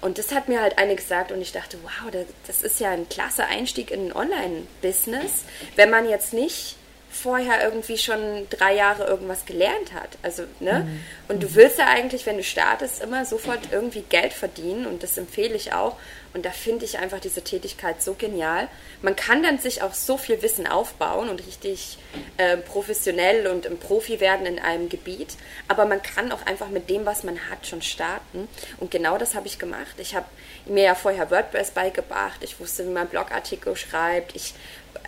Und 0.00 0.18
das 0.18 0.32
hat 0.32 0.48
mir 0.48 0.60
halt 0.60 0.78
eine 0.78 0.96
gesagt 0.96 1.32
und 1.32 1.40
ich 1.40 1.52
dachte, 1.52 1.78
wow, 1.82 2.12
das 2.46 2.62
ist 2.62 2.80
ja 2.80 2.90
ein 2.90 3.08
klasse 3.08 3.46
Einstieg 3.46 3.90
in 3.90 4.08
ein 4.08 4.12
Online-Business, 4.12 5.44
wenn 5.76 5.88
man 5.88 6.08
jetzt 6.08 6.34
nicht 6.34 6.76
vorher 7.14 7.62
irgendwie 7.62 7.96
schon 7.96 8.46
drei 8.50 8.74
Jahre 8.74 9.04
irgendwas 9.04 9.46
gelernt 9.46 9.92
hat. 9.94 10.18
Also, 10.22 10.44
ne? 10.60 10.80
Mhm. 10.80 11.00
Und 11.28 11.42
du 11.42 11.54
willst 11.54 11.78
ja 11.78 11.86
eigentlich, 11.86 12.26
wenn 12.26 12.36
du 12.36 12.42
startest, 12.42 13.02
immer 13.02 13.24
sofort 13.24 13.60
irgendwie 13.70 14.02
Geld 14.02 14.32
verdienen 14.32 14.86
und 14.86 15.02
das 15.02 15.16
empfehle 15.16 15.54
ich 15.54 15.72
auch. 15.72 15.96
Und 16.34 16.44
da 16.44 16.50
finde 16.50 16.84
ich 16.84 16.98
einfach 16.98 17.20
diese 17.20 17.42
Tätigkeit 17.42 18.02
so 18.02 18.14
genial. 18.14 18.66
Man 19.02 19.14
kann 19.14 19.44
dann 19.44 19.60
sich 19.60 19.82
auch 19.82 19.94
so 19.94 20.16
viel 20.16 20.42
Wissen 20.42 20.66
aufbauen 20.66 21.28
und 21.28 21.46
richtig 21.46 21.96
äh, 22.38 22.56
professionell 22.56 23.46
und 23.46 23.68
ein 23.68 23.78
Profi 23.78 24.18
werden 24.18 24.44
in 24.44 24.58
einem 24.58 24.88
Gebiet. 24.88 25.36
Aber 25.68 25.84
man 25.86 26.02
kann 26.02 26.32
auch 26.32 26.44
einfach 26.44 26.70
mit 26.70 26.90
dem, 26.90 27.06
was 27.06 27.22
man 27.22 27.38
hat, 27.50 27.68
schon 27.68 27.82
starten. 27.82 28.48
Und 28.78 28.90
genau 28.90 29.16
das 29.16 29.36
habe 29.36 29.46
ich 29.46 29.60
gemacht. 29.60 29.94
Ich 29.98 30.16
habe 30.16 30.26
mir 30.66 30.82
ja 30.82 30.94
vorher 30.96 31.30
WordPress 31.30 31.70
beigebracht. 31.70 32.42
Ich 32.42 32.58
wusste, 32.58 32.84
wie 32.84 32.90
man 32.90 33.06
Blogartikel 33.06 33.76
schreibt. 33.76 34.34
Ich 34.34 34.54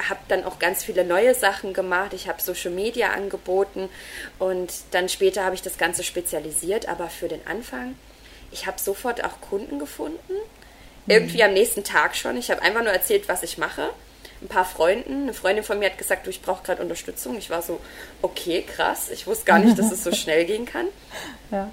habe 0.08 0.20
dann 0.28 0.44
auch 0.44 0.58
ganz 0.58 0.84
viele 0.84 1.04
neue 1.04 1.34
Sachen 1.34 1.72
gemacht. 1.72 2.12
Ich 2.12 2.28
habe 2.28 2.42
Social 2.42 2.70
Media 2.70 3.10
angeboten 3.10 3.88
und 4.38 4.72
dann 4.90 5.08
später 5.08 5.44
habe 5.44 5.54
ich 5.54 5.62
das 5.62 5.78
Ganze 5.78 6.04
spezialisiert. 6.04 6.88
Aber 6.88 7.08
für 7.08 7.28
den 7.28 7.46
Anfang, 7.46 7.96
ich 8.52 8.66
habe 8.66 8.80
sofort 8.80 9.24
auch 9.24 9.40
Kunden 9.40 9.78
gefunden 9.78 10.34
irgendwie 11.06 11.42
am 11.42 11.52
nächsten 11.52 11.84
Tag 11.84 12.16
schon. 12.16 12.36
Ich 12.36 12.50
habe 12.50 12.62
einfach 12.62 12.82
nur 12.82 12.92
erzählt, 12.92 13.28
was 13.28 13.42
ich 13.42 13.58
mache. 13.58 13.90
Ein 14.42 14.48
paar 14.48 14.64
Freunden. 14.64 15.22
Eine 15.22 15.34
Freundin 15.34 15.64
von 15.64 15.78
mir 15.78 15.86
hat 15.86 15.98
gesagt, 15.98 16.26
du, 16.26 16.30
ich 16.30 16.42
brauche 16.42 16.64
gerade 16.64 16.82
Unterstützung. 16.82 17.38
Ich 17.38 17.48
war 17.48 17.62
so, 17.62 17.80
okay, 18.22 18.62
krass. 18.62 19.10
Ich 19.10 19.26
wusste 19.26 19.44
gar 19.44 19.58
nicht, 19.58 19.78
dass 19.78 19.92
es 19.92 20.04
so 20.04 20.12
schnell 20.14 20.44
gehen 20.44 20.66
kann. 20.66 20.86
Ja. 21.50 21.70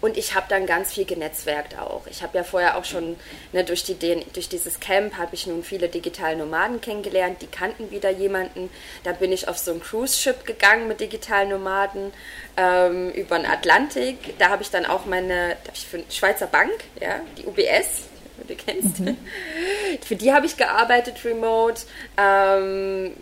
Und 0.00 0.16
ich 0.16 0.34
habe 0.34 0.46
dann 0.48 0.66
ganz 0.66 0.92
viel 0.92 1.04
genetzwerkt 1.04 1.78
auch. 1.78 2.06
Ich 2.06 2.22
habe 2.22 2.38
ja 2.38 2.44
vorher 2.44 2.76
auch 2.78 2.84
schon 2.84 3.16
ne, 3.52 3.64
durch, 3.64 3.82
die, 3.82 3.96
durch 4.32 4.48
dieses 4.48 4.78
Camp 4.78 5.16
habe 5.16 5.34
ich 5.34 5.46
nun 5.46 5.64
viele 5.64 5.88
digitale 5.88 6.36
Nomaden 6.36 6.80
kennengelernt. 6.80 7.42
Die 7.42 7.46
kannten 7.46 7.90
wieder 7.90 8.10
jemanden. 8.10 8.70
Da 9.02 9.12
bin 9.12 9.32
ich 9.32 9.48
auf 9.48 9.58
so 9.58 9.72
ein 9.72 9.80
Cruise-Ship 9.80 10.44
gegangen 10.44 10.86
mit 10.86 11.00
digitalen 11.00 11.50
Nomaden 11.50 12.12
ähm, 12.56 13.10
über 13.10 13.38
den 13.38 13.46
Atlantik. 13.46 14.38
Da 14.38 14.50
habe 14.50 14.62
ich 14.62 14.70
dann 14.70 14.86
auch 14.86 15.04
meine, 15.04 15.56
ich 15.74 15.86
für 15.86 16.02
Schweizer 16.10 16.46
Bank, 16.46 16.72
ja, 17.00 17.20
die 17.36 17.46
UBS, 17.46 18.04
du 18.46 18.54
kennst. 18.54 19.00
Mhm. 19.00 19.16
Für 20.04 20.16
die 20.16 20.32
habe 20.32 20.46
ich 20.46 20.56
gearbeitet 20.56 21.24
remote. 21.24 21.82
Ähm, 22.16 23.14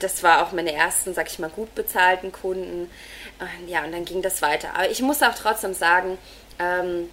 das 0.00 0.22
war 0.22 0.44
auch 0.44 0.52
meine 0.52 0.72
ersten, 0.72 1.14
sag 1.14 1.28
ich 1.28 1.38
mal, 1.38 1.50
gut 1.50 1.74
bezahlten 1.74 2.32
Kunden. 2.32 2.90
Ja, 3.66 3.84
und 3.84 3.92
dann 3.92 4.04
ging 4.04 4.22
das 4.22 4.42
weiter. 4.42 4.74
Aber 4.74 4.90
ich 4.90 5.02
muss 5.02 5.22
auch 5.22 5.34
trotzdem 5.34 5.74
sagen, 5.74 6.18
ähm, 6.58 7.08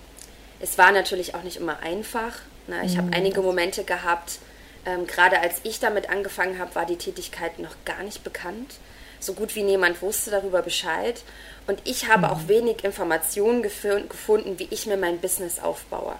es 0.59 0.77
war 0.77 0.91
natürlich 0.91 1.35
auch 1.35 1.43
nicht 1.43 1.57
immer 1.57 1.79
einfach. 1.79 2.33
Ne? 2.67 2.81
Ich 2.85 2.93
mhm. 2.93 2.97
habe 2.97 3.13
einige 3.13 3.41
Momente 3.41 3.83
gehabt, 3.83 4.39
ähm, 4.85 5.07
gerade 5.07 5.39
als 5.39 5.59
ich 5.63 5.79
damit 5.79 6.09
angefangen 6.09 6.59
habe, 6.59 6.75
war 6.75 6.85
die 6.85 6.97
Tätigkeit 6.97 7.59
noch 7.59 7.75
gar 7.85 8.03
nicht 8.03 8.23
bekannt. 8.23 8.75
So 9.19 9.33
gut 9.33 9.55
wie 9.55 9.63
niemand 9.63 10.01
wusste 10.01 10.31
darüber 10.31 10.61
Bescheid. 10.61 11.23
Und 11.65 11.81
ich 11.83 12.07
habe 12.07 12.27
mhm. 12.27 12.33
auch 12.33 12.47
wenig 12.47 12.83
Informationen 12.83 13.61
gefunden, 13.61 14.59
wie 14.59 14.67
ich 14.69 14.85
mir 14.85 14.97
mein 14.97 15.19
Business 15.19 15.59
aufbaue. 15.59 16.15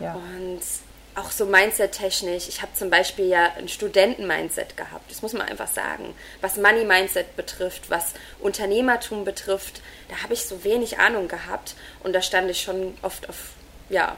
Ja. 0.00 0.14
Und 0.14 0.60
auch 1.16 1.30
so 1.30 1.46
Mindset-technisch. 1.46 2.46
Ich 2.48 2.60
habe 2.60 2.72
zum 2.74 2.90
Beispiel 2.90 3.26
ja 3.26 3.48
ein 3.58 3.68
Studenten-Mindset 3.68 4.76
gehabt. 4.76 5.10
Das 5.10 5.22
muss 5.22 5.32
man 5.32 5.48
einfach 5.48 5.66
sagen. 5.66 6.14
Was 6.42 6.56
Money-Mindset 6.56 7.36
betrifft, 7.36 7.90
was 7.90 8.12
Unternehmertum 8.38 9.24
betrifft, 9.24 9.80
da 10.08 10.22
habe 10.22 10.34
ich 10.34 10.44
so 10.44 10.62
wenig 10.62 10.98
Ahnung 10.98 11.26
gehabt. 11.26 11.74
Und 12.04 12.12
da 12.14 12.20
stand 12.20 12.50
ich 12.50 12.60
schon 12.60 12.94
oft 13.00 13.28
auf, 13.30 13.52
ja, 13.88 14.16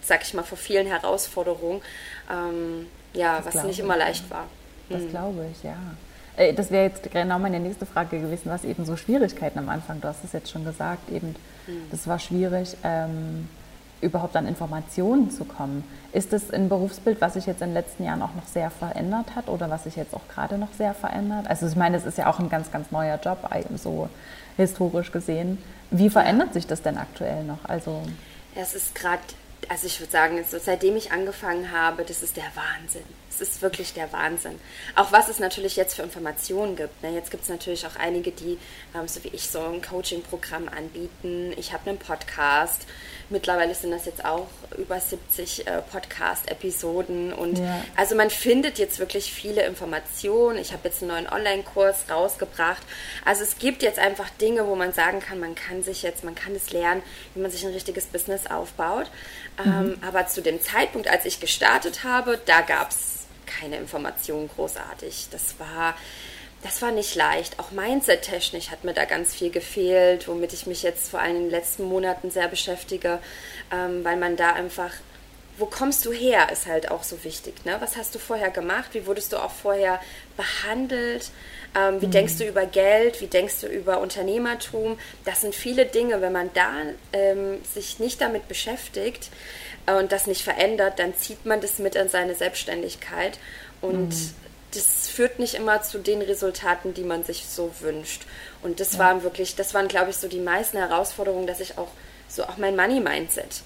sag 0.00 0.22
ich 0.22 0.32
mal, 0.32 0.42
vor 0.42 0.56
vielen 0.56 0.86
Herausforderungen. 0.86 1.82
Ähm, 2.30 2.86
ja, 3.12 3.40
das 3.40 3.54
was 3.54 3.64
nicht 3.64 3.80
immer 3.80 3.96
leicht 3.96 4.30
war. 4.30 4.46
Das 4.88 5.02
hm. 5.02 5.10
glaube 5.10 5.46
ich, 5.52 5.62
ja. 5.62 5.76
Äh, 6.36 6.54
das 6.54 6.70
wäre 6.70 6.86
jetzt 6.86 7.10
genau 7.10 7.38
meine 7.38 7.60
nächste 7.60 7.84
Frage 7.84 8.20
gewesen, 8.20 8.50
was 8.50 8.64
eben 8.64 8.86
so 8.86 8.96
Schwierigkeiten 8.96 9.58
am 9.58 9.68
Anfang, 9.68 10.00
du 10.00 10.08
hast 10.08 10.24
es 10.24 10.32
jetzt 10.32 10.50
schon 10.50 10.64
gesagt, 10.64 11.10
eben, 11.10 11.36
hm. 11.66 11.90
das 11.90 12.06
war 12.06 12.18
schwierig. 12.18 12.74
Ähm, 12.84 13.48
überhaupt 14.00 14.36
an 14.36 14.46
Informationen 14.46 15.30
zu 15.30 15.44
kommen. 15.44 15.84
Ist 16.12 16.32
es 16.32 16.50
ein 16.50 16.68
Berufsbild, 16.68 17.20
was 17.20 17.34
sich 17.34 17.46
jetzt 17.46 17.60
in 17.62 17.68
den 17.68 17.74
letzten 17.74 18.04
Jahren 18.04 18.22
auch 18.22 18.34
noch 18.34 18.46
sehr 18.46 18.70
verändert 18.70 19.34
hat 19.34 19.48
oder 19.48 19.68
was 19.70 19.84
sich 19.84 19.96
jetzt 19.96 20.14
auch 20.14 20.26
gerade 20.32 20.58
noch 20.58 20.72
sehr 20.76 20.94
verändert? 20.94 21.48
Also 21.48 21.66
ich 21.66 21.76
meine, 21.76 21.96
es 21.96 22.06
ist 22.06 22.18
ja 22.18 22.30
auch 22.30 22.38
ein 22.38 22.48
ganz, 22.48 22.70
ganz 22.70 22.90
neuer 22.90 23.18
Job, 23.22 23.48
so 23.76 24.08
historisch 24.56 25.12
gesehen. 25.12 25.58
Wie 25.90 26.10
verändert 26.10 26.52
sich 26.52 26.66
das 26.66 26.82
denn 26.82 26.98
aktuell 26.98 27.44
noch? 27.44 27.64
Also 27.64 28.02
es 28.54 28.74
ist 28.74 28.94
gerade, 28.94 29.22
also 29.68 29.86
ich 29.86 30.00
würde 30.00 30.12
sagen, 30.12 30.38
seitdem 30.46 30.96
ich 30.96 31.12
angefangen 31.12 31.72
habe, 31.72 32.04
das 32.04 32.22
ist 32.22 32.36
der 32.36 32.50
Wahnsinn. 32.54 33.04
Es 33.40 33.48
ist 33.48 33.62
wirklich 33.62 33.92
der 33.92 34.12
Wahnsinn. 34.12 34.58
Auch 34.96 35.12
was 35.12 35.28
es 35.28 35.38
natürlich 35.38 35.76
jetzt 35.76 35.94
für 35.94 36.02
Informationen 36.02 36.76
gibt. 36.76 37.02
Ne? 37.02 37.14
Jetzt 37.14 37.30
gibt 37.30 37.44
es 37.44 37.48
natürlich 37.48 37.86
auch 37.86 37.96
einige, 37.96 38.32
die, 38.32 38.58
ähm, 38.94 39.06
so 39.06 39.22
wie 39.24 39.28
ich, 39.28 39.48
so 39.48 39.60
ein 39.60 39.80
Coaching-Programm 39.80 40.68
anbieten. 40.68 41.52
Ich 41.56 41.72
habe 41.72 41.90
einen 41.90 41.98
Podcast. 41.98 42.86
Mittlerweile 43.30 43.74
sind 43.74 43.90
das 43.90 44.06
jetzt 44.06 44.24
auch 44.24 44.48
über 44.76 44.98
70 44.98 45.66
äh, 45.66 45.82
Podcast-Episoden. 45.82 47.32
Und 47.32 47.58
ja. 47.58 47.84
also 47.96 48.14
man 48.14 48.30
findet 48.30 48.78
jetzt 48.78 48.98
wirklich 48.98 49.32
viele 49.32 49.64
Informationen. 49.66 50.58
Ich 50.58 50.72
habe 50.72 50.88
jetzt 50.88 51.02
einen 51.02 51.12
neuen 51.12 51.28
Online-Kurs 51.28 52.06
rausgebracht. 52.10 52.82
Also 53.24 53.42
es 53.42 53.58
gibt 53.58 53.82
jetzt 53.82 53.98
einfach 53.98 54.30
Dinge, 54.30 54.66
wo 54.66 54.74
man 54.74 54.92
sagen 54.92 55.20
kann, 55.20 55.38
man 55.38 55.54
kann 55.54 55.82
sich 55.82 56.02
jetzt, 56.02 56.24
man 56.24 56.34
kann 56.34 56.54
es 56.54 56.72
lernen, 56.72 57.02
wie 57.34 57.40
man 57.40 57.50
sich 57.50 57.64
ein 57.64 57.72
richtiges 57.72 58.06
Business 58.06 58.46
aufbaut. 58.46 59.10
Mhm. 59.62 59.72
Ähm, 59.72 59.98
aber 60.06 60.26
zu 60.26 60.40
dem 60.40 60.60
Zeitpunkt, 60.60 61.08
als 61.08 61.24
ich 61.24 61.40
gestartet 61.40 62.04
habe, 62.04 62.40
da 62.46 62.62
gab 62.62 62.90
es 62.90 63.27
keine 63.48 63.76
Informationen 63.76 64.48
großartig. 64.48 65.28
Das 65.30 65.58
war 65.58 65.94
das 66.62 66.82
war 66.82 66.90
nicht 66.90 67.14
leicht. 67.14 67.58
Auch 67.58 67.70
Mindset-technisch 67.70 68.70
hat 68.70 68.84
mir 68.84 68.94
da 68.94 69.04
ganz 69.04 69.34
viel 69.34 69.50
gefehlt, 69.50 70.26
womit 70.26 70.52
ich 70.52 70.66
mich 70.66 70.82
jetzt 70.82 71.10
vor 71.10 71.20
allem 71.20 71.36
in 71.36 71.42
den 71.42 71.50
letzten 71.50 71.84
Monaten 71.84 72.30
sehr 72.30 72.48
beschäftige, 72.48 73.20
ähm, 73.72 74.04
weil 74.04 74.16
man 74.16 74.36
da 74.36 74.54
einfach, 74.54 74.92
wo 75.56 75.66
kommst 75.66 76.04
du 76.04 76.12
her, 76.12 76.50
ist 76.50 76.66
halt 76.66 76.90
auch 76.90 77.04
so 77.04 77.22
wichtig. 77.22 77.64
Ne? 77.64 77.76
Was 77.78 77.96
hast 77.96 78.14
du 78.14 78.18
vorher 78.18 78.50
gemacht? 78.50 78.90
Wie 78.92 79.06
wurdest 79.06 79.32
du 79.32 79.36
auch 79.36 79.52
vorher 79.52 80.00
behandelt? 80.36 81.30
Ähm, 81.76 82.00
wie 82.00 82.06
mhm. 82.06 82.12
denkst 82.12 82.38
du 82.38 82.44
über 82.44 82.66
Geld? 82.66 83.20
Wie 83.20 83.26
denkst 83.28 83.60
du 83.60 83.68
über 83.68 84.00
Unternehmertum? 84.00 84.98
Das 85.24 85.42
sind 85.42 85.54
viele 85.54 85.86
Dinge. 85.86 86.20
Wenn 86.20 86.32
man 86.32 86.50
da 86.54 86.72
ähm, 87.12 87.62
sich 87.72 88.00
nicht 88.00 88.20
damit 88.20 88.48
beschäftigt 88.48 89.30
und 89.96 90.12
das 90.12 90.26
nicht 90.26 90.42
verändert, 90.42 90.98
dann 90.98 91.14
zieht 91.16 91.46
man 91.46 91.60
das 91.60 91.78
mit 91.78 91.94
in 91.94 92.08
seine 92.08 92.34
Selbstständigkeit. 92.34 93.38
Und 93.80 94.08
mhm 94.08 94.34
das 94.74 95.08
führt 95.08 95.38
nicht 95.38 95.54
immer 95.54 95.82
zu 95.82 95.98
den 95.98 96.20
Resultaten, 96.20 96.92
die 96.92 97.04
man 97.04 97.24
sich 97.24 97.46
so 97.46 97.70
wünscht. 97.80 98.26
Und 98.62 98.80
das 98.80 98.94
ja. 98.94 98.98
waren 99.00 99.22
wirklich, 99.22 99.56
das 99.56 99.74
waren, 99.74 99.88
glaube 99.88 100.10
ich, 100.10 100.16
so 100.16 100.28
die 100.28 100.40
meisten 100.40 100.76
Herausforderungen, 100.76 101.46
dass 101.46 101.60
ich 101.60 101.78
auch 101.78 101.88
so 102.28 102.44
auch 102.44 102.58
mein 102.58 102.76
Money-Mindset. 102.76 103.62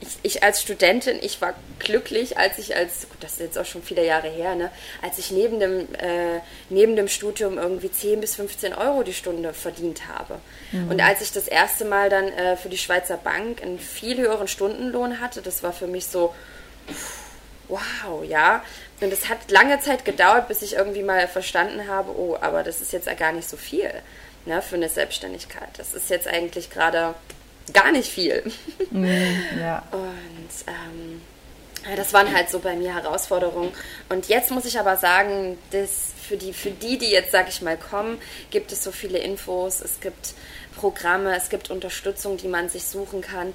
Ich, 0.00 0.18
ich, 0.22 0.42
als 0.42 0.62
Studentin, 0.62 1.18
ich 1.20 1.40
war 1.40 1.54
glücklich, 1.80 2.38
als 2.38 2.58
ich 2.58 2.76
als, 2.76 3.08
gut, 3.08 3.18
das 3.20 3.32
ist 3.32 3.40
jetzt 3.40 3.58
auch 3.58 3.64
schon 3.64 3.82
viele 3.82 4.04
Jahre 4.04 4.28
her, 4.28 4.54
ne, 4.54 4.70
als 5.02 5.18
ich 5.18 5.30
neben 5.30 5.58
dem, 5.58 5.92
äh, 5.94 6.40
neben 6.68 6.94
dem 6.94 7.08
Studium 7.08 7.58
irgendwie 7.58 7.90
10 7.90 8.20
bis 8.20 8.36
15 8.36 8.74
Euro 8.74 9.02
die 9.02 9.12
Stunde 9.12 9.52
verdient 9.52 10.06
habe. 10.06 10.38
Mhm. 10.70 10.90
Und 10.90 11.00
als 11.00 11.20
ich 11.20 11.32
das 11.32 11.48
erste 11.48 11.84
Mal 11.84 12.10
dann 12.10 12.28
äh, 12.28 12.56
für 12.56 12.68
die 12.68 12.78
Schweizer 12.78 13.16
Bank 13.16 13.62
einen 13.62 13.78
viel 13.78 14.18
höheren 14.18 14.46
Stundenlohn 14.46 15.20
hatte, 15.20 15.42
das 15.42 15.62
war 15.62 15.72
für 15.72 15.88
mich 15.88 16.06
so, 16.06 16.34
wow, 17.68 18.24
ja, 18.24 18.62
und 19.00 19.12
es 19.12 19.28
hat 19.28 19.50
lange 19.50 19.78
Zeit 19.80 20.04
gedauert, 20.04 20.48
bis 20.48 20.62
ich 20.62 20.74
irgendwie 20.74 21.02
mal 21.02 21.28
verstanden 21.28 21.88
habe, 21.88 22.10
oh, 22.16 22.36
aber 22.40 22.62
das 22.62 22.80
ist 22.80 22.92
jetzt 22.92 23.08
gar 23.18 23.32
nicht 23.32 23.48
so 23.48 23.56
viel 23.56 23.92
ne, 24.48 24.60
für 24.62 24.74
eine 24.74 24.88
Selbstständigkeit. 24.88 25.68
Das 25.76 25.94
ist 25.94 26.10
jetzt 26.10 26.26
eigentlich 26.26 26.70
gerade 26.70 27.14
gar 27.72 27.92
nicht 27.92 28.10
viel. 28.10 28.42
Mm, 28.90 29.06
ja. 29.60 29.82
Und 29.92 30.48
ähm, 30.66 31.20
das 31.96 32.12
waren 32.12 32.34
halt 32.34 32.50
so 32.50 32.58
bei 32.58 32.76
mir 32.76 32.94
Herausforderungen. 32.94 33.72
Und 34.08 34.28
jetzt 34.28 34.50
muss 34.50 34.64
ich 34.64 34.78
aber 34.78 34.96
sagen, 34.96 35.58
dass 35.70 36.12
für 36.28 36.36
die, 36.36 36.52
für 36.52 36.70
die, 36.70 36.98
die 36.98 37.10
jetzt, 37.10 37.32
sag 37.32 37.48
ich 37.48 37.62
mal, 37.62 37.76
kommen, 37.76 38.18
gibt 38.50 38.72
es 38.72 38.82
so 38.82 38.92
viele 38.92 39.18
Infos, 39.18 39.80
es 39.80 40.00
gibt 40.00 40.34
Programme, 40.76 41.36
es 41.36 41.48
gibt 41.48 41.70
Unterstützung, 41.70 42.36
die 42.36 42.48
man 42.48 42.68
sich 42.68 42.84
suchen 42.84 43.20
kann. 43.20 43.54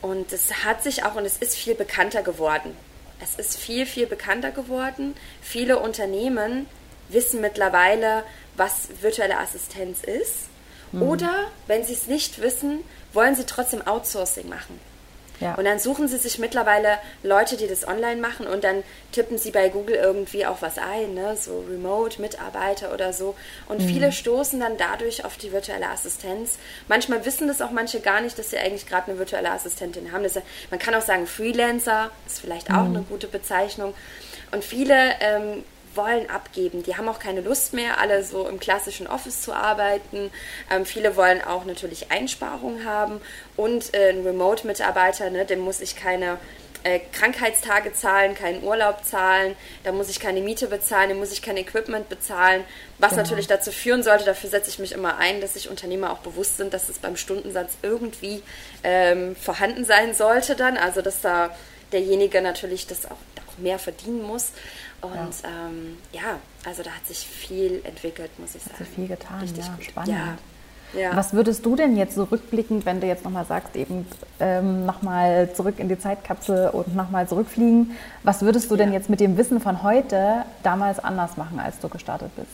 Und 0.00 0.32
es 0.32 0.64
hat 0.64 0.82
sich 0.82 1.04
auch 1.04 1.16
und 1.16 1.24
es 1.24 1.36
ist 1.36 1.56
viel 1.56 1.74
bekannter 1.74 2.22
geworden 2.22 2.74
es 3.20 3.34
ist 3.34 3.56
viel, 3.58 3.86
viel 3.86 4.06
bekannter 4.06 4.50
geworden. 4.50 5.14
Viele 5.42 5.78
Unternehmen 5.78 6.66
wissen 7.08 7.40
mittlerweile, 7.40 8.24
was 8.56 8.88
virtuelle 9.00 9.38
Assistenz 9.38 10.02
ist. 10.02 10.48
Mhm. 10.92 11.02
Oder 11.02 11.46
wenn 11.66 11.84
sie 11.84 11.92
es 11.92 12.06
nicht 12.06 12.40
wissen, 12.40 12.84
wollen 13.12 13.34
sie 13.34 13.44
trotzdem 13.44 13.86
Outsourcing 13.86 14.48
machen. 14.48 14.78
Ja. 15.40 15.54
Und 15.54 15.64
dann 15.64 15.78
suchen 15.78 16.08
sie 16.08 16.18
sich 16.18 16.38
mittlerweile 16.38 16.98
Leute, 17.22 17.56
die 17.56 17.68
das 17.68 17.86
online 17.86 18.20
machen 18.20 18.46
und 18.46 18.64
dann 18.64 18.82
tippen 19.12 19.38
sie 19.38 19.52
bei 19.52 19.68
Google 19.68 19.94
irgendwie 19.94 20.46
auch 20.46 20.62
was 20.62 20.78
ein, 20.78 21.14
ne? 21.14 21.36
so 21.36 21.64
Remote-Mitarbeiter 21.70 22.92
oder 22.92 23.12
so. 23.12 23.36
Und 23.68 23.80
mhm. 23.80 23.86
viele 23.86 24.12
stoßen 24.12 24.58
dann 24.58 24.76
dadurch 24.76 25.24
auf 25.24 25.36
die 25.36 25.52
virtuelle 25.52 25.88
Assistenz. 25.90 26.58
Manchmal 26.88 27.24
wissen 27.24 27.46
das 27.46 27.62
auch 27.62 27.70
manche 27.70 28.00
gar 28.00 28.20
nicht, 28.20 28.38
dass 28.38 28.50
sie 28.50 28.58
eigentlich 28.58 28.86
gerade 28.86 29.10
eine 29.10 29.18
virtuelle 29.18 29.50
Assistentin 29.52 30.10
haben. 30.10 30.24
Das, 30.24 30.34
man 30.70 30.80
kann 30.80 30.94
auch 30.94 31.02
sagen, 31.02 31.26
Freelancer 31.26 32.10
ist 32.26 32.40
vielleicht 32.40 32.70
auch 32.70 32.84
mhm. 32.84 32.96
eine 32.96 33.04
gute 33.08 33.28
Bezeichnung. 33.28 33.94
Und 34.50 34.64
viele 34.64 35.12
ähm, 35.20 35.62
wollen 35.94 36.28
abgeben. 36.30 36.82
Die 36.82 36.96
haben 36.96 37.08
auch 37.08 37.18
keine 37.18 37.40
Lust 37.40 37.72
mehr, 37.72 37.98
alle 37.98 38.24
so 38.24 38.48
im 38.48 38.60
klassischen 38.60 39.06
Office 39.06 39.42
zu 39.42 39.52
arbeiten. 39.52 40.30
Ähm, 40.70 40.84
viele 40.84 41.16
wollen 41.16 41.42
auch 41.42 41.64
natürlich 41.64 42.10
Einsparungen 42.10 42.84
haben 42.84 43.20
und 43.56 43.94
äh, 43.94 44.10
ein 44.10 44.22
Remote-Mitarbeiter, 44.24 45.30
ne, 45.30 45.44
dem 45.44 45.60
muss 45.60 45.80
ich 45.80 45.96
keine 45.96 46.38
äh, 46.84 47.00
Krankheitstage 47.12 47.92
zahlen, 47.92 48.34
keinen 48.34 48.62
Urlaub 48.62 49.04
zahlen, 49.04 49.56
da 49.84 49.92
muss 49.92 50.08
ich 50.08 50.20
keine 50.20 50.40
Miete 50.40 50.68
bezahlen, 50.68 51.10
da 51.10 51.14
muss 51.14 51.32
ich 51.32 51.42
kein 51.42 51.56
Equipment 51.56 52.08
bezahlen, 52.08 52.64
was 52.98 53.10
genau. 53.10 53.22
natürlich 53.22 53.46
dazu 53.46 53.72
führen 53.72 54.02
sollte, 54.02 54.24
dafür 54.24 54.50
setze 54.50 54.70
ich 54.70 54.78
mich 54.78 54.92
immer 54.92 55.18
ein, 55.18 55.40
dass 55.40 55.54
sich 55.54 55.68
Unternehmer 55.68 56.12
auch 56.12 56.18
bewusst 56.18 56.56
sind, 56.56 56.72
dass 56.72 56.88
es 56.88 56.98
beim 56.98 57.16
Stundensatz 57.16 57.72
irgendwie 57.82 58.42
ähm, 58.84 59.34
vorhanden 59.36 59.84
sein 59.84 60.14
sollte 60.14 60.54
dann, 60.54 60.76
also 60.76 61.02
dass 61.02 61.20
da 61.20 61.50
derjenige 61.92 62.40
natürlich 62.42 62.86
das 62.86 63.06
auch, 63.06 63.16
auch 63.37 63.37
mehr 63.60 63.78
verdienen 63.78 64.22
muss. 64.22 64.52
Und 65.00 65.12
ja. 65.12 65.48
Ähm, 65.48 65.96
ja. 66.12 66.38
also 66.64 66.82
da 66.82 66.90
hat 66.90 67.06
sich 67.06 67.18
viel 67.18 67.80
entwickelt, 67.84 68.30
muss 68.38 68.54
ich 68.54 68.62
sagen. 68.62 68.78
Hat 68.78 68.86
sich 68.86 68.94
viel 68.94 69.08
getan, 69.08 69.40
Richtig 69.40 69.64
ja, 69.64 69.74
gut. 69.74 69.84
spannend. 69.84 70.10
Ja. 70.10 70.38
Ja. 70.94 71.14
Was 71.16 71.32
würdest 71.34 71.66
du 71.66 71.76
denn 71.76 71.96
jetzt 71.96 72.14
so 72.14 72.24
rückblickend, 72.24 72.86
wenn 72.86 73.00
du 73.00 73.06
jetzt 73.06 73.24
nochmal 73.24 73.44
sagst, 73.44 73.76
eben 73.76 74.06
ähm, 74.40 74.86
nochmal 74.86 75.52
zurück 75.52 75.78
in 75.78 75.88
die 75.88 75.98
Zeitkapsel 75.98 76.70
und 76.70 76.94
nochmal 76.94 77.28
zurückfliegen, 77.28 77.96
was 78.22 78.42
würdest 78.42 78.70
du 78.70 78.74
ja. 78.74 78.84
denn 78.84 78.92
jetzt 78.92 79.10
mit 79.10 79.20
dem 79.20 79.36
Wissen 79.36 79.60
von 79.60 79.82
heute 79.82 80.44
damals 80.62 80.98
anders 80.98 81.36
machen, 81.36 81.60
als 81.60 81.78
du 81.80 81.88
gestartet 81.88 82.34
bist? 82.36 82.48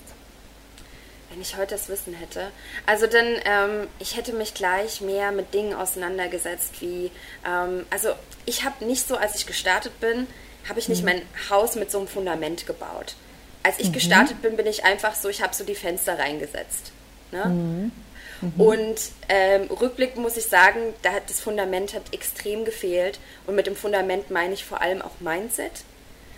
Wenn 1.30 1.40
ich 1.40 1.56
heute 1.56 1.74
das 1.74 1.88
Wissen 1.88 2.14
hätte. 2.14 2.48
Also 2.86 3.06
dann, 3.06 3.26
ähm, 3.26 3.88
ich 3.98 4.16
hätte 4.16 4.32
mich 4.32 4.54
gleich 4.54 5.00
mehr 5.00 5.32
mit 5.32 5.54
Dingen 5.54 5.74
auseinandergesetzt, 5.74 6.80
wie, 6.80 7.10
ähm, 7.46 7.86
also 7.90 8.10
ich 8.46 8.64
habe 8.64 8.84
nicht 8.84 9.06
so, 9.06 9.16
als 9.16 9.36
ich 9.36 9.46
gestartet 9.46 9.98
bin, 10.00 10.26
habe 10.68 10.78
ich 10.78 10.88
nicht 10.88 11.00
mhm. 11.00 11.06
mein 11.06 11.22
Haus 11.50 11.76
mit 11.76 11.90
so 11.90 11.98
einem 11.98 12.08
Fundament 12.08 12.66
gebaut. 12.66 13.14
Als 13.62 13.78
ich 13.78 13.88
mhm. 13.88 13.92
gestartet 13.92 14.42
bin, 14.42 14.56
bin 14.56 14.66
ich 14.66 14.84
einfach 14.84 15.14
so, 15.14 15.28
ich 15.28 15.42
habe 15.42 15.54
so 15.54 15.64
die 15.64 15.74
Fenster 15.74 16.18
reingesetzt. 16.18 16.92
Ne? 17.32 17.44
Mhm. 17.46 17.92
mhm. 18.40 18.60
Und 18.60 19.00
ähm, 19.28 19.62
rückblickend 19.70 20.22
muss 20.22 20.36
ich 20.36 20.46
sagen, 20.46 20.80
da 21.02 21.12
hat 21.12 21.28
das 21.28 21.40
Fundament 21.40 21.94
hat 21.94 22.12
extrem 22.12 22.64
gefehlt. 22.64 23.18
Und 23.46 23.54
mit 23.54 23.66
dem 23.66 23.76
Fundament 23.76 24.30
meine 24.30 24.54
ich 24.54 24.64
vor 24.64 24.80
allem 24.80 25.02
auch 25.02 25.20
Mindset. 25.20 25.84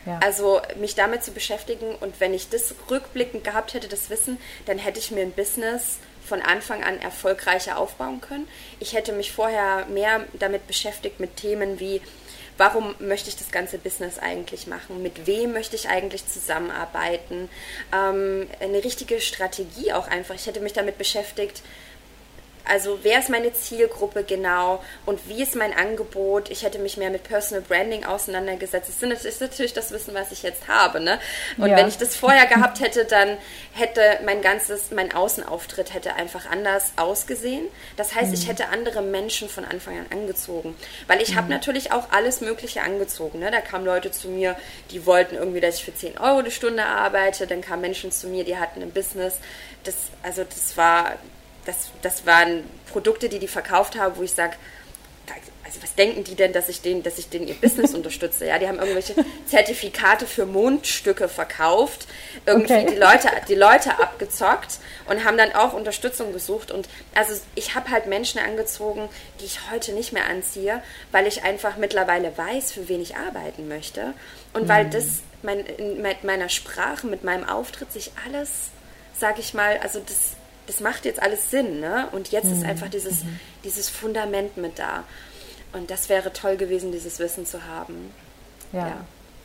Ja. 0.07 0.21
Also 0.23 0.61
mich 0.79 0.95
damit 0.95 1.25
zu 1.25 1.33
beschäftigen 1.33 1.97
und 1.97 2.21
wenn 2.21 2.33
ich 2.33 2.49
das 2.49 2.75
rückblickend 2.89 3.43
gehabt 3.43 3.75
hätte, 3.75 3.89
das 3.89 4.09
Wissen, 4.09 4.39
dann 4.65 4.79
hätte 4.79 5.01
ich 5.01 5.11
mir 5.11 5.23
ein 5.23 5.33
Business 5.33 5.99
von 6.25 6.43
Anfang 6.43 6.85
an 6.85 7.01
erfolgreicher 7.01 7.79
aufbauen 7.79 8.21
können. 8.21 8.49
Ich 8.79 8.95
hätte 8.95 9.13
mich 9.13 9.33
vorher 9.33 9.87
mehr 9.87 10.25
damit 10.39 10.67
beschäftigt 10.67 11.21
mit 11.21 11.37
Themen 11.37 11.81
wie 11.81 12.01
warum 12.59 12.95
möchte 12.99 13.29
ich 13.29 13.37
das 13.37 13.51
ganze 13.51 13.79
Business 13.79 14.19
eigentlich 14.19 14.67
machen, 14.67 15.03
mit 15.03 15.27
wem 15.27 15.53
möchte 15.53 15.77
ich 15.77 15.89
eigentlich 15.89 16.27
zusammenarbeiten, 16.27 17.49
ähm, 17.93 18.49
eine 18.61 18.85
richtige 18.85 19.21
Strategie 19.21 19.93
auch 19.93 20.09
einfach. 20.09 20.35
Ich 20.35 20.47
hätte 20.47 20.61
mich 20.61 20.73
damit 20.73 20.99
beschäftigt, 20.99 21.63
also 22.69 22.99
wer 23.03 23.19
ist 23.19 23.31
meine 23.31 23.53
Zielgruppe 23.53 24.25
genau 24.25 24.83
und 25.05 25.29
wie 25.29 25.43
ist 25.43 25.55
mein 25.55 25.73
Angebot. 25.73 26.51
Ich 26.51 26.65
hätte 26.65 26.79
mich 26.79 26.97
mehr 26.97 27.11
mit 27.11 27.25
Personal 27.25 27.63
Branding 27.63 28.05
auseinandergesetzt. 28.05 28.91
Das 29.01 29.25
ist 29.25 29.41
natürlich 29.41 29.73
das 29.73 29.91
Wissen, 29.93 30.15
was 30.15 30.33
ich 30.33 30.43
jetzt 30.43 30.69
habe. 30.69 31.01
Ne? 31.01 31.19
Und 31.59 31.71
ja. 31.71 31.77
wenn 31.77 31.89
ich 31.89 31.99
das 31.99 32.17
vorher 32.17 32.47
gehabt 32.47 32.81
hätte, 32.81 33.05
dann 33.05 33.37
hätte 33.73 34.01
mein 34.25 34.43
ganzes, 34.43 34.91
mein 34.91 35.15
Außenauftritt 35.15 35.95
hätte 35.95 36.15
einfach 36.15 36.51
anders 36.51 36.93
ausgesehen. 36.97 37.67
Das 37.97 38.15
heißt, 38.15 38.29
mhm. 38.29 38.35
ich 38.35 38.49
hätte 38.49 38.69
andere 38.69 39.03
Menschen 39.03 39.49
von 39.49 39.65
Anfang 39.65 39.99
an 39.99 40.07
angezogen. 40.11 40.77
Weil 41.07 41.23
ich 41.23 41.33
mhm. 41.33 41.37
habe 41.37 41.51
natürlich 41.51 41.93
auch 41.93 42.11
alles 42.11 42.41
Mögliche 42.41 42.83
angezogen. 42.83 43.39
Ne? 43.39 43.51
Da 43.51 43.61
kamen 43.61 43.85
Leute 43.85 44.11
zu 44.11 44.29
mir, 44.29 44.57
die 44.91 45.07
wollten 45.07 45.37
irgendwie, 45.37 45.61
dass 45.61 45.77
ich 45.77 45.85
für 45.85 45.95
10 45.95 46.19
Euro 46.19 46.43
die 46.43 46.51
Stunde 46.51 46.85
arbeite. 46.85 47.47
Dann 47.47 47.61
kamen 47.61 47.83
Menschen 47.83 48.11
zu 48.11 48.29
mir, 48.29 48.45
die 48.45 48.57
hatten 48.57 48.83
ein 48.83 48.91
Business. 48.91 49.39
Das, 49.85 49.95
also 50.23 50.45
das 50.45 50.77
war 50.77 51.17
das, 51.67 51.91
das 52.03 52.27
waren 52.27 52.65
Produkte, 52.91 53.29
die 53.29 53.39
die 53.39 53.49
verkauft 53.49 53.99
haben, 53.99 54.17
wo 54.17 54.23
ich 54.23 54.33
sage, 54.33 54.57
also 55.67 55.83
was 55.83 55.95
denken 55.97 56.23
die 56.23 56.37
denn, 56.37 56.53
dass 56.53 56.69
ich 56.69 56.81
denen, 56.81 57.03
dass 57.03 57.19
ich 57.19 57.29
denen 57.29 57.49
ihr 57.49 57.55
Business 57.55 57.93
unterstütze? 57.95 58.47
Ja, 58.47 58.59
die 58.59 58.69
haben 58.69 58.79
irgendwelche 58.79 59.15
Zertifikate 59.47 60.27
für 60.27 60.47
Mondstücke 60.47 61.29
verkauft, 61.29 62.07
irgendwie 62.47 62.75
okay. 62.75 62.87
die 62.91 62.97
Leute, 62.97 63.29
die 63.49 63.55
Leute 63.55 63.99
abgezockt 63.99 64.79
und 65.09 65.25
haben 65.25 65.37
dann 65.37 65.53
auch 65.55 65.73
Unterstützung 65.73 66.33
gesucht. 66.33 66.71
Und 66.71 66.89
also 67.15 67.35
ich 67.57 67.75
habe 67.75 67.91
halt 67.91 68.07
Menschen 68.07 68.41
angezogen, 68.41 69.09
die 69.41 69.47
ich 69.47 69.71
heute 69.73 69.93
nicht 69.93 70.13
mehr 70.13 70.27
anziehe, 70.27 70.83
weil 71.11 71.27
ich 71.27 71.43
einfach 71.43 71.77
mittlerweile 71.77 72.37
weiß, 72.39 72.73
für 72.73 72.89
wen 72.89 73.03
ich 73.03 73.17
arbeiten 73.17 73.67
möchte. 73.67 74.15
Und 74.53 74.65
mhm. 74.65 74.69
weil 74.69 74.89
das 74.89 75.23
mein, 75.43 75.65
mit 76.01 76.23
meiner 76.23 76.49
Sprache, 76.49 77.07
mit 77.07 77.25
meinem 77.25 77.49
Auftritt 77.49 77.93
sich 77.93 78.13
alles, 78.25 78.69
sag 79.19 79.39
ich 79.41 79.53
mal, 79.53 79.79
also 79.83 80.01
das 80.01 80.37
das 80.67 80.81
macht 80.81 81.05
jetzt 81.05 81.23
alles 81.23 81.51
Sinn, 81.51 81.81
ne? 81.81 82.09
Und 82.13 82.31
jetzt 82.31 82.47
mhm. 82.47 82.53
ist 82.53 82.65
einfach 82.65 82.89
dieses, 82.89 83.25
mhm. 83.25 83.41
dieses 83.65 83.89
Fundament 83.89 84.57
mit 84.57 84.79
da. 84.79 85.05
Und 85.73 85.91
das 85.91 86.09
wäre 86.09 86.33
toll 86.33 86.57
gewesen, 86.57 86.93
dieses 86.93 87.19
Wissen 87.19 87.47
zu 87.47 87.65
haben. 87.65 88.13
ja. 88.73 88.89
ja 88.89 88.97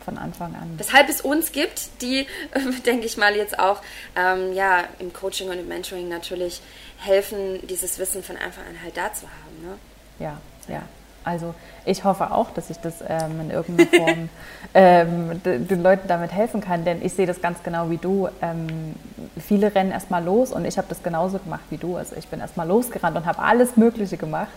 von 0.03 0.17
Anfang 0.17 0.55
an. 0.55 0.73
Weshalb 0.77 1.09
es 1.09 1.21
uns 1.21 1.51
gibt, 1.51 2.01
die, 2.01 2.27
denke 2.85 3.05
ich 3.05 3.17
mal, 3.17 3.35
jetzt 3.35 3.59
auch 3.59 3.81
ähm, 4.15 4.53
ja, 4.53 4.83
im 4.99 5.13
Coaching 5.13 5.49
und 5.49 5.59
im 5.59 5.67
Mentoring 5.67 6.09
natürlich 6.09 6.61
helfen, 6.97 7.65
dieses 7.67 7.99
Wissen 7.99 8.23
von 8.23 8.37
Anfang 8.37 8.65
an 8.65 8.81
halt 8.81 8.97
da 8.97 9.13
zu 9.13 9.27
haben. 9.27 9.61
Ne? 9.63 9.77
Ja, 10.19 10.41
ja. 10.67 10.83
Also 11.23 11.53
ich 11.85 12.03
hoffe 12.03 12.31
auch, 12.31 12.51
dass 12.51 12.69
ich 12.69 12.77
das 12.79 12.95
ähm, 13.07 13.41
in 13.41 13.51
irgendeiner 13.51 13.89
Form 14.05 14.29
ähm, 14.73 15.41
den 15.43 15.83
Leuten 15.83 16.07
damit 16.07 16.31
helfen 16.31 16.61
kann, 16.61 16.85
denn 16.85 17.03
ich 17.03 17.13
sehe 17.13 17.25
das 17.25 17.41
ganz 17.41 17.61
genau 17.63 17.89
wie 17.89 17.97
du. 17.97 18.27
Ähm, 18.41 18.95
viele 19.39 19.73
rennen 19.73 19.91
erstmal 19.91 20.23
los 20.23 20.51
und 20.51 20.65
ich 20.65 20.77
habe 20.77 20.87
das 20.89 21.03
genauso 21.03 21.39
gemacht 21.39 21.63
wie 21.69 21.77
du. 21.77 21.95
Also 21.97 22.15
ich 22.15 22.27
bin 22.27 22.39
erstmal 22.39 22.67
losgerannt 22.67 23.15
und 23.17 23.25
habe 23.25 23.39
alles 23.39 23.77
Mögliche 23.77 24.17
gemacht 24.17 24.49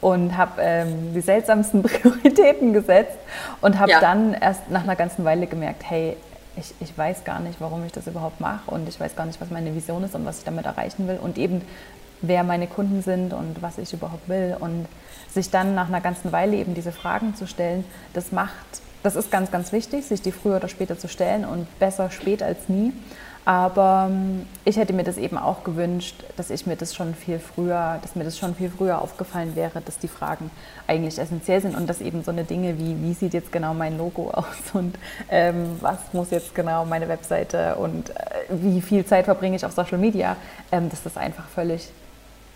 und 0.00 0.36
habe 0.36 0.60
ähm, 0.60 1.14
die 1.14 1.20
seltsamsten 1.20 1.82
Prioritäten 1.84 2.72
gesetzt 2.72 3.18
und 3.60 3.78
habe 3.78 3.92
ja. 3.92 4.00
dann 4.00 4.34
erst 4.34 4.70
nach 4.70 4.82
einer 4.82 4.96
ganzen 4.96 5.24
Weile 5.24 5.46
gemerkt, 5.46 5.82
hey, 5.88 6.16
ich, 6.56 6.74
ich 6.80 6.96
weiß 6.96 7.24
gar 7.24 7.40
nicht, 7.40 7.60
warum 7.60 7.84
ich 7.84 7.92
das 7.92 8.06
überhaupt 8.06 8.40
mache 8.40 8.70
und 8.70 8.88
ich 8.88 8.98
weiß 8.98 9.14
gar 9.14 9.26
nicht, 9.26 9.40
was 9.40 9.50
meine 9.50 9.74
Vision 9.74 10.02
ist 10.04 10.14
und 10.14 10.24
was 10.24 10.38
ich 10.38 10.44
damit 10.44 10.66
erreichen 10.66 11.06
will 11.06 11.18
und 11.22 11.38
eben 11.38 11.62
wer 12.22 12.42
meine 12.44 12.66
Kunden 12.66 13.02
sind 13.02 13.32
und 13.32 13.62
was 13.62 13.78
ich 13.78 13.92
überhaupt 13.92 14.28
will 14.28 14.56
und 14.58 14.86
sich 15.32 15.50
dann 15.50 15.74
nach 15.74 15.88
einer 15.88 16.00
ganzen 16.00 16.32
Weile 16.32 16.56
eben 16.56 16.74
diese 16.74 16.92
Fragen 16.92 17.34
zu 17.34 17.46
stellen, 17.46 17.84
das 18.14 18.32
macht, 18.32 18.82
das 19.02 19.16
ist 19.16 19.30
ganz, 19.30 19.50
ganz 19.50 19.72
wichtig, 19.72 20.06
sich 20.06 20.22
die 20.22 20.32
früher 20.32 20.56
oder 20.56 20.68
später 20.68 20.98
zu 20.98 21.08
stellen 21.08 21.44
und 21.44 21.66
besser 21.78 22.10
spät 22.10 22.42
als 22.42 22.68
nie. 22.68 22.92
Aber 23.46 24.08
ähm, 24.10 24.46
ich 24.64 24.76
hätte 24.76 24.92
mir 24.92 25.02
das 25.02 25.16
eben 25.16 25.38
auch 25.38 25.64
gewünscht, 25.64 26.22
dass 26.36 26.50
ich 26.50 26.66
mir 26.66 26.76
das 26.76 26.94
schon 26.94 27.14
viel 27.14 27.38
früher, 27.38 27.98
dass 28.02 28.14
mir 28.14 28.24
das 28.24 28.36
schon 28.36 28.54
viel 28.54 28.68
früher 28.70 29.00
aufgefallen 29.00 29.56
wäre, 29.56 29.80
dass 29.80 29.98
die 29.98 30.08
Fragen 30.08 30.50
eigentlich 30.86 31.18
essentiell 31.18 31.60
sind 31.60 31.74
und 31.74 31.88
dass 31.88 32.02
eben 32.02 32.22
so 32.22 32.30
eine 32.30 32.44
Dinge 32.44 32.78
wie, 32.78 33.00
wie 33.02 33.14
sieht 33.14 33.32
jetzt 33.32 33.50
genau 33.50 33.72
mein 33.72 33.96
Logo 33.96 34.30
aus 34.34 34.44
und 34.74 34.96
ähm, 35.30 35.78
was 35.80 35.98
muss 36.12 36.30
jetzt 36.30 36.54
genau 36.54 36.84
meine 36.84 37.08
Webseite 37.08 37.76
und 37.76 38.10
äh, 38.10 38.14
wie 38.50 38.82
viel 38.82 39.06
Zeit 39.06 39.24
verbringe 39.24 39.56
ich 39.56 39.64
auf 39.64 39.72
Social 39.72 39.98
Media, 39.98 40.36
ähm, 40.70 40.90
dass 40.90 41.02
das 41.02 41.16
einfach 41.16 41.48
völlig 41.48 41.88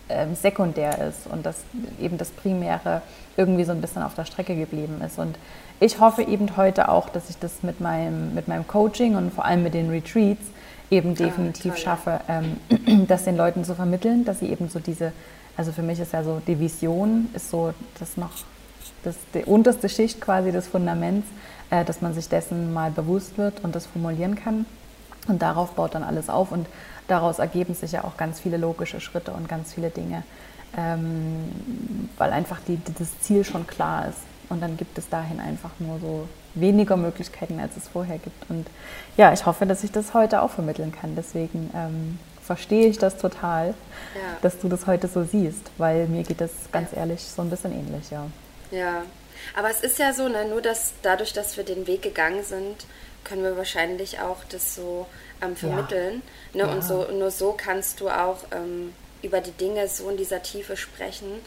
ähm, 0.09 0.35
sekundär 0.35 1.07
ist 1.07 1.27
und 1.27 1.45
dass 1.45 1.57
eben 1.99 2.17
das 2.17 2.29
Primäre 2.29 3.01
irgendwie 3.37 3.63
so 3.63 3.71
ein 3.71 3.81
bisschen 3.81 4.03
auf 4.03 4.15
der 4.15 4.25
Strecke 4.25 4.55
geblieben 4.55 5.01
ist. 5.05 5.17
Und 5.17 5.37
ich 5.79 5.99
hoffe 5.99 6.23
eben 6.23 6.55
heute 6.57 6.89
auch, 6.89 7.09
dass 7.09 7.29
ich 7.29 7.37
das 7.37 7.63
mit 7.63 7.81
meinem, 7.81 8.33
mit 8.33 8.47
meinem 8.47 8.67
Coaching 8.67 9.15
und 9.15 9.33
vor 9.33 9.45
allem 9.45 9.63
mit 9.63 9.73
den 9.73 9.89
Retreats 9.89 10.45
eben 10.89 11.11
ah, 11.11 11.15
definitiv 11.15 11.73
ah, 11.73 11.77
schaffe, 11.77 12.19
ähm, 12.27 13.05
das 13.07 13.23
den 13.23 13.35
Leuten 13.35 13.63
zu 13.63 13.75
vermitteln, 13.75 14.25
dass 14.25 14.39
sie 14.39 14.49
eben 14.49 14.69
so 14.69 14.79
diese, 14.79 15.11
also 15.57 15.71
für 15.71 15.81
mich 15.81 15.99
ist 15.99 16.13
ja 16.13 16.23
so, 16.23 16.41
die 16.47 16.59
Vision 16.59 17.29
ist 17.33 17.49
so 17.49 17.73
das 17.99 18.17
noch, 18.17 18.31
das, 19.03 19.15
die 19.33 19.43
unterste 19.43 19.89
Schicht 19.89 20.21
quasi 20.21 20.51
des 20.51 20.67
Fundaments, 20.67 21.27
äh, 21.69 21.83
dass 21.83 22.01
man 22.01 22.13
sich 22.13 22.29
dessen 22.29 22.73
mal 22.73 22.91
bewusst 22.91 23.37
wird 23.37 23.63
und 23.63 23.75
das 23.75 23.85
formulieren 23.85 24.35
kann. 24.35 24.65
Und 25.27 25.41
darauf 25.41 25.71
baut 25.71 25.95
dann 25.95 26.03
alles 26.03 26.29
auf 26.29 26.51
und 26.51 26.67
daraus 27.07 27.39
ergeben 27.39 27.73
sich 27.73 27.93
ja 27.93 28.03
auch 28.03 28.17
ganz 28.17 28.39
viele 28.39 28.57
logische 28.57 28.99
Schritte 28.99 29.31
und 29.31 29.47
ganz 29.47 29.73
viele 29.73 29.89
Dinge, 29.89 30.23
ähm, 30.77 31.49
weil 32.17 32.31
einfach 32.31 32.59
die, 32.67 32.79
das 32.97 33.19
Ziel 33.21 33.43
schon 33.43 33.67
klar 33.67 34.07
ist. 34.07 34.19
Und 34.49 34.61
dann 34.61 34.77
gibt 34.77 34.97
es 34.97 35.09
dahin 35.09 35.39
einfach 35.39 35.71
nur 35.79 35.99
so 35.99 36.27
weniger 36.53 36.97
Möglichkeiten, 36.97 37.59
als 37.59 37.75
es 37.77 37.87
vorher 37.87 38.19
gibt. 38.19 38.49
Und 38.49 38.67
ja, 39.17 39.33
ich 39.33 39.45
hoffe, 39.45 39.65
dass 39.65 39.83
ich 39.83 39.91
das 39.91 40.13
heute 40.13 40.41
auch 40.41 40.51
vermitteln 40.51 40.91
kann. 40.91 41.15
Deswegen 41.15 41.71
ähm, 41.73 42.19
verstehe 42.43 42.87
ich 42.87 42.97
das 42.97 43.17
total, 43.17 43.69
ja. 44.13 44.37
dass 44.41 44.59
du 44.59 44.69
das 44.69 44.85
heute 44.85 45.07
so 45.07 45.23
siehst, 45.23 45.71
weil 45.77 46.07
mir 46.07 46.23
geht 46.23 46.41
das 46.41 46.51
ganz 46.71 46.91
ja. 46.91 46.99
ehrlich 46.99 47.21
so 47.21 47.41
ein 47.41 47.49
bisschen 47.49 47.71
ähnlich, 47.71 48.11
ja. 48.11 48.27
Ja, 48.71 49.03
aber 49.55 49.69
es 49.69 49.81
ist 49.81 49.99
ja 49.99 50.13
so, 50.13 50.27
ne, 50.27 50.45
nur 50.45 50.61
dass 50.61 50.93
dadurch, 51.01 51.33
dass 51.33 51.57
wir 51.57 51.63
den 51.63 51.87
Weg 51.87 52.01
gegangen 52.01 52.43
sind, 52.43 52.85
können 53.25 53.43
wir 53.43 53.57
wahrscheinlich 53.57 54.19
auch 54.19 54.37
das 54.49 54.75
so 54.75 55.05
ähm, 55.41 55.55
vermitteln. 55.57 56.21
Ja. 56.53 56.65
Ne? 56.65 56.73
Und 56.73 56.83
so, 56.83 57.05
nur 57.11 57.31
so 57.31 57.53
kannst 57.57 57.99
du 57.99 58.09
auch 58.09 58.37
ähm, 58.51 58.93
über 59.21 59.41
die 59.41 59.51
Dinge 59.51 59.87
so 59.89 60.09
in 60.09 60.17
dieser 60.17 60.41
Tiefe 60.41 60.77
sprechen. 60.77 61.41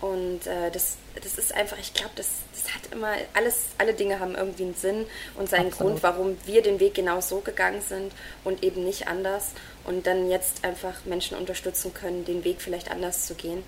Und 0.00 0.46
äh, 0.48 0.70
das, 0.72 0.96
das 1.22 1.38
ist 1.38 1.54
einfach, 1.54 1.78
ich 1.78 1.94
glaube, 1.94 2.10
das, 2.16 2.28
das 2.52 2.74
hat 2.74 2.92
immer, 2.92 3.14
alles, 3.34 3.66
alle 3.78 3.94
Dinge 3.94 4.18
haben 4.18 4.34
irgendwie 4.34 4.64
einen 4.64 4.74
Sinn 4.74 5.06
und 5.36 5.48
seinen 5.48 5.68
Absolut. 5.68 5.92
Grund, 5.92 6.02
warum 6.02 6.36
wir 6.44 6.60
den 6.60 6.80
Weg 6.80 6.94
genau 6.94 7.20
so 7.20 7.38
gegangen 7.40 7.80
sind 7.80 8.12
und 8.42 8.64
eben 8.64 8.84
nicht 8.84 9.06
anders. 9.06 9.50
Und 9.84 10.06
dann 10.06 10.28
jetzt 10.28 10.64
einfach 10.64 11.04
Menschen 11.04 11.36
unterstützen 11.36 11.94
können, 11.94 12.24
den 12.24 12.44
Weg 12.44 12.60
vielleicht 12.60 12.90
anders 12.90 13.26
zu 13.26 13.34
gehen. 13.34 13.62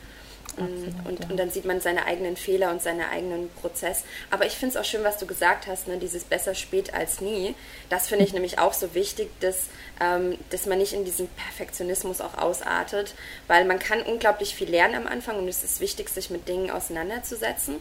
Absolut, 0.57 1.07
und, 1.07 1.21
ja. 1.21 1.31
und 1.31 1.37
dann 1.39 1.51
sieht 1.51 1.65
man 1.65 1.81
seine 1.81 2.07
eigenen 2.07 2.37
Fehler 2.37 2.71
und 2.71 2.83
seinen 2.83 3.03
eigenen 3.03 3.51
Prozess. 3.61 4.05
Aber 4.31 4.47
ich 4.47 4.53
finde 4.53 4.75
es 4.75 4.81
auch 4.81 4.89
schön, 4.89 5.05
was 5.05 5.19
du 5.19 5.27
gesagt 5.27 5.67
hast, 5.67 5.89
ne? 5.89 5.99
dieses 5.99 6.25
besser 6.25 6.55
spät 6.55 6.95
als 6.95 7.21
nie. 7.21 7.55
Das 7.91 8.09
finde 8.09 8.25
ich 8.25 8.33
nämlich 8.33 8.59
auch 8.59 8.73
so 8.73 8.95
wichtig, 8.95 9.29
dass, 9.41 9.69
ähm, 10.01 10.39
dass 10.51 10.67
man 10.67 10.79
nicht 10.79 10.93
in 10.93 11.05
diesen 11.05 11.29
Perfektionismus 11.29 12.21
auch 12.21 12.39
ausartet, 12.39 13.15
weil 13.47 13.65
man 13.65 13.79
kann 13.79 14.03
unglaublich 14.03 14.55
viel 14.55 14.71
lernen 14.71 14.95
am 14.95 15.07
Anfang 15.07 15.39
und 15.39 15.49
es 15.49 15.65
ist 15.65 15.81
wichtig, 15.81 16.09
sich 16.09 16.31
mit 16.31 16.49
Dingen 16.49 16.71
auseinanderzusetzen. 16.71 17.77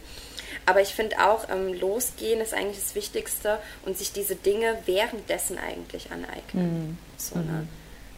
Aber 0.66 0.80
ich 0.80 0.94
finde 0.94 1.18
auch, 1.24 1.48
ähm, 1.50 1.74
losgehen 1.74 2.40
ist 2.40 2.54
eigentlich 2.54 2.78
das 2.78 2.94
Wichtigste 2.94 3.58
und 3.84 3.98
sich 3.98 4.12
diese 4.12 4.36
Dinge 4.36 4.78
währenddessen 4.86 5.58
eigentlich 5.58 6.10
aneignen. 6.10 6.88
Mhm. 6.88 6.98
So, 7.16 7.36
ne? 7.36 7.42
Mhm. 7.42 7.68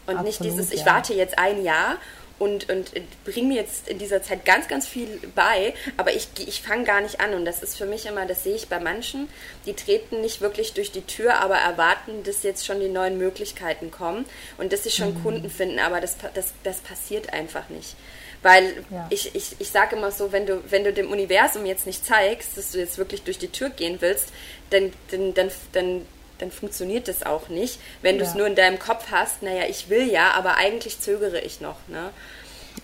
Und 0.07 0.15
Absolut, 0.15 0.25
nicht 0.25 0.43
dieses, 0.43 0.71
ich 0.71 0.81
ja. 0.81 0.93
warte 0.93 1.13
jetzt 1.13 1.37
ein 1.37 1.63
Jahr 1.63 1.97
und, 2.39 2.69
und 2.69 2.91
bringe 3.23 3.47
mir 3.47 3.61
jetzt 3.61 3.87
in 3.87 3.97
dieser 3.97 4.21
Zeit 4.21 4.45
ganz, 4.45 4.67
ganz 4.67 4.87
viel 4.87 5.07
bei, 5.33 5.73
aber 5.97 6.13
ich, 6.13 6.27
ich 6.37 6.61
fange 6.61 6.83
gar 6.83 7.01
nicht 7.01 7.19
an. 7.19 7.33
Und 7.33 7.45
das 7.45 7.63
ist 7.63 7.77
für 7.77 7.85
mich 7.85 8.05
immer, 8.05 8.25
das 8.25 8.43
sehe 8.43 8.55
ich 8.55 8.67
bei 8.67 8.79
manchen, 8.79 9.27
die 9.65 9.73
treten 9.73 10.21
nicht 10.21 10.41
wirklich 10.41 10.73
durch 10.73 10.91
die 10.91 11.01
Tür, 11.01 11.39
aber 11.39 11.55
erwarten, 11.55 12.23
dass 12.23 12.43
jetzt 12.43 12.65
schon 12.65 12.79
die 12.79 12.89
neuen 12.89 13.17
Möglichkeiten 13.17 13.91
kommen 13.91 14.25
und 14.57 14.71
dass 14.71 14.83
sie 14.83 14.91
schon 14.91 15.15
mhm. 15.15 15.23
Kunden 15.23 15.49
finden, 15.49 15.79
aber 15.79 15.99
das, 15.99 16.17
das, 16.33 16.53
das 16.63 16.79
passiert 16.79 17.33
einfach 17.33 17.69
nicht. 17.69 17.95
Weil 18.43 18.83
ja. 18.91 19.07
ich, 19.09 19.33
ich, 19.35 19.55
ich 19.57 19.69
sage 19.71 19.95
immer 19.95 20.11
so, 20.11 20.31
wenn 20.31 20.45
du, 20.45 20.61
wenn 20.69 20.83
du 20.83 20.93
dem 20.93 21.09
Universum 21.09 21.65
jetzt 21.65 21.87
nicht 21.87 22.05
zeigst, 22.05 22.55
dass 22.55 22.71
du 22.71 22.77
jetzt 22.77 22.97
wirklich 22.97 23.23
durch 23.23 23.39
die 23.39 23.47
Tür 23.47 23.71
gehen 23.71 23.97
willst, 23.99 24.31
dann, 24.69 24.93
dann, 25.09 25.33
dann, 25.33 25.51
dann 25.71 26.05
dann 26.39 26.51
funktioniert 26.51 27.07
das 27.07 27.23
auch 27.23 27.49
nicht. 27.49 27.79
Wenn 28.01 28.17
du 28.17 28.23
es 28.23 28.35
nur 28.35 28.47
in 28.47 28.55
deinem 28.55 28.79
Kopf 28.79 29.07
hast, 29.11 29.43
naja, 29.43 29.63
ich 29.67 29.89
will 29.89 30.11
ja, 30.11 30.31
aber 30.31 30.57
eigentlich 30.57 30.99
zögere 30.99 31.39
ich 31.41 31.61
noch. 31.61 31.77
Ne? 31.87 32.09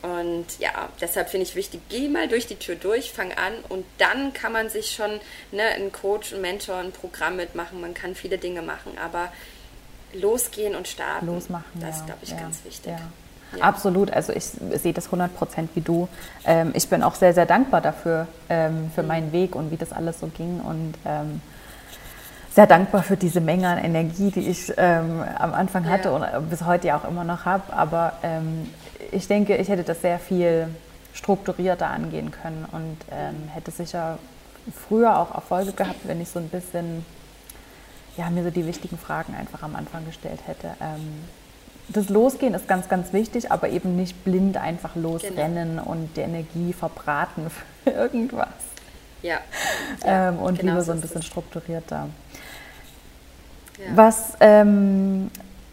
Und 0.01 0.45
ja, 0.59 0.89
deshalb 0.99 1.29
finde 1.29 1.45
ich 1.45 1.55
wichtig, 1.55 1.81
geh 1.89 2.09
mal 2.09 2.27
durch 2.27 2.47
die 2.47 2.55
Tür 2.55 2.75
durch, 2.75 3.13
fang 3.13 3.31
an 3.31 3.53
und 3.69 3.85
dann 3.99 4.33
kann 4.33 4.51
man 4.51 4.69
sich 4.69 4.91
schon 4.91 5.19
ne, 5.51 5.63
einen 5.75 5.91
Coach, 5.91 6.33
einen 6.33 6.41
Mentor, 6.41 6.77
ein 6.77 6.91
Programm 6.91 7.35
mitmachen. 7.35 7.79
Man 7.79 7.93
kann 7.93 8.15
viele 8.15 8.37
Dinge 8.37 8.61
machen, 8.61 8.97
aber 9.03 9.31
losgehen 10.13 10.75
und 10.75 10.87
starten, 10.87 11.27
Losmachen, 11.27 11.71
das 11.75 11.83
ja, 11.83 11.89
ist, 11.89 12.05
glaube 12.05 12.19
ich, 12.23 12.29
ja, 12.29 12.37
ganz 12.37 12.65
wichtig. 12.65 12.91
Ja. 12.91 12.99
Ja. 13.57 13.65
Absolut, 13.65 14.11
also 14.11 14.33
ich 14.33 14.45
sehe 14.45 14.93
das 14.93 15.05
100 15.05 15.35
Prozent 15.35 15.69
wie 15.75 15.81
du. 15.81 16.07
Ähm, 16.43 16.71
ich 16.73 16.89
bin 16.89 17.03
auch 17.03 17.13
sehr, 17.13 17.35
sehr 17.35 17.45
dankbar 17.45 17.81
dafür, 17.81 18.27
ähm, 18.49 18.91
für 18.95 19.03
mhm. 19.03 19.07
meinen 19.07 19.31
Weg 19.31 19.55
und 19.55 19.69
wie 19.71 19.77
das 19.77 19.91
alles 19.91 20.19
so 20.19 20.27
ging 20.27 20.59
und 20.59 20.95
ähm, 21.05 21.39
sehr 22.53 22.67
dankbar 22.67 23.01
für 23.01 23.17
diese 23.17 23.41
Menge 23.41 23.67
an 23.67 23.79
Energie, 23.79 24.29
die 24.29 24.47
ich 24.47 24.71
ähm, 24.77 25.23
am 25.39 25.53
Anfang 25.53 25.89
hatte 25.89 26.09
ja. 26.09 26.37
und 26.37 26.49
bis 26.49 26.63
heute 26.63 26.87
ja 26.87 26.97
auch 26.97 27.07
immer 27.07 27.23
noch 27.23 27.45
habe. 27.45 27.73
Aber 27.73 28.13
ähm, 28.21 28.69
ich 29.11 29.27
denke, 29.27 29.57
ich 29.57 29.69
hätte 29.69 29.83
das 29.83 30.01
sehr 30.01 30.19
viel 30.19 30.67
strukturierter 31.13 31.87
angehen 31.87 32.31
können 32.31 32.65
und 32.71 32.97
ähm, 33.11 33.49
hätte 33.53 33.71
sicher 33.71 34.19
früher 34.87 35.17
auch 35.17 35.33
Erfolge 35.33 35.73
gehabt, 35.73 36.07
wenn 36.07 36.21
ich 36.21 36.29
so 36.29 36.39
ein 36.39 36.49
bisschen 36.49 37.05
ja, 38.17 38.29
mir 38.29 38.43
so 38.43 38.51
die 38.51 38.65
wichtigen 38.67 38.97
Fragen 38.97 39.35
einfach 39.35 39.63
am 39.63 39.75
Anfang 39.75 40.05
gestellt 40.05 40.41
hätte. 40.45 40.67
Ähm, 40.79 41.23
das 41.89 42.09
Losgehen 42.09 42.53
ist 42.53 42.67
ganz, 42.67 42.87
ganz 42.87 43.13
wichtig, 43.13 43.51
aber 43.51 43.69
eben 43.69 43.95
nicht 43.95 44.23
blind 44.23 44.57
einfach 44.57 44.95
losrennen 44.95 45.77
genau. 45.77 45.89
und 45.89 46.15
die 46.15 46.21
Energie 46.21 46.71
verbraten 46.71 47.47
für 47.83 47.89
irgendwas. 47.89 48.47
Ja. 49.23 49.37
ähm, 50.05 50.37
und 50.37 50.59
genau 50.59 50.73
lieber 50.73 50.83
so 50.83 50.91
ein 50.91 51.01
bisschen 51.01 51.23
strukturierter. 51.23 52.09
Ja. 53.85 53.97
Was, 53.97 54.33
ähm, 54.39 55.29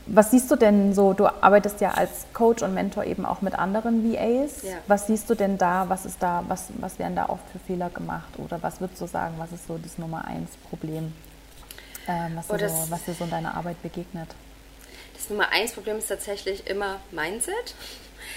was 0.07 0.31
siehst 0.31 0.51
du 0.51 0.57
denn 0.57 0.93
so, 0.95 1.13
du 1.13 1.27
arbeitest 1.27 1.81
ja 1.81 1.93
als 1.93 2.27
Coach 2.35 2.63
und 2.63 2.75
Mentor 2.75 3.05
eben 3.05 3.25
auch 3.25 3.43
mit 3.43 3.55
anderen 3.55 4.03
VAs. 4.05 4.63
Ja. 4.63 4.77
Was 4.87 5.07
siehst 5.07 5.31
du 5.31 5.35
denn 5.35 5.57
da, 5.57 5.89
was 5.89 6.05
ist 6.05 6.23
da, 6.23 6.45
was, 6.49 6.69
was 6.81 6.99
werden 6.99 7.15
da 7.15 7.29
oft 7.29 7.49
für 7.53 7.59
Fehler 7.61 7.91
gemacht? 7.91 8.39
Oder 8.39 8.63
was 8.63 8.81
würdest 8.81 9.01
du 9.01 9.07
sagen, 9.07 9.35
was 9.39 9.53
ist 9.53 9.67
so 9.67 9.79
das 9.79 9.99
Nummer 9.99 10.25
eins 10.25 10.51
Problem, 10.69 11.13
ähm, 12.09 12.33
was, 12.35 12.51
oh, 12.51 12.57
dir 12.57 12.69
so, 12.69 12.91
was 12.91 13.05
dir 13.05 13.15
so 13.15 13.25
in 13.25 13.31
deiner 13.31 13.57
Arbeit 13.57 13.81
begegnet? 13.83 14.29
Das 15.15 15.29
Nummer 15.29 15.51
eins 15.53 15.73
Problem 15.73 15.99
ist 15.99 16.09
tatsächlich 16.09 16.67
immer 16.67 16.97
Mindset. 17.11 17.75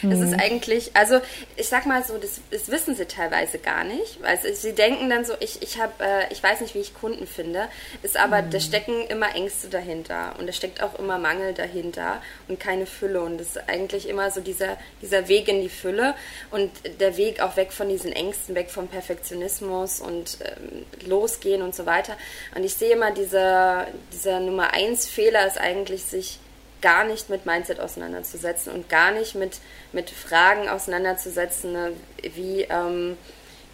Das 0.02 0.20
ist 0.20 0.32
mhm. 0.32 0.40
eigentlich, 0.40 0.96
also 0.96 1.20
ich 1.56 1.68
sag 1.68 1.86
mal 1.86 2.04
so, 2.04 2.18
das, 2.18 2.42
das, 2.52 2.70
wissen 2.70 2.96
sie 2.96 3.06
teilweise 3.06 3.60
gar 3.60 3.84
nicht, 3.84 4.22
weil 4.22 4.38
sie 4.56 4.74
denken 4.74 5.10
dann 5.10 5.26
so, 5.26 5.34
ich, 5.40 5.62
ich 5.62 5.80
habe, 5.80 5.94
äh, 6.04 6.32
ich 6.32 6.42
weiß 6.42 6.62
nicht, 6.62 6.76
wie 6.76 6.80
ich 6.80 6.94
Kunden 6.94 7.28
finde, 7.28 7.68
ist 8.02 8.18
aber, 8.18 8.42
mhm. 8.42 8.50
da 8.50 8.60
stecken 8.60 9.08
immer 9.08 9.36
Ängste 9.36 9.70
dahinter 9.70 10.36
und 10.40 10.48
da 10.48 10.54
steckt 10.54 10.82
auch 10.82 10.98
immer 11.00 11.18
Mangel 11.20 11.54
dahinter 11.54 12.22
und 12.48 12.60
keine 12.60 12.86
Fülle 12.86 13.22
und 13.22 13.38
das 13.38 13.50
ist 13.50 13.70
eigentlich 13.70 14.10
immer 14.10 14.32
so 14.32 14.42
dieser, 14.42 14.78
dieser 15.02 15.28
Weg 15.28 15.48
in 15.48 15.62
die 15.62 15.70
Fülle 15.70 16.16
und 16.52 16.72
der 17.00 17.18
Weg 17.18 17.42
auch 17.42 17.56
weg 17.56 17.72
von 17.72 17.90
diesen 17.90 18.12
Ängsten, 18.12 18.56
weg 18.56 18.70
vom 18.72 18.88
Perfektionismus 18.88 20.02
und 20.02 20.38
ähm, 20.44 20.86
losgehen 21.08 21.62
und 21.62 21.76
so 21.76 21.86
weiter. 21.86 22.18
Und 22.56 22.64
ich 22.64 22.74
sehe 22.74 22.94
immer, 22.94 23.12
dieser, 23.12 23.88
dieser 24.12 24.40
Nummer 24.40 24.74
eins 24.74 25.08
Fehler 25.08 25.48
ist 25.48 25.58
eigentlich, 25.58 26.04
sich 26.04 26.40
gar 26.84 27.06
nicht 27.06 27.30
mit 27.30 27.48
Mindset 27.48 27.80
auseinanderzusetzen 27.80 28.72
und 28.74 28.89
gar 28.89 29.12
nicht 29.12 29.34
mit, 29.34 29.60
mit 29.93 30.10
Fragen 30.12 30.69
auseinanderzusetzen, 30.69 31.72
ne, 31.72 31.93
wie 32.36 32.63
ähm, 32.69 33.17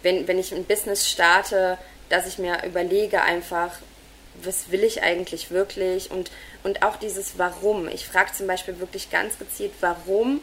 wenn, 0.02 0.26
wenn 0.28 0.38
ich 0.38 0.54
ein 0.54 0.64
Business 0.64 1.10
starte, 1.10 1.76
dass 2.08 2.26
ich 2.26 2.38
mir 2.38 2.64
überlege 2.64 3.20
einfach, 3.20 3.72
was 4.42 4.70
will 4.70 4.84
ich 4.84 5.02
eigentlich 5.02 5.50
wirklich 5.50 6.10
und, 6.10 6.30
und 6.62 6.82
auch 6.82 6.96
dieses 6.96 7.36
Warum. 7.36 7.88
Ich 7.88 8.06
frage 8.06 8.32
zum 8.32 8.46
Beispiel 8.46 8.78
wirklich 8.78 9.10
ganz 9.10 9.38
gezielt, 9.38 9.72
warum 9.80 10.40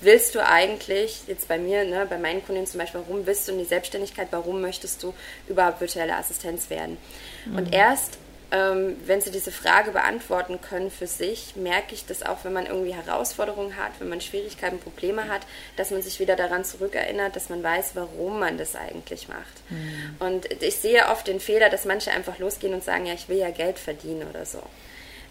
willst 0.00 0.34
du 0.34 0.44
eigentlich, 0.44 1.22
jetzt 1.28 1.48
bei 1.48 1.58
mir, 1.58 1.84
ne, 1.84 2.04
bei 2.08 2.18
meinen 2.18 2.44
Kunden 2.44 2.66
zum 2.66 2.80
Beispiel, 2.80 3.00
warum 3.06 3.26
willst 3.26 3.46
du 3.46 3.52
in 3.52 3.58
die 3.58 3.64
Selbstständigkeit, 3.64 4.28
warum 4.32 4.60
möchtest 4.60 5.02
du 5.02 5.14
überhaupt 5.48 5.80
virtuelle 5.80 6.16
Assistenz 6.16 6.68
werden? 6.68 6.98
Mhm. 7.46 7.56
Und 7.56 7.72
erst 7.72 8.18
ähm, 8.50 8.96
wenn 9.04 9.20
sie 9.20 9.30
diese 9.30 9.52
Frage 9.52 9.90
beantworten 9.90 10.60
können 10.60 10.90
für 10.90 11.06
sich, 11.06 11.54
merke 11.54 11.94
ich 11.94 12.06
das 12.06 12.22
auch, 12.22 12.44
wenn 12.44 12.54
man 12.54 12.64
irgendwie 12.64 12.94
Herausforderungen 12.94 13.76
hat, 13.76 13.92
wenn 13.98 14.08
man 14.08 14.22
Schwierigkeiten, 14.22 14.78
Probleme 14.78 15.28
hat, 15.28 15.42
dass 15.76 15.90
man 15.90 16.00
sich 16.00 16.18
wieder 16.18 16.34
daran 16.34 16.64
zurückerinnert, 16.64 17.36
dass 17.36 17.50
man 17.50 17.62
weiß, 17.62 17.90
warum 17.94 18.38
man 18.38 18.56
das 18.56 18.74
eigentlich 18.74 19.28
macht. 19.28 19.70
Mhm. 19.70 20.16
Und 20.18 20.62
ich 20.62 20.76
sehe 20.76 21.08
oft 21.08 21.26
den 21.26 21.40
Fehler, 21.40 21.68
dass 21.68 21.84
manche 21.84 22.10
einfach 22.10 22.38
losgehen 22.38 22.72
und 22.72 22.82
sagen, 22.82 23.04
ja, 23.04 23.12
ich 23.12 23.28
will 23.28 23.38
ja 23.38 23.50
Geld 23.50 23.78
verdienen 23.78 24.26
oder 24.28 24.46
so. 24.46 24.62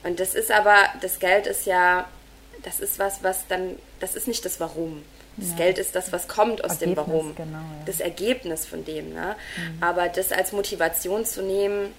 Und 0.04 0.20
das 0.20 0.36
ist 0.36 0.52
aber, 0.52 0.78
das 1.02 1.18
Geld 1.18 1.48
ist 1.48 1.66
ja, 1.66 2.08
das 2.64 2.80
ist 2.80 3.00
was, 3.00 3.24
was 3.24 3.48
dann, 3.48 3.78
das 4.00 4.16
ist 4.16 4.28
nicht 4.28 4.46
das 4.46 4.60
Warum. 4.60 5.04
Das 5.38 5.52
ja. 5.52 5.56
Geld 5.58 5.78
ist 5.80 5.96
das, 5.96 6.12
was 6.12 6.28
kommt 6.28 6.64
aus 6.64 6.74
Ergebnis, 6.74 6.96
dem 6.96 6.98
Warum. 6.98 7.36
Genau, 7.36 7.58
ja. 7.58 7.84
Das 7.86 8.00
Ergebnis 8.00 8.66
von 8.66 8.86
dem. 8.86 9.14
Ne? 9.14 9.36
Mhm. 9.58 9.84
Aber 9.84 10.08
das 10.08 10.32
als 10.32 10.52
Motivation 10.52 11.26
zu 11.26 11.42
nehmen, 11.42 11.94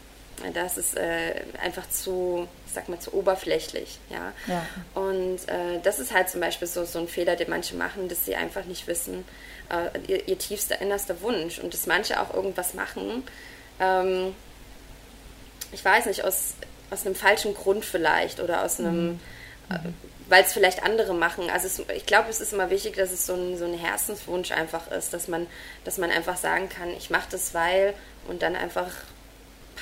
das 0.55 0.79
ist 0.79 0.97
äh, 0.97 1.43
einfach 1.63 1.89
zu, 1.91 2.49
ich 2.67 2.73
sag 2.73 2.89
mal, 2.89 2.99
zu 2.99 3.15
oberflächlich. 3.15 3.99
Ja? 4.11 4.33
ja. 4.47 4.67
Und 4.95 5.49
äh, 5.49 5.81
das 5.83 5.99
ist 5.99 6.13
halt 6.13 6.29
zum 6.31 6.41
Beispiel 6.41 6.69
so, 6.69 6.85
so 6.85 6.99
ein 6.99 7.09
Fehler, 7.09 7.37
den 7.37 7.51
manche 7.51 7.75
machen, 7.77 8.09
dass 8.09 8.25
sie 8.25 8.37
einfach 8.37 8.65
nicht 8.65 8.87
wissen, 8.87 9.25
äh, 9.71 9.99
ihr, 10.07 10.29
ihr, 10.29 10.39
tiefster, 10.39 10.81
innerster 10.81 11.21
Wunsch 11.23 11.59
und 11.59 11.75
dass 11.75 11.87
manche 11.87 12.21
auch 12.21 12.35
irgendwas 12.35 12.75
machen, 12.75 13.25
ähm, 13.81 14.35
ich 15.73 15.85
weiß 15.85 16.07
nicht, 16.07 16.25
aus, 16.25 16.55
aus 16.91 17.05
einem 17.05 17.15
falschen 17.15 17.55
Grund 17.55 17.85
vielleicht 17.85 18.41
oder 18.41 18.65
aus 18.65 18.79
einem. 18.79 19.07
Mhm. 19.07 19.21
Äh, 19.71 19.79
weil 20.31 20.45
es 20.45 20.53
vielleicht 20.53 20.83
andere 20.83 21.15
machen. 21.15 21.49
Also 21.49 21.67
es, 21.67 21.83
ich 21.97 22.05
glaube, 22.05 22.29
es 22.29 22.41
ist 22.41 22.53
immer 22.53 22.69
wichtig, 22.69 22.97
dass 22.97 23.13
es 23.13 23.25
so 23.25 23.33
ein, 23.33 23.57
so 23.57 23.65
ein 23.65 23.73
Herzenswunsch 23.73 24.51
einfach 24.51 24.91
ist, 24.91 25.15
dass 25.15 25.27
man, 25.27 25.47
dass 25.85 25.97
man 25.97 26.11
einfach 26.11 26.37
sagen 26.37 26.69
kann, 26.69 26.91
ich 26.91 27.09
mache 27.09 27.29
das, 27.31 27.55
weil 27.55 27.95
und 28.27 28.43
dann 28.43 28.55
einfach 28.55 28.91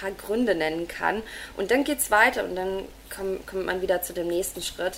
paar 0.01 0.11
Gründe 0.11 0.55
nennen 0.55 0.89
kann. 0.89 1.23
Und 1.57 1.71
dann 1.71 1.85
geht 1.85 1.99
es 1.99 2.11
weiter 2.11 2.45
und 2.45 2.57
dann 2.57 2.85
komm, 3.15 3.45
kommt 3.47 3.67
man 3.67 3.83
wieder 3.83 4.03
zu 4.03 4.13
dem 4.13 4.29
nächsten 4.29 4.63
Schritt. 4.63 4.95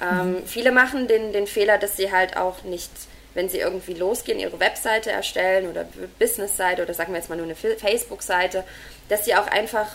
Ähm, 0.00 0.32
mhm. 0.32 0.46
Viele 0.46 0.72
machen 0.72 1.08
den, 1.08 1.32
den 1.32 1.46
Fehler, 1.46 1.78
dass 1.78 1.96
sie 1.96 2.12
halt 2.12 2.36
auch 2.36 2.62
nicht, 2.64 2.90
wenn 3.34 3.48
sie 3.48 3.58
irgendwie 3.58 3.94
losgehen, 3.94 4.40
ihre 4.40 4.60
Webseite 4.60 5.10
erstellen 5.10 5.68
oder 5.68 5.86
Businessseite 6.18 6.82
oder 6.82 6.94
sagen 6.94 7.12
wir 7.12 7.18
jetzt 7.18 7.28
mal 7.28 7.36
nur 7.36 7.46
eine 7.46 7.54
Facebook-Seite, 7.54 8.64
dass 9.08 9.24
sie 9.24 9.34
auch 9.34 9.46
einfach 9.46 9.88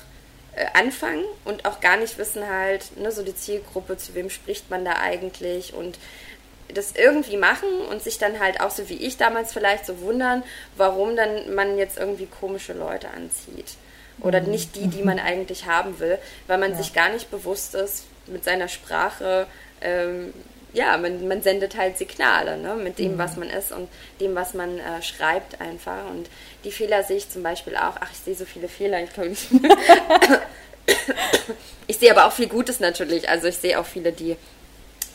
äh, 0.56 0.66
anfangen 0.74 1.24
und 1.44 1.66
auch 1.66 1.80
gar 1.80 1.98
nicht 1.98 2.18
wissen 2.18 2.48
halt, 2.48 2.98
ne, 2.98 3.12
so 3.12 3.24
die 3.24 3.36
Zielgruppe, 3.36 3.98
zu 3.98 4.14
wem 4.14 4.30
spricht 4.30 4.70
man 4.70 4.86
da 4.86 4.94
eigentlich 4.94 5.74
und 5.74 5.98
das 6.74 6.94
irgendwie 6.96 7.38
machen 7.38 7.70
und 7.92 8.02
sich 8.02 8.18
dann 8.18 8.40
halt 8.40 8.60
auch 8.60 8.72
so 8.72 8.90
wie 8.90 8.96
ich 8.96 9.18
damals 9.18 9.54
vielleicht 9.54 9.86
so 9.86 10.02
wundern, 10.02 10.44
warum 10.78 11.16
dann 11.16 11.54
man 11.54 11.78
jetzt 11.78 11.98
irgendwie 11.98 12.26
komische 12.26 12.74
Leute 12.74 13.08
anzieht 13.10 13.76
oder 14.22 14.42
mhm. 14.42 14.52
nicht 14.52 14.76
die, 14.76 14.88
die 14.88 15.04
man 15.04 15.20
eigentlich 15.20 15.66
haben 15.66 16.00
will, 16.00 16.18
weil 16.48 16.58
man 16.58 16.72
ja. 16.72 16.78
sich 16.78 16.94
gar 16.94 17.10
nicht 17.10 17.32
bewusst 17.32 17.76
ist 17.76 18.06
mit 18.28 18.44
seiner 18.44 18.68
Sprache. 18.68 19.48
Ähm, 19.82 20.34
ja, 20.74 20.98
man, 20.98 21.28
man 21.28 21.42
sendet 21.42 21.78
halt 21.78 21.98
Signale 21.98 22.58
ne, 22.58 22.76
mit 22.76 23.00
dem, 23.00 23.14
mhm. 23.14 23.18
was 23.18 23.38
man 23.38 23.50
ist 23.50 23.72
und 23.72 23.88
dem, 24.20 24.36
was 24.36 24.54
man 24.54 24.78
äh, 24.78 25.02
schreibt 25.02 25.62
einfach. 25.62 26.10
Und 26.10 26.30
die 26.64 26.72
Fehler 26.72 27.04
sehe 27.04 27.18
ich 27.18 27.30
zum 27.30 27.44
Beispiel 27.44 27.76
auch. 27.76 27.96
Ach, 28.00 28.12
ich 28.12 28.20
sehe 28.20 28.36
so 28.36 28.46
viele 28.46 28.68
Fehler. 28.68 29.02
Ich, 29.02 29.10
ich 31.88 31.98
sehe 31.98 32.12
aber 32.12 32.26
auch 32.26 32.34
viel 32.34 32.48
Gutes 32.48 32.80
natürlich. 32.80 33.30
Also 33.30 33.48
ich 33.48 33.58
sehe 33.58 33.80
auch 33.80 33.86
viele, 33.86 34.12
die 34.12 34.36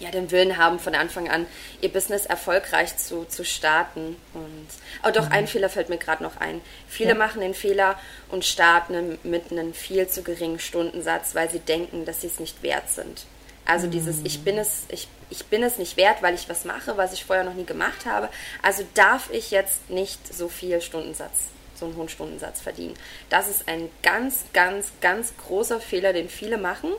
ja, 0.01 0.11
den 0.11 0.31
Willen 0.31 0.57
haben, 0.57 0.79
von 0.79 0.95
Anfang 0.95 1.29
an 1.29 1.47
ihr 1.81 1.93
Business 1.93 2.27
erfolgreich 2.27 2.97
zu, 2.97 3.25
zu 3.27 3.45
starten. 3.45 4.17
Und 4.35 4.69
oh 5.07 5.11
doch, 5.11 5.27
mhm. 5.27 5.33
ein 5.33 5.47
Fehler 5.47 5.69
fällt 5.69 5.91
mir 5.91 5.99
gerade 5.99 6.23
noch 6.23 6.39
ein. 6.39 6.61
Viele 6.89 7.11
ja. 7.11 7.15
machen 7.15 7.41
den 7.41 7.55
Fehler 7.55 7.99
und 8.31 8.45
starten 8.45 9.19
mit 9.23 9.53
einem 9.53 9.75
viel 9.75 10.09
zu 10.09 10.23
geringen 10.23 10.59
Stundensatz, 10.59 11.35
weil 11.35 11.51
sie 11.51 11.61
denken, 11.61 12.07
dass 12.07 12.23
sie 12.23 12.29
es 12.29 12.41
nicht 12.41 12.63
wert 12.63 12.89
sind. 12.91 13.27
Also 13.67 13.87
mhm. 13.87 13.91
dieses, 13.93 14.17
ich 14.25 14.43
bin 14.43 14.59
es, 14.59 14.85
ich, 14.89 15.07
ich 15.29 15.45
bin 15.47 15.63
es 15.63 15.79
nicht 15.79 15.97
wert, 15.99 16.23
weil 16.23 16.35
ich 16.35 16.49
was 16.49 16.65
mache, 16.65 16.97
was 16.97 17.13
ich 17.13 17.25
vorher 17.25 17.45
noch 17.45 17.55
nie 17.55 17.67
gemacht 17.67 18.07
habe. 18.07 18.31
Also 18.63 18.85
darf 18.95 19.31
ich 19.31 19.51
jetzt 19.51 19.91
nicht 19.91 20.35
so 20.35 20.49
viel 20.49 20.81
Stundensatz, 20.81 21.49
so 21.75 21.85
einen 21.85 21.97
hohen 21.97 22.09
Stundensatz 22.09 22.63
verdienen. 22.63 22.95
Das 23.29 23.49
ist 23.49 23.69
ein 23.69 23.91
ganz, 24.03 24.45
ganz, 24.55 24.93
ganz 25.03 25.35
großer 25.37 25.79
Fehler, 25.79 26.15
den 26.15 26.31
viele 26.31 26.57
machen 26.57 26.91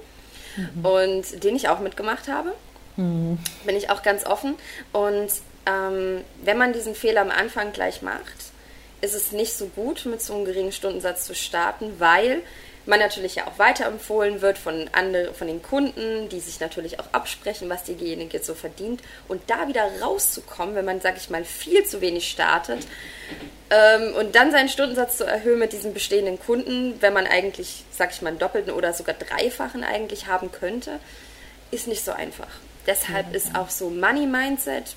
mhm. 0.55 0.85
und 0.85 1.43
den 1.43 1.55
ich 1.55 1.67
auch 1.67 1.79
mitgemacht 1.79 2.27
habe. 2.27 2.53
Mhm. 3.01 3.39
Bin 3.65 3.75
ich 3.75 3.89
auch 3.89 4.03
ganz 4.03 4.25
offen. 4.25 4.55
Und 4.91 5.31
ähm, 5.65 6.23
wenn 6.43 6.57
man 6.57 6.73
diesen 6.73 6.95
Fehler 6.95 7.21
am 7.21 7.31
Anfang 7.31 7.73
gleich 7.73 8.01
macht, 8.01 8.51
ist 9.01 9.15
es 9.15 9.31
nicht 9.31 9.53
so 9.53 9.67
gut, 9.67 10.05
mit 10.05 10.21
so 10.21 10.35
einem 10.35 10.45
geringen 10.45 10.71
Stundensatz 10.71 11.25
zu 11.25 11.33
starten, 11.33 11.99
weil 11.99 12.41
man 12.85 12.99
natürlich 12.99 13.35
ja 13.35 13.47
auch 13.47 13.59
weiterempfohlen 13.59 14.41
wird 14.41 14.57
von, 14.57 14.89
andere, 14.91 15.33
von 15.33 15.47
den 15.47 15.61
Kunden, 15.61 16.29
die 16.29 16.39
sich 16.39 16.59
natürlich 16.59 16.99
auch 16.99 17.05
absprechen, 17.11 17.69
was 17.69 17.83
diejenige 17.83 18.37
jetzt 18.37 18.47
so 18.47 18.55
verdient. 18.55 19.01
Und 19.27 19.41
da 19.47 19.67
wieder 19.67 19.87
rauszukommen, 20.01 20.75
wenn 20.75 20.85
man, 20.85 20.99
sag 20.99 21.17
ich 21.17 21.29
mal, 21.29 21.45
viel 21.45 21.83
zu 21.85 22.01
wenig 22.01 22.29
startet 22.29 22.87
ähm, 23.69 24.15
und 24.15 24.35
dann 24.35 24.51
seinen 24.51 24.69
Stundensatz 24.69 25.17
zu 25.17 25.25
erhöhen 25.25 25.59
mit 25.59 25.73
diesen 25.73 25.93
bestehenden 25.93 26.39
Kunden, 26.39 26.99
wenn 27.01 27.13
man 27.13 27.27
eigentlich, 27.27 27.83
sag 27.91 28.11
ich 28.11 28.21
mal, 28.23 28.29
einen 28.29 28.39
doppelten 28.39 28.73
oder 28.73 28.93
sogar 28.93 29.15
dreifachen 29.15 29.83
eigentlich 29.83 30.25
haben 30.25 30.51
könnte, 30.51 30.99
ist 31.69 31.87
nicht 31.87 32.03
so 32.03 32.11
einfach. 32.11 32.49
Deshalb 32.87 33.33
ist 33.33 33.55
auch 33.55 33.69
so 33.69 33.89
Money 33.89 34.25
Mindset 34.25 34.95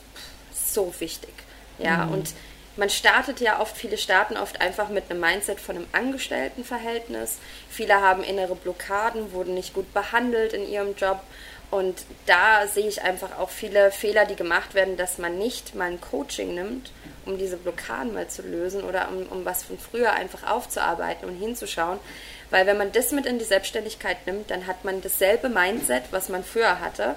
so 0.53 0.93
wichtig. 0.99 1.33
Ja, 1.79 2.07
mhm. 2.07 2.13
und 2.13 2.35
man 2.77 2.91
startet 2.91 3.41
ja 3.41 3.61
oft, 3.61 3.77
viele 3.77 3.97
starten 3.97 4.37
oft 4.37 4.61
einfach 4.61 4.89
mit 4.89 5.11
einem 5.11 5.21
Mindset 5.21 5.61
von 5.61 5.77
einem 5.77 5.87
Angestelltenverhältnis. 5.93 7.39
Viele 7.71 8.01
haben 8.01 8.25
innere 8.25 8.57
Blockaden, 8.57 9.33
wurden 9.33 9.55
nicht 9.55 9.75
gut 9.75 9.93
behandelt 9.95 10.53
in 10.53 10.69
ihrem 10.69 10.97
Job. 10.97 11.21
Und 11.71 12.05
da 12.27 12.67
sehe 12.67 12.89
ich 12.89 13.03
einfach 13.03 13.39
auch 13.39 13.51
viele 13.51 13.91
Fehler, 13.91 14.27
die 14.27 14.37
gemacht 14.37 14.75
werden, 14.75 14.97
dass 14.97 15.19
man 15.19 15.39
nicht 15.39 15.75
mal 15.75 15.91
ein 15.91 16.01
Coaching 16.01 16.55
nimmt, 16.55 16.93
um 17.27 17.39
diese 17.39 17.57
Blockaden 17.57 18.13
mal 18.13 18.29
zu 18.29 18.43
lösen 18.43 18.83
oder 18.85 19.09
um, 19.09 19.27
um 19.27 19.45
was 19.45 19.65
von 19.65 19.79
früher 19.79 20.13
einfach 20.13 20.49
aufzuarbeiten 20.49 21.29
und 21.29 21.37
hinzuschauen. 21.37 21.99
Weil 22.51 22.67
wenn 22.67 22.79
man 22.79 22.93
das 22.93 23.13
mit 23.13 23.27
in 23.27 23.39
die 23.39 23.45
Selbstständigkeit 23.45 24.27
nimmt, 24.27 24.51
dann 24.51 24.67
hat 24.67 24.85
man 24.85 25.01
dasselbe 25.01 25.49
Mindset, 25.49 26.05
was 26.11 26.29
man 26.29 26.45
früher 26.45 26.81
hatte 26.81 27.17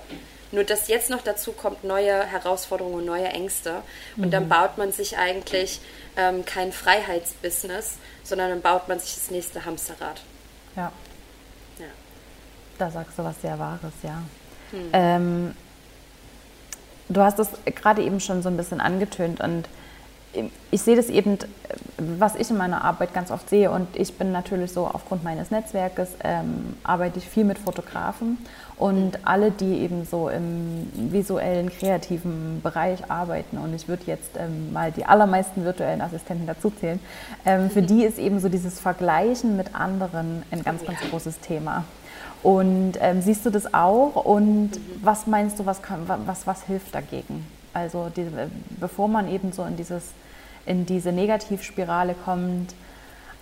Nur 0.52 0.64
dass 0.64 0.88
jetzt 0.88 1.10
noch 1.10 1.22
dazu 1.22 1.52
kommt 1.52 1.84
neue 1.84 2.26
Herausforderungen, 2.26 3.06
neue 3.06 3.28
Ängste. 3.28 3.82
Und 4.16 4.28
mhm. 4.28 4.32
dann 4.32 4.50
baut 4.50 4.78
man 4.78 4.92
sich 4.92 5.18
eigentlich 5.18 5.82
ähm, 6.16 6.46
kein 6.46 6.72
Freiheitsbusiness, 6.72 7.98
sondern 8.24 8.50
dann 8.50 8.62
baut 8.62 8.88
man 8.88 9.00
sich 9.00 9.16
das 9.16 9.32
nächste 9.32 9.66
Hamsterrad. 9.66 10.22
Ja. 10.76 10.92
ja. 11.80 11.86
Da 12.78 12.92
sagst 12.92 13.18
du 13.20 13.24
was 13.24 13.42
sehr 13.42 13.60
Wahres, 13.60 13.94
ja. 14.04 14.22
Hm. 14.72 14.90
Ähm, 14.94 15.56
du 17.10 17.22
hast 17.22 17.40
es 17.40 17.50
gerade 17.66 18.04
eben 18.04 18.20
schon 18.20 18.42
so 18.42 18.50
ein 18.50 18.58
bisschen 18.58 18.82
angetönt 18.82 19.40
und 19.40 19.68
ich 20.72 20.82
sehe 20.82 20.96
das 20.96 21.10
eben, 21.10 21.38
was 21.98 22.36
ich 22.36 22.50
in 22.50 22.58
meiner 22.58 22.84
Arbeit 22.84 23.14
ganz 23.14 23.32
oft 23.32 23.50
sehe 23.50 23.72
und 23.72 23.88
ich 23.96 24.14
bin 24.14 24.32
natürlich 24.32 24.72
so 24.72 24.86
aufgrund 24.86 25.24
meines 25.24 25.52
Netzwerkes, 25.52 26.10
ähm, 26.24 26.76
arbeite 26.84 27.20
ich 27.20 27.28
viel 27.28 27.44
mit 27.44 27.58
Fotografen 27.58 28.38
und 28.78 29.26
alle, 29.26 29.52
die 29.52 29.80
eben 29.80 30.06
so 30.06 30.30
im 30.30 30.88
visuellen, 30.94 31.70
kreativen 31.70 32.62
Bereich 32.62 33.10
arbeiten 33.10 33.58
und 33.58 33.74
ich 33.74 33.88
würde 33.88 34.04
jetzt 34.06 34.32
ähm, 34.38 34.72
mal 34.74 34.92
die 34.92 35.06
allermeisten 35.06 35.66
virtuellen 35.66 36.02
Assistenten 36.02 36.46
dazuzählen, 36.46 37.00
ähm, 37.46 37.70
für 37.70 37.82
die 37.82 38.04
ist 38.04 38.20
eben 38.20 38.40
so 38.40 38.50
dieses 38.50 38.80
Vergleichen 38.80 39.58
mit 39.58 39.76
anderen 39.76 40.44
ein 40.52 40.64
ganz, 40.64 40.86
ganz 40.86 41.00
großes 41.10 41.40
Thema. 41.40 41.86
Und 42.44 42.94
ähm, 43.02 43.22
siehst 43.22 43.46
du 43.46 43.50
das 43.50 43.74
auch 43.74 44.16
und 44.24 44.72
was 45.02 45.26
meinst 45.26 45.58
du, 45.58 45.66
was, 45.66 45.82
kann, 45.82 46.08
was, 46.08 46.46
was 46.46 46.64
hilft 46.64 46.94
dagegen? 46.94 47.46
Also 47.78 48.10
die, 48.16 48.28
bevor 48.80 49.08
man 49.08 49.30
eben 49.30 49.52
so 49.52 49.64
in, 49.64 49.78
dieses, 49.78 50.04
in 50.66 50.86
diese 50.86 51.12
Negativspirale 51.12 52.16
kommt, 52.26 52.74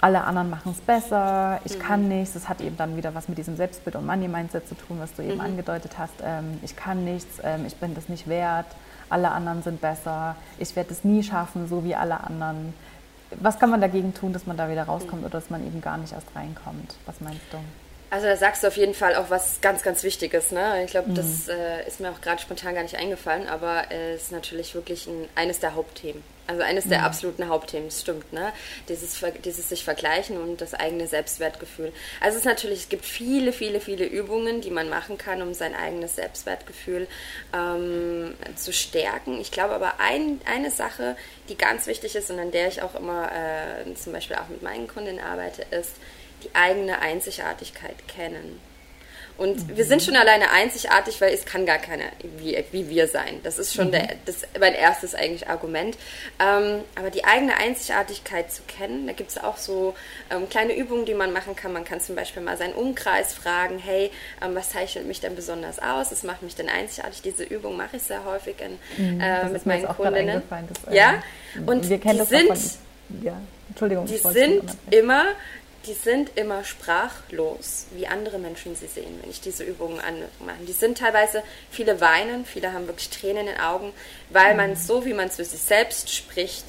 alle 0.02 0.26
anderen 0.26 0.50
machen 0.50 0.74
es 0.74 0.82
besser, 0.82 1.62
ich 1.64 1.78
mhm. 1.78 1.82
kann 1.82 2.08
nichts. 2.10 2.34
Das 2.34 2.50
hat 2.50 2.60
eben 2.60 2.76
dann 2.76 2.98
wieder 2.98 3.16
was 3.16 3.30
mit 3.30 3.38
diesem 3.38 3.56
Selbstbild 3.56 3.96
und 3.96 4.06
Money-Mindset 4.06 4.68
zu 4.68 4.76
tun, 4.76 4.98
was 5.00 5.14
du 5.14 5.24
eben 5.24 5.36
mhm. 5.36 5.42
angedeutet 5.42 5.98
hast. 5.98 6.14
Ähm, 6.22 6.60
ich 6.62 6.76
kann 6.76 7.06
nichts, 7.06 7.40
ähm, 7.44 7.66
ich 7.66 7.76
bin 7.78 7.96
das 7.96 8.10
nicht 8.10 8.28
wert, 8.28 8.68
alle 9.10 9.32
anderen 9.32 9.64
sind 9.64 9.80
besser, 9.80 10.36
ich 10.58 10.76
werde 10.76 10.92
es 10.92 11.04
nie 11.04 11.24
schaffen, 11.24 11.68
so 11.68 11.84
wie 11.86 11.96
alle 11.96 12.20
anderen. 12.20 12.74
Was 13.40 13.58
kann 13.58 13.70
man 13.70 13.82
dagegen 13.82 14.14
tun, 14.14 14.34
dass 14.34 14.46
man 14.46 14.58
da 14.58 14.70
wieder 14.70 14.84
rauskommt 14.84 15.22
mhm. 15.22 15.28
oder 15.28 15.40
dass 15.40 15.50
man 15.50 15.66
eben 15.66 15.82
gar 15.82 15.98
nicht 15.98 16.14
erst 16.14 16.28
reinkommt? 16.36 16.98
Was 17.06 17.22
meinst 17.22 17.42
du? 17.52 17.58
Also 18.10 18.28
da 18.28 18.38
sagst 18.38 18.64
du 18.64 18.68
auf 18.68 18.78
jeden 18.78 18.94
Fall 18.94 19.16
auch 19.16 19.30
was 19.30 19.62
ganz, 19.62 19.82
ganz 19.82 20.04
Wichtiges. 20.04 20.52
Ne? 20.52 20.84
Ich 20.86 20.92
glaube, 20.92 21.10
mhm. 21.10 21.16
das 21.16 21.48
äh, 21.48 21.88
ist 21.88 22.00
mir 22.00 22.12
auch 22.12 22.22
gerade 22.22 22.42
spontan 22.42 22.76
gar 22.76 22.84
nicht 22.84 22.96
eingefallen, 22.96 23.48
aber 23.48 23.86
es 23.90 23.92
äh, 23.92 24.16
ist 24.16 24.32
natürlich 24.32 24.76
wirklich 24.76 25.08
ein, 25.08 25.28
eines 25.36 25.60
der 25.60 25.76
Hauptthemen. 25.76 26.24
Also 26.48 26.62
eines 26.62 26.88
der 26.88 27.00
mhm. 27.00 27.06
absoluten 27.06 27.48
Hauptthemen, 27.48 27.88
das 27.88 28.02
stimmt, 28.02 28.32
ne? 28.32 28.54
Dieses, 28.88 29.20
dieses 29.44 29.68
sich 29.68 29.84
vergleichen 29.84 30.38
und 30.38 30.62
das 30.62 30.76
eigene 30.76 31.08
Selbstwertgefühl. 31.08 31.92
Also 32.22 32.36
es 32.36 32.42
ist 32.42 32.46
natürlich, 32.46 32.82
es 32.82 32.90
gibt 32.90 33.04
viele, 33.04 33.52
viele, 33.52 33.82
viele 33.82 34.06
Übungen, 34.06 34.62
die 34.62 34.70
man 34.70 34.88
machen 34.88 35.18
kann, 35.18 35.42
um 35.42 35.56
sein 35.56 35.74
eigenes 35.74 36.16
Selbstwertgefühl 36.16 37.08
ähm, 37.52 38.36
zu 38.56 38.72
stärken. 38.74 39.42
Ich 39.42 39.50
glaube 39.50 39.74
aber 39.74 40.00
ein, 40.00 40.40
eine 40.46 40.70
Sache, 40.70 41.18
die 41.50 41.58
ganz 41.58 41.88
wichtig 41.88 42.16
ist 42.16 42.30
und 42.30 42.38
an 42.38 42.52
der 42.52 42.68
ich 42.68 42.84
auch 42.84 42.94
immer 42.94 43.32
äh, 43.32 43.96
zum 43.96 44.14
Beispiel 44.14 44.36
auch 44.36 44.48
mit 44.48 44.62
meinen 44.62 44.88
Kundinnen 44.88 45.24
arbeite, 45.24 45.64
ist, 45.72 45.94
die 46.46 46.56
eigene 46.56 47.00
Einzigartigkeit 47.00 48.08
kennen. 48.08 48.60
Und 49.38 49.68
mhm. 49.68 49.78
wir 49.78 49.84
sind 49.84 50.02
schon 50.02 50.16
alleine 50.16 50.50
einzigartig, 50.52 51.20
weil 51.20 51.34
es 51.34 51.46
kann 51.46 51.66
gar 51.66 51.78
keiner 51.78 52.06
wie, 52.38 52.58
wie 52.72 52.90
wir 52.90 53.08
sein. 53.08 53.42
Das 53.44 53.60
ist 53.60 53.74
schon 53.74 53.88
mhm. 53.88 53.92
der, 53.92 54.08
das, 54.26 54.44
mein 54.60 54.74
erstes 54.74 55.14
eigentlich 55.14 55.50
Argument. 55.50 55.98
Ähm, 56.40 56.82
aber 56.96 57.10
die 57.10 57.26
eigene 57.26 57.58
Einzigartigkeit 57.58 58.52
zu 58.52 58.62
kennen, 58.64 59.08
da 59.08 59.14
gibt 59.14 59.32
es 59.32 59.38
auch 59.38 59.58
so 59.58 59.94
ähm, 60.30 60.48
kleine 60.50 60.76
Übungen, 60.76 61.06
die 61.06 61.14
man 61.14 61.34
machen 61.34 61.56
kann. 61.56 61.74
Man 61.74 61.84
kann 61.84 62.00
zum 62.00 62.16
Beispiel 62.16 62.42
mal 62.42 62.56
seinen 62.56 62.74
Umkreis 62.74 63.34
fragen, 63.34 63.78
hey, 63.78 64.10
ähm, 64.42 64.56
was 64.56 64.70
zeichnet 64.70 65.06
mich 65.06 65.20
denn 65.20 65.36
besonders 65.36 65.80
aus? 65.80 66.12
Was 66.12 66.24
macht 66.24 66.42
mich 66.42 66.56
denn 66.56 66.70
einzigartig? 66.70 67.22
Diese 67.22 67.44
Übung 67.44 67.76
mache 67.76 67.98
ich 67.98 68.04
sehr 68.04 68.24
häufig 68.24 68.56
in, 68.62 69.16
mhm, 69.16 69.20
äh, 69.20 69.50
mit 69.50 69.66
meinen 69.66 69.86
Kundinnen. 69.88 70.44
Ja, 70.92 71.22
und 71.66 71.90
wir 71.90 72.00
kennen 72.00 72.14
die 72.14 72.20
das 72.20 72.30
sind, 72.30 72.48
von, 72.48 73.22
ja, 73.22 73.42
Entschuldigung, 73.68 74.06
die 74.06 74.18
sind 74.18 74.64
immer 74.92 75.26
die 75.86 75.94
sind 75.94 76.32
immer 76.36 76.64
sprachlos, 76.64 77.88
wie 77.92 78.08
andere 78.08 78.40
Menschen 78.40 78.76
sie 78.76 78.88
sehen, 78.88 79.20
wenn 79.22 79.30
ich 79.30 79.42
diese 79.42 79.64
Übungen 79.64 80.00
anmache. 80.00 80.64
Die 80.68 80.74
sind 80.74 80.98
teilweise, 80.98 81.44
viele 81.70 82.02
weinen, 82.02 82.46
viele 82.46 82.74
haben 82.74 82.88
wirklich 82.88 83.10
Tränen 83.10 83.48
in 83.48 83.54
den 83.54 83.60
Augen, 83.60 83.94
weil 84.30 84.52
mhm. 84.52 84.58
man 84.58 84.76
so, 84.76 85.06
wie 85.06 85.14
man 85.14 85.32
zu 85.32 85.44
sich 85.44 85.62
selbst 85.62 86.14
spricht, 86.14 86.66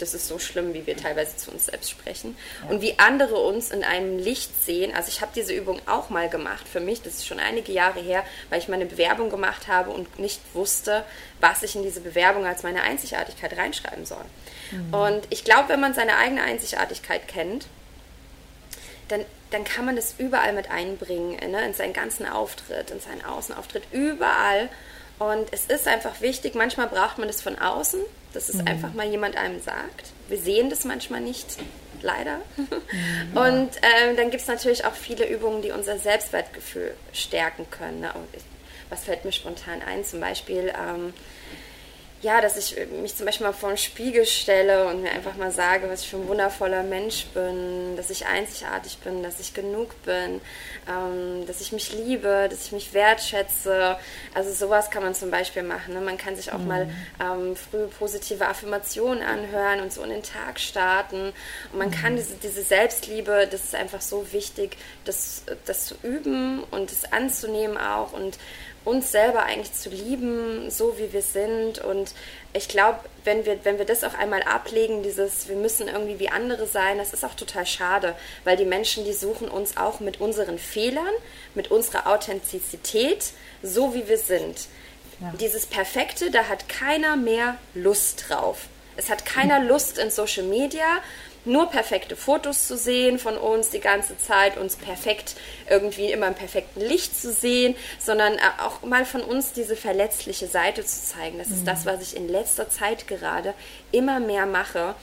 das 0.00 0.14
ist 0.14 0.28
so 0.28 0.38
schlimm, 0.38 0.72
wie 0.72 0.86
wir 0.86 0.96
teilweise 0.96 1.36
zu 1.36 1.50
uns 1.50 1.66
selbst 1.66 1.90
sprechen. 1.90 2.36
Ja. 2.62 2.70
Und 2.70 2.80
wie 2.80 2.98
andere 2.98 3.36
uns 3.36 3.70
in 3.70 3.84
einem 3.84 4.18
Licht 4.18 4.50
sehen. 4.64 4.94
Also 4.94 5.08
ich 5.08 5.20
habe 5.20 5.32
diese 5.34 5.52
Übung 5.52 5.80
auch 5.86 6.08
mal 6.08 6.28
gemacht 6.28 6.66
für 6.66 6.80
mich, 6.80 7.02
das 7.02 7.16
ist 7.16 7.26
schon 7.26 7.38
einige 7.38 7.72
Jahre 7.72 8.00
her, 8.00 8.24
weil 8.48 8.60
ich 8.60 8.68
meine 8.68 8.86
Bewerbung 8.86 9.30
gemacht 9.30 9.68
habe 9.68 9.90
und 9.90 10.18
nicht 10.18 10.40
wusste, 10.54 11.04
was 11.40 11.62
ich 11.62 11.76
in 11.76 11.82
diese 11.82 12.00
Bewerbung 12.00 12.46
als 12.46 12.62
meine 12.62 12.82
Einzigartigkeit 12.82 13.56
reinschreiben 13.56 14.06
soll. 14.06 14.24
Mhm. 14.70 14.94
Und 14.94 15.22
ich 15.30 15.44
glaube, 15.44 15.68
wenn 15.68 15.80
man 15.80 15.94
seine 15.94 16.16
eigene 16.16 16.42
Einzigartigkeit 16.42 17.28
kennt, 17.28 17.66
dann, 19.10 19.24
dann 19.50 19.64
kann 19.64 19.84
man 19.84 19.96
das 19.96 20.14
überall 20.18 20.52
mit 20.52 20.70
einbringen, 20.70 21.38
ne? 21.50 21.64
in 21.64 21.74
seinen 21.74 21.92
ganzen 21.92 22.26
Auftritt, 22.26 22.90
in 22.90 23.00
seinen 23.00 23.24
Außenauftritt, 23.24 23.84
überall. 23.92 24.68
Und 25.18 25.52
es 25.52 25.66
ist 25.66 25.86
einfach 25.86 26.20
wichtig, 26.20 26.54
manchmal 26.54 26.86
braucht 26.86 27.18
man 27.18 27.28
das 27.28 27.42
von 27.42 27.58
außen, 27.58 28.00
dass 28.32 28.48
es 28.48 28.56
mhm. 28.56 28.68
einfach 28.68 28.92
mal 28.94 29.06
jemand 29.06 29.36
einem 29.36 29.60
sagt. 29.60 30.12
Wir 30.28 30.38
sehen 30.38 30.70
das 30.70 30.84
manchmal 30.84 31.20
nicht, 31.20 31.58
leider. 32.00 32.40
Mhm. 32.56 33.36
Und 33.36 33.70
ähm, 33.82 34.16
dann 34.16 34.30
gibt 34.30 34.42
es 34.42 34.48
natürlich 34.48 34.84
auch 34.84 34.94
viele 34.94 35.28
Übungen, 35.28 35.62
die 35.62 35.72
unser 35.72 35.98
Selbstwertgefühl 35.98 36.94
stärken 37.12 37.66
können. 37.70 38.00
Ne? 38.00 38.12
Was 38.88 39.04
fällt 39.04 39.24
mir 39.24 39.32
spontan 39.32 39.82
ein? 39.82 40.04
Zum 40.04 40.20
Beispiel 40.20 40.72
ähm, 40.74 41.12
ja, 42.22 42.42
dass 42.42 42.58
ich 42.58 42.76
mich 43.00 43.16
zum 43.16 43.24
Beispiel 43.24 43.46
mal 43.46 43.54
vor 43.54 43.70
den 43.70 43.78
Spiegel 43.78 44.26
stelle 44.26 44.86
und 44.88 45.02
mir 45.02 45.10
einfach 45.10 45.36
mal 45.36 45.50
sage, 45.50 45.88
was 45.88 46.02
ich 46.02 46.10
für 46.10 46.18
ein 46.18 46.28
wundervoller 46.28 46.82
Mensch 46.82 47.24
bin, 47.32 47.96
dass 47.96 48.10
ich 48.10 48.26
einzigartig 48.26 48.98
bin, 48.98 49.22
dass 49.22 49.40
ich 49.40 49.54
genug 49.54 50.02
bin, 50.02 50.42
ähm, 50.86 51.46
dass 51.46 51.62
ich 51.62 51.72
mich 51.72 51.94
liebe, 51.94 52.48
dass 52.50 52.66
ich 52.66 52.72
mich 52.72 52.92
wertschätze. 52.92 53.96
Also 54.34 54.52
sowas 54.52 54.90
kann 54.90 55.02
man 55.02 55.14
zum 55.14 55.30
Beispiel 55.30 55.62
machen. 55.62 55.94
Ne? 55.94 56.02
Man 56.02 56.18
kann 56.18 56.36
sich 56.36 56.52
auch 56.52 56.58
mhm. 56.58 56.66
mal 56.66 56.90
ähm, 57.20 57.56
früh 57.56 57.86
positive 57.86 58.46
Affirmationen 58.46 59.22
anhören 59.22 59.80
und 59.80 59.90
so 59.90 60.02
in 60.02 60.10
den 60.10 60.22
Tag 60.22 60.60
starten. 60.60 61.32
Und 61.72 61.78
man 61.78 61.88
mhm. 61.88 61.94
kann 61.94 62.16
diese, 62.16 62.34
diese 62.34 62.62
Selbstliebe, 62.62 63.48
das 63.50 63.64
ist 63.64 63.74
einfach 63.74 64.02
so 64.02 64.30
wichtig, 64.32 64.76
das, 65.06 65.44
das 65.64 65.86
zu 65.86 65.94
üben 66.02 66.64
und 66.70 66.90
das 66.90 67.10
anzunehmen 67.10 67.78
auch 67.78 68.12
und 68.12 68.38
uns 68.84 69.12
selber 69.12 69.42
eigentlich 69.42 69.72
zu 69.74 69.90
lieben, 69.90 70.70
so 70.70 70.96
wie 70.98 71.12
wir 71.12 71.22
sind. 71.22 71.78
Und 71.78 72.14
ich 72.52 72.68
glaube, 72.68 73.00
wenn 73.24 73.44
wir, 73.44 73.64
wenn 73.64 73.78
wir 73.78 73.84
das 73.84 74.04
auch 74.04 74.14
einmal 74.14 74.42
ablegen, 74.42 75.02
dieses, 75.02 75.48
wir 75.48 75.56
müssen 75.56 75.88
irgendwie 75.88 76.18
wie 76.18 76.30
andere 76.30 76.66
sein, 76.66 76.98
das 76.98 77.12
ist 77.12 77.24
auch 77.24 77.34
total 77.34 77.66
schade, 77.66 78.14
weil 78.44 78.56
die 78.56 78.64
Menschen, 78.64 79.04
die 79.04 79.12
suchen 79.12 79.48
uns 79.48 79.76
auch 79.76 80.00
mit 80.00 80.20
unseren 80.20 80.58
Fehlern, 80.58 81.12
mit 81.54 81.70
unserer 81.70 82.06
Authentizität, 82.06 83.32
so 83.62 83.94
wie 83.94 84.08
wir 84.08 84.18
sind. 84.18 84.68
Ja. 85.20 85.32
Dieses 85.38 85.66
Perfekte, 85.66 86.30
da 86.30 86.48
hat 86.48 86.68
keiner 86.68 87.16
mehr 87.16 87.58
Lust 87.74 88.24
drauf. 88.28 88.68
Es 88.96 89.10
hat 89.10 89.26
keiner 89.26 89.60
Lust 89.64 89.98
in 89.98 90.10
Social 90.10 90.44
Media 90.44 91.00
nur 91.44 91.70
perfekte 91.70 92.16
Fotos 92.16 92.66
zu 92.66 92.76
sehen 92.76 93.18
von 93.18 93.36
uns 93.36 93.70
die 93.70 93.80
ganze 93.80 94.18
Zeit, 94.18 94.58
uns 94.58 94.76
perfekt 94.76 95.36
irgendwie 95.68 96.12
immer 96.12 96.28
im 96.28 96.34
perfekten 96.34 96.80
Licht 96.80 97.20
zu 97.20 97.32
sehen, 97.32 97.74
sondern 97.98 98.34
äh, 98.34 98.40
auch 98.62 98.82
mal 98.82 99.04
von 99.04 99.22
uns 99.22 99.52
diese 99.52 99.76
verletzliche 99.76 100.46
Seite 100.46 100.84
zu 100.84 101.02
zeigen. 101.04 101.38
Das 101.38 101.48
mhm. 101.48 101.54
ist 101.54 101.66
das, 101.66 101.86
was 101.86 102.02
ich 102.02 102.16
in 102.16 102.28
letzter 102.28 102.68
Zeit 102.68 103.06
gerade 103.06 103.54
immer 103.92 104.20
mehr 104.20 104.46
mache, 104.46 104.94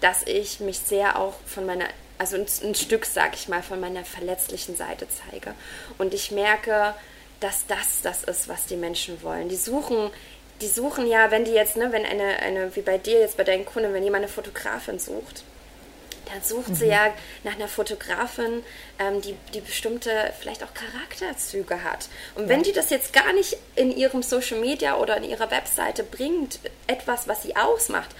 dass 0.00 0.22
ich 0.26 0.60
mich 0.60 0.78
sehr 0.78 1.18
auch 1.18 1.34
von 1.46 1.66
meiner 1.66 1.86
also 2.18 2.36
ein, 2.36 2.46
ein 2.62 2.74
Stück, 2.76 3.04
sag 3.04 3.34
ich 3.34 3.48
mal, 3.48 3.62
von 3.62 3.80
meiner 3.80 4.04
verletzlichen 4.04 4.76
Seite 4.76 5.06
zeige. 5.08 5.54
Und 5.98 6.14
ich 6.14 6.30
merke, 6.30 6.94
dass 7.40 7.66
das 7.66 8.00
das 8.02 8.22
ist, 8.22 8.48
was 8.48 8.66
die 8.66 8.76
Menschen 8.76 9.22
wollen. 9.24 9.48
Die 9.48 9.56
suchen, 9.56 10.10
die 10.60 10.68
suchen 10.68 11.08
ja, 11.08 11.32
wenn 11.32 11.44
die 11.44 11.50
jetzt, 11.50 11.76
ne, 11.76 11.90
wenn 11.90 12.06
eine, 12.06 12.38
eine, 12.38 12.76
wie 12.76 12.82
bei 12.82 12.96
dir 12.96 13.18
jetzt 13.18 13.36
bei 13.36 13.42
deinen 13.42 13.64
Kunden, 13.64 13.92
wenn 13.92 14.04
jemand 14.04 14.24
eine 14.24 14.32
Fotografin 14.32 15.00
sucht, 15.00 15.42
dann 16.32 16.42
sucht 16.42 16.70
mhm. 16.70 16.74
sie 16.74 16.86
ja 16.86 17.12
nach 17.44 17.54
einer 17.54 17.68
Fotografin, 17.68 18.62
ähm, 18.98 19.20
die, 19.20 19.34
die 19.54 19.60
bestimmte 19.60 20.10
vielleicht 20.40 20.62
auch 20.62 20.72
Charakterzüge 20.74 21.84
hat. 21.84 22.08
Und 22.34 22.48
wenn 22.48 22.62
die 22.62 22.72
das 22.72 22.90
jetzt 22.90 23.12
gar 23.12 23.32
nicht 23.32 23.56
in 23.76 23.96
ihrem 23.96 24.22
Social 24.22 24.58
Media 24.58 24.96
oder 24.96 25.16
in 25.16 25.24
ihrer 25.24 25.50
Webseite 25.50 26.02
bringt, 26.04 26.58
etwas, 26.86 27.28
was 27.28 27.42
sie 27.42 27.56
ausmacht, 27.56 28.10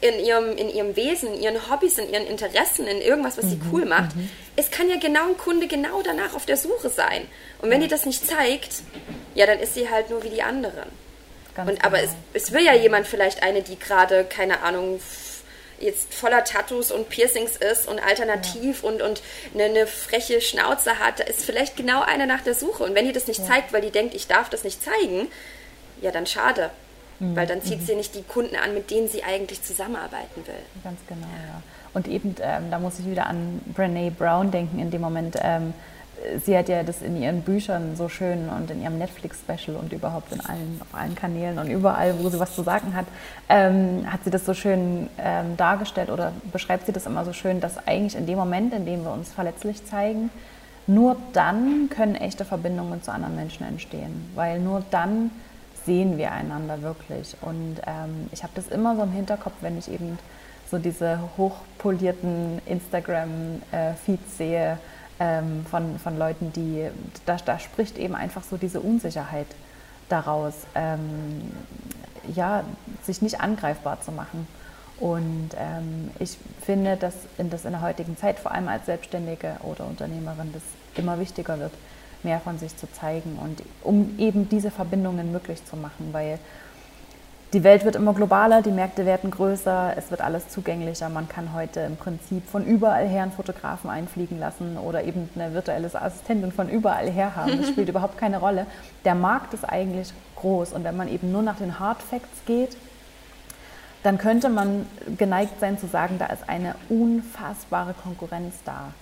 in 0.00 0.18
ihrem, 0.18 0.56
in 0.56 0.68
ihrem 0.68 0.96
Wesen, 0.96 1.34
in 1.34 1.42
ihren 1.42 1.70
Hobbys, 1.70 1.98
in 1.98 2.12
ihren 2.12 2.26
Interessen, 2.26 2.86
in 2.86 3.00
irgendwas, 3.00 3.38
was 3.38 3.44
mhm. 3.46 3.50
sie 3.50 3.60
cool 3.72 3.84
macht, 3.84 4.16
mhm. 4.16 4.28
es 4.56 4.70
kann 4.70 4.88
ja 4.88 4.96
genau 4.96 5.28
ein 5.28 5.38
Kunde 5.38 5.66
genau 5.66 6.02
danach 6.02 6.34
auf 6.34 6.46
der 6.46 6.56
Suche 6.56 6.88
sein. 6.88 7.26
Und 7.60 7.70
wenn 7.70 7.80
die 7.80 7.88
das 7.88 8.06
nicht 8.06 8.26
zeigt, 8.26 8.82
ja, 9.34 9.46
dann 9.46 9.60
ist 9.60 9.74
sie 9.74 9.88
halt 9.88 10.10
nur 10.10 10.22
wie 10.22 10.30
die 10.30 10.42
anderen. 10.42 10.88
Ganz 11.54 11.70
und, 11.70 11.76
genau. 11.76 11.86
Aber 11.86 12.02
es, 12.02 12.10
es 12.32 12.52
will 12.52 12.64
ja 12.64 12.74
jemand 12.74 13.06
vielleicht 13.06 13.42
eine, 13.42 13.62
die 13.62 13.78
gerade, 13.78 14.24
keine 14.24 14.62
Ahnung, 14.62 15.00
jetzt 15.80 16.14
voller 16.14 16.44
Tattoos 16.44 16.92
und 16.92 17.08
Piercings 17.08 17.56
ist 17.56 17.88
und 17.88 17.98
alternativ 17.98 18.82
ja. 18.82 18.88
und, 18.88 19.02
und 19.02 19.22
eine, 19.54 19.64
eine, 19.64 19.86
freche 19.86 20.40
Schnauze 20.40 20.98
hat, 20.98 21.20
da 21.20 21.24
ist 21.24 21.44
vielleicht 21.44 21.76
genau 21.76 22.02
einer 22.02 22.26
nach 22.26 22.42
der 22.42 22.54
Suche. 22.54 22.84
Und 22.84 22.94
wenn 22.94 23.06
die 23.06 23.12
das 23.12 23.26
nicht 23.26 23.40
ja. 23.40 23.46
zeigt, 23.46 23.72
weil 23.72 23.80
die 23.80 23.90
denkt, 23.90 24.14
ich 24.14 24.26
darf 24.26 24.48
das 24.50 24.64
nicht 24.64 24.82
zeigen, 24.82 25.28
ja, 26.00 26.10
dann 26.10 26.26
schade. 26.26 26.70
Mhm. 27.18 27.36
Weil 27.36 27.46
dann 27.46 27.62
zieht 27.62 27.80
mhm. 27.80 27.86
sie 27.86 27.94
nicht 27.96 28.14
die 28.14 28.22
Kunden 28.22 28.56
an, 28.56 28.74
mit 28.74 28.90
denen 28.90 29.08
sie 29.08 29.22
eigentlich 29.22 29.62
zusammenarbeiten 29.62 30.46
will. 30.46 30.54
Ganz 30.84 31.00
genau, 31.08 31.26
ja. 31.26 31.62
Und 31.92 32.06
eben, 32.06 32.36
ähm, 32.40 32.70
da 32.70 32.78
muss 32.78 32.98
ich 32.98 33.06
wieder 33.06 33.26
an 33.26 33.60
Brene 33.74 34.10
Brown 34.10 34.50
denken 34.50 34.78
in 34.78 34.90
dem 34.90 35.00
Moment. 35.00 35.36
Ähm, 35.42 35.74
sie 36.44 36.56
hat 36.56 36.68
ja 36.68 36.82
das 36.82 37.02
in 37.02 37.20
ihren 37.20 37.42
Büchern 37.42 37.96
so 37.96 38.08
schön 38.08 38.48
und 38.48 38.70
in 38.70 38.82
ihrem 38.82 38.98
Netflix-Special 38.98 39.76
und 39.76 39.92
überhaupt 39.92 40.32
in 40.32 40.40
allen, 40.40 40.80
auf 40.80 40.98
allen 40.98 41.14
Kanälen 41.14 41.58
und 41.58 41.70
überall, 41.70 42.14
wo 42.22 42.28
sie 42.28 42.38
was 42.38 42.54
zu 42.54 42.62
sagen 42.62 42.94
hat, 42.94 43.06
ähm, 43.48 44.10
hat 44.10 44.24
sie 44.24 44.30
das 44.30 44.44
so 44.44 44.54
schön 44.54 45.08
ähm, 45.18 45.56
dargestellt 45.56 46.10
oder 46.10 46.32
beschreibt 46.52 46.86
sie 46.86 46.92
das 46.92 47.06
immer 47.06 47.24
so 47.24 47.32
schön, 47.32 47.60
dass 47.60 47.86
eigentlich 47.86 48.16
in 48.16 48.26
dem 48.26 48.38
Moment, 48.38 48.74
in 48.74 48.84
dem 48.84 49.04
wir 49.04 49.12
uns 49.12 49.32
verletzlich 49.32 49.84
zeigen, 49.86 50.30
nur 50.86 51.16
dann 51.32 51.88
können 51.88 52.16
echte 52.16 52.44
Verbindungen 52.44 53.02
zu 53.02 53.12
anderen 53.12 53.36
Menschen 53.36 53.66
entstehen, 53.66 54.30
weil 54.34 54.58
nur 54.60 54.82
dann 54.90 55.30
sehen 55.86 56.18
wir 56.18 56.32
einander 56.32 56.82
wirklich. 56.82 57.36
Und 57.40 57.76
ähm, 57.86 58.28
ich 58.32 58.42
habe 58.42 58.52
das 58.54 58.68
immer 58.68 58.96
so 58.96 59.02
im 59.02 59.12
Hinterkopf, 59.12 59.54
wenn 59.60 59.78
ich 59.78 59.90
eben 59.90 60.18
so 60.70 60.78
diese 60.78 61.18
hochpolierten 61.36 62.60
Instagram-Feeds 62.66 64.36
sehe 64.36 64.78
ähm, 65.20 65.64
von, 65.70 65.98
von 65.98 66.18
Leuten, 66.18 66.52
die, 66.52 66.88
da, 67.26 67.36
da 67.36 67.58
spricht 67.58 67.98
eben 67.98 68.14
einfach 68.14 68.42
so 68.42 68.56
diese 68.56 68.80
Unsicherheit 68.80 69.46
daraus, 70.08 70.54
ähm, 70.74 71.52
ja, 72.34 72.64
sich 73.02 73.22
nicht 73.22 73.40
angreifbar 73.40 74.00
zu 74.00 74.10
machen. 74.10 74.48
Und 74.98 75.50
ähm, 75.56 76.10
ich 76.18 76.36
finde, 76.60 76.96
dass 76.96 77.14
in, 77.38 77.48
das 77.48 77.64
in 77.64 77.72
der 77.72 77.80
heutigen 77.80 78.16
Zeit, 78.16 78.38
vor 78.38 78.52
allem 78.52 78.68
als 78.68 78.86
Selbstständige 78.86 79.56
oder 79.62 79.86
Unternehmerin, 79.86 80.52
das 80.52 80.62
immer 80.96 81.18
wichtiger 81.18 81.58
wird, 81.58 81.72
mehr 82.22 82.40
von 82.40 82.58
sich 82.58 82.76
zu 82.76 82.90
zeigen 82.92 83.38
und 83.42 83.62
um 83.82 84.18
eben 84.18 84.48
diese 84.48 84.70
Verbindungen 84.70 85.32
möglich 85.32 85.64
zu 85.64 85.76
machen, 85.76 86.10
weil 86.12 86.38
die 87.52 87.64
Welt 87.64 87.84
wird 87.84 87.96
immer 87.96 88.14
globaler, 88.14 88.62
die 88.62 88.70
Märkte 88.70 89.06
werden 89.06 89.30
größer, 89.30 89.94
es 89.96 90.10
wird 90.10 90.20
alles 90.20 90.48
zugänglicher. 90.48 91.08
Man 91.08 91.28
kann 91.28 91.52
heute 91.52 91.80
im 91.80 91.96
Prinzip 91.96 92.48
von 92.48 92.64
überall 92.64 93.08
her 93.08 93.24
einen 93.24 93.32
Fotografen 93.32 93.90
einfliegen 93.90 94.38
lassen 94.38 94.78
oder 94.78 95.02
eben 95.02 95.28
eine 95.34 95.52
virtuelle 95.52 95.92
Assistentin 95.92 96.52
von 96.52 96.68
überall 96.68 97.10
her 97.10 97.34
haben. 97.34 97.58
Das 97.58 97.68
spielt 97.70 97.88
überhaupt 97.88 98.18
keine 98.18 98.38
Rolle. 98.38 98.66
Der 99.04 99.16
Markt 99.16 99.52
ist 99.52 99.64
eigentlich 99.64 100.12
groß 100.36 100.72
und 100.72 100.84
wenn 100.84 100.96
man 100.96 101.08
eben 101.08 101.32
nur 101.32 101.42
nach 101.42 101.56
den 101.56 101.80
Hard 101.80 102.00
Facts 102.02 102.44
geht, 102.46 102.76
dann 104.04 104.16
könnte 104.16 104.48
man 104.48 104.86
geneigt 105.18 105.58
sein 105.58 105.76
zu 105.76 105.88
sagen, 105.88 106.18
da 106.18 106.26
ist 106.26 106.48
eine 106.48 106.76
unfassbare 106.88 107.94
Konkurrenz 107.94 108.54
da. 108.64 108.92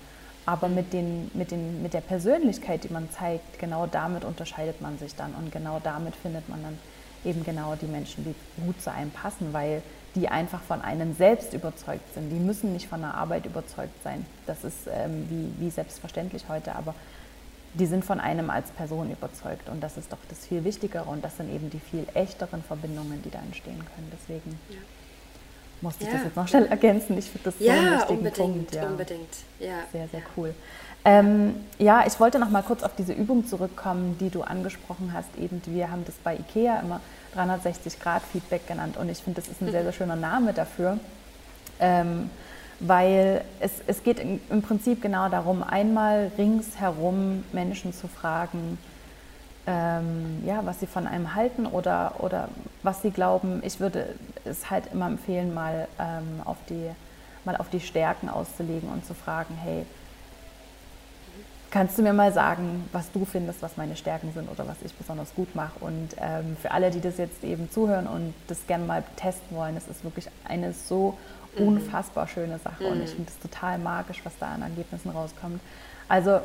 Aber 0.45 0.67
mit, 0.67 0.91
den, 0.93 1.29
mit, 1.35 1.51
den, 1.51 1.83
mit 1.83 1.93
der 1.93 2.01
Persönlichkeit, 2.01 2.83
die 2.83 2.91
man 2.91 3.09
zeigt, 3.11 3.59
genau 3.59 3.85
damit 3.85 4.25
unterscheidet 4.25 4.81
man 4.81 4.97
sich 4.97 5.15
dann 5.15 5.35
und 5.35 5.51
genau 5.51 5.79
damit 5.83 6.15
findet 6.15 6.49
man 6.49 6.63
dann 6.63 6.79
eben 7.25 7.43
genau 7.43 7.75
die 7.75 7.85
Menschen, 7.85 8.23
die 8.25 8.63
gut 8.63 8.81
zu 8.81 8.91
einem 8.91 9.11
passen, 9.11 9.53
weil 9.53 9.81
die 10.15 10.27
einfach 10.27 10.61
von 10.61 10.81
einem 10.81 11.13
selbst 11.15 11.53
überzeugt 11.53 12.13
sind. 12.13 12.29
Die 12.29 12.39
müssen 12.39 12.73
nicht 12.73 12.87
von 12.87 13.01
der 13.01 13.13
Arbeit 13.13 13.45
überzeugt 13.45 14.03
sein. 14.03 14.25
Das 14.47 14.63
ist 14.63 14.87
ähm, 14.91 15.27
wie, 15.29 15.65
wie 15.65 15.69
selbstverständlich 15.69 16.49
heute, 16.49 16.75
aber 16.75 16.95
die 17.73 17.85
sind 17.85 18.03
von 18.03 18.19
einem 18.19 18.49
als 18.49 18.71
Person 18.71 19.11
überzeugt 19.11 19.69
und 19.69 19.81
das 19.81 19.97
ist 19.97 20.11
doch 20.11 20.17
das 20.27 20.47
viel 20.47 20.63
Wichtigere 20.63 21.03
und 21.03 21.23
das 21.23 21.37
sind 21.37 21.53
eben 21.53 21.69
die 21.69 21.79
viel 21.79 22.07
echteren 22.15 22.63
Verbindungen, 22.63 23.21
die 23.21 23.29
da 23.29 23.39
entstehen 23.39 23.77
können. 23.77 24.11
Deswegen 24.11 24.59
ja. 24.69 24.77
Musste 25.81 26.03
ich 26.03 26.09
ja. 26.09 26.15
das 26.15 26.25
jetzt 26.25 26.35
noch 26.35 26.47
schnell 26.47 26.65
ergänzen. 26.65 27.17
Ich 27.17 27.25
finde 27.25 27.51
das 27.51 27.55
ja, 27.59 27.73
so 27.73 27.81
einen 27.81 27.93
wichtigen 27.93 28.17
unbedingt, 28.17 28.37
Punkt. 28.37 28.75
Ja, 28.75 28.87
unbedingt. 28.87 29.29
Ja. 29.59 29.75
Sehr, 29.91 30.07
sehr 30.07 30.21
cool. 30.37 30.53
Ähm, 31.05 31.55
ja, 31.77 32.05
ich 32.05 32.19
wollte 32.19 32.39
noch 32.39 32.49
mal 32.49 32.61
kurz 32.61 32.83
auf 32.83 32.95
diese 32.95 33.13
Übung 33.13 33.47
zurückkommen, 33.47 34.17
die 34.19 34.29
du 34.29 34.41
angesprochen 34.41 35.11
hast. 35.13 35.29
Eben, 35.37 35.61
wir 35.65 35.91
haben 35.91 36.03
das 36.05 36.15
bei 36.15 36.35
IKEA 36.35 36.81
immer 36.81 36.99
360-Grad-Feedback 37.35 38.67
genannt 38.67 38.97
und 38.97 39.09
ich 39.09 39.19
finde, 39.19 39.41
das 39.41 39.49
ist 39.49 39.61
ein 39.61 39.71
sehr, 39.71 39.83
sehr 39.83 39.93
schöner 39.93 40.15
Name 40.15 40.53
dafür. 40.53 40.99
Ähm, 41.79 42.29
weil 42.81 43.43
es, 43.59 43.71
es 43.87 44.03
geht 44.03 44.19
im 44.19 44.61
Prinzip 44.61 45.01
genau 45.01 45.29
darum, 45.29 45.63
einmal 45.63 46.31
ringsherum 46.37 47.43
Menschen 47.51 47.93
zu 47.93 48.07
fragen, 48.07 48.77
ähm, 49.69 50.41
ja, 50.45 50.65
was 50.65 50.79
sie 50.79 50.87
von 50.87 51.05
einem 51.05 51.35
halten 51.35 51.67
oder, 51.67 52.15
oder 52.19 52.49
was 52.81 53.03
sie 53.03 53.11
glauben. 53.11 53.61
Ich 53.63 53.79
würde 53.79 54.15
es 54.43 54.71
halt 54.71 54.91
immer 54.91 55.05
empfehlen, 55.05 55.53
mal, 55.53 55.87
ähm, 55.99 56.41
auf 56.43 56.57
die, 56.69 56.89
mal 57.45 57.55
auf 57.55 57.69
die 57.69 57.79
Stärken 57.79 58.29
auszulegen 58.29 58.89
und 58.89 59.05
zu 59.05 59.13
fragen, 59.13 59.55
hey, 59.61 59.85
Kannst 61.71 61.99
du 61.99 62.01
mir 62.01 62.13
mal 62.13 62.33
sagen, 62.33 62.89
was 62.91 63.11
du 63.11 63.25
findest, 63.25 63.61
was 63.61 63.77
meine 63.77 63.95
Stärken 63.95 64.33
sind 64.33 64.49
oder 64.49 64.67
was 64.67 64.77
ich 64.83 64.91
besonders 64.91 65.35
gut 65.35 65.53
mache? 65.53 65.73
Und 65.81 66.15
ähm, 66.19 66.57
für 66.59 66.71
alle, 66.71 66.89
die 66.89 66.99
das 66.99 67.17
jetzt 67.17 67.43
eben 67.43 67.69
zuhören 67.69 68.07
und 68.07 68.33
das 68.47 68.65
gerne 68.65 68.85
mal 68.85 69.03
testen 69.17 69.55
wollen, 69.55 69.77
es 69.77 69.87
ist 69.87 70.03
wirklich 70.03 70.29
eine 70.45 70.73
so 70.73 71.15
mhm. 71.55 71.67
unfassbar 71.67 72.27
schöne 72.27 72.57
Sache 72.57 72.85
mhm. 72.85 72.89
und 72.89 73.03
ich 73.03 73.11
finde 73.11 73.29
es 73.29 73.37
total 73.37 73.77
magisch, 73.77 74.21
was 74.23 74.33
da 74.39 74.47
an 74.47 74.63
Ergebnissen 74.63 75.11
rauskommt. 75.11 75.61
Also 76.07 76.39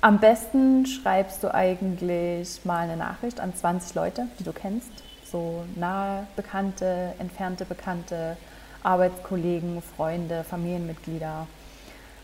am 0.00 0.18
besten 0.18 0.86
schreibst 0.86 1.42
du 1.42 1.52
eigentlich 1.52 2.64
mal 2.64 2.80
eine 2.80 2.96
Nachricht 2.96 3.40
an 3.40 3.54
20 3.54 3.94
Leute, 3.94 4.26
die 4.38 4.44
du 4.44 4.52
kennst, 4.52 4.90
so 5.24 5.64
nahe 5.76 6.26
Bekannte, 6.36 7.14
entfernte 7.18 7.64
Bekannte, 7.64 8.36
Arbeitskollegen, 8.82 9.82
Freunde, 9.82 10.44
Familienmitglieder 10.44 11.46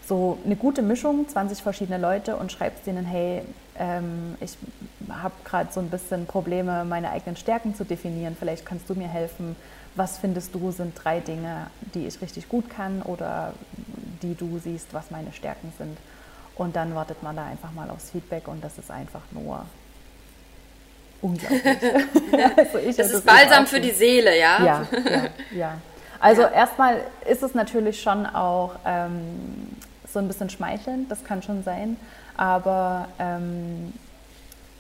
so 0.07 0.39
eine 0.45 0.57
gute 0.57 0.83
Mischung, 0.83 1.27
20 1.29 1.63
verschiedene 1.63 1.99
Leute 1.99 2.37
und 2.37 2.53
schreibst 2.53 2.87
denen, 2.87 3.05
hey, 3.05 3.43
ähm, 3.79 4.37
ich 4.41 4.57
habe 5.09 5.35
gerade 5.45 5.73
so 5.73 5.81
ein 5.81 5.91
bisschen 5.91 6.27
Probleme, 6.27 6.85
meine 6.85 7.11
eigenen 7.11 7.37
Stärken 7.37 7.75
zu 7.75 7.85
definieren, 7.85 8.37
vielleicht 8.39 8.67
kannst 8.67 8.89
du 8.89 8.95
mir 8.95 9.09
helfen. 9.09 9.57
Was 9.97 10.19
findest 10.19 10.55
du 10.55 10.73
sind 10.73 10.93
drei 11.03 11.21
Dinge, 11.21 11.69
die 11.95 12.07
ich 12.07 12.21
richtig 12.21 12.49
gut 12.49 12.69
kann 12.69 13.03
oder 13.03 13.55
die 14.23 14.35
du 14.35 14.59
siehst, 14.59 14.93
was 14.93 15.11
meine 15.11 15.33
Stärken 15.33 15.73
sind? 15.79 15.97
Und 16.57 16.77
dann 16.77 16.95
wartet 16.95 17.23
man 17.23 17.37
da 17.37 17.47
einfach 17.47 17.73
mal 17.73 17.91
aufs 17.91 18.11
Feedback 18.11 18.47
und 18.49 18.63
das 18.63 18.79
ist 18.79 18.91
einfach 18.91 19.23
nur 19.33 19.67
unglaublich. 21.21 21.65
also 22.57 23.03
das 23.03 23.11
ist 23.11 23.27
balsam 23.27 23.67
für 23.67 23.81
die 23.81 23.91
Seele, 23.91 24.39
ja? 24.39 24.65
Ja, 24.65 24.87
ja, 24.93 25.29
ja. 25.57 25.79
Also 26.21 26.43
ja. 26.43 26.51
erstmal 26.51 27.01
ist 27.29 27.43
es 27.43 27.55
natürlich 27.55 28.01
schon 28.01 28.27
auch 28.27 28.77
ähm, 28.87 29.77
so 30.13 30.21
ein 30.21 30.29
bisschen 30.29 30.49
schmeichelnd, 30.49 31.11
das 31.11 31.25
kann 31.25 31.43
schon 31.43 31.65
sein. 31.65 31.97
Aber 32.37 33.09
ähm, 33.19 33.93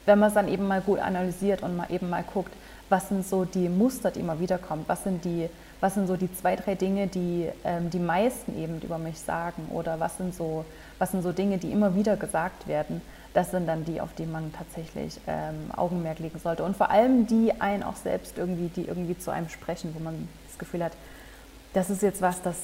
wenn 0.07 0.18
man 0.18 0.29
es 0.29 0.35
dann 0.35 0.49
eben 0.49 0.66
mal 0.66 0.81
gut 0.81 1.01
analysiert 1.01 1.62
und 1.62 1.77
mal 1.77 1.91
eben 1.91 2.09
mal 2.09 2.22
guckt, 2.22 2.53
was 2.89 3.09
sind 3.09 3.27
so 3.27 3.45
die 3.45 3.68
Muster, 3.68 4.11
die 4.11 4.20
immer 4.20 4.39
wieder 4.41 4.59
kommen, 4.59 4.85
was 4.87 5.05
sind 5.05 5.25
die, 5.25 5.49
was 5.85 5.93
sind 5.93 6.07
so 6.07 6.16
die 6.16 6.32
zwei, 6.32 6.57
drei 6.57 6.76
Dinge, 6.76 7.09
die 7.09 7.47
ähm, 7.62 7.91
die 7.91 7.99
meisten 7.99 8.59
eben 8.59 8.80
über 8.80 8.97
mich 8.97 9.20
sagen? 9.20 9.68
Oder 9.70 10.01
was 10.01 10.16
sind 10.16 10.35
so, 10.35 10.64
was 10.99 11.11
sind 11.11 11.22
so 11.22 11.30
Dinge, 11.30 11.59
die 11.59 11.70
immer 11.72 11.95
wieder 11.95 12.16
gesagt 12.16 12.66
werden, 12.66 13.03
das 13.35 13.51
sind 13.51 13.66
dann 13.66 13.85
die, 13.85 14.01
auf 14.01 14.14
die 14.14 14.24
man 14.24 14.51
tatsächlich 14.55 15.20
ähm, 15.26 15.70
Augenmerk 15.76 16.20
legen 16.20 16.39
sollte. 16.39 16.64
Und 16.64 16.74
vor 16.74 16.91
allem 16.91 17.26
die 17.26 17.61
einen 17.61 17.82
auch 17.82 17.97
selbst 17.97 18.39
irgendwie, 18.39 18.68
die 18.68 18.89
irgendwie 18.89 19.18
zu 19.18 19.30
einem 19.30 19.51
sprechen, 19.51 19.95
wo 19.95 20.03
man 20.03 20.26
das 20.49 20.59
Gefühl 20.59 20.82
hat, 20.82 20.93
das 21.74 21.91
ist 21.91 22.01
jetzt 22.01 22.22
was, 22.22 22.41
das, 22.41 22.57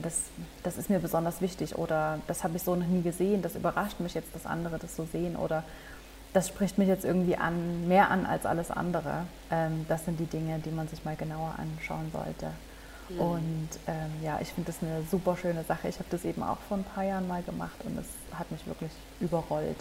das, 0.00 0.20
das 0.62 0.78
ist 0.78 0.88
mir 0.88 1.00
besonders 1.00 1.42
wichtig. 1.42 1.76
Oder 1.76 2.20
das 2.26 2.42
habe 2.42 2.56
ich 2.56 2.62
so 2.62 2.74
noch 2.74 2.86
nie 2.86 3.02
gesehen, 3.02 3.42
das 3.42 3.54
überrascht 3.54 4.00
mich 4.00 4.14
jetzt, 4.14 4.34
dass 4.34 4.46
andere 4.46 4.78
das 4.78 4.96
so 4.96 5.04
sehen. 5.04 5.36
Oder 5.36 5.62
das 6.32 6.48
spricht 6.48 6.78
mich 6.78 6.88
jetzt 6.88 7.04
irgendwie 7.04 7.36
an, 7.36 7.86
mehr 7.88 8.10
an 8.10 8.24
als 8.24 8.46
alles 8.46 8.70
andere. 8.70 9.26
Ähm, 9.50 9.84
das 9.88 10.04
sind 10.04 10.18
die 10.18 10.26
Dinge, 10.26 10.58
die 10.60 10.70
man 10.70 10.88
sich 10.88 11.04
mal 11.04 11.16
genauer 11.16 11.54
anschauen 11.58 12.10
sollte. 12.12 12.50
Mhm. 13.08 13.20
Und 13.20 13.68
ähm, 13.86 14.10
ja, 14.22 14.38
ich 14.40 14.48
finde 14.48 14.72
das 14.72 14.82
eine 14.82 15.02
super 15.10 15.36
schöne 15.36 15.64
Sache. 15.64 15.88
Ich 15.88 15.96
habe 15.96 16.08
das 16.10 16.24
eben 16.24 16.42
auch 16.42 16.58
vor 16.68 16.78
ein 16.78 16.84
paar 16.84 17.04
Jahren 17.04 17.28
mal 17.28 17.42
gemacht 17.42 17.76
und 17.84 17.98
es 17.98 18.06
hat 18.38 18.50
mich 18.50 18.66
wirklich 18.66 18.92
überrollt. 19.20 19.76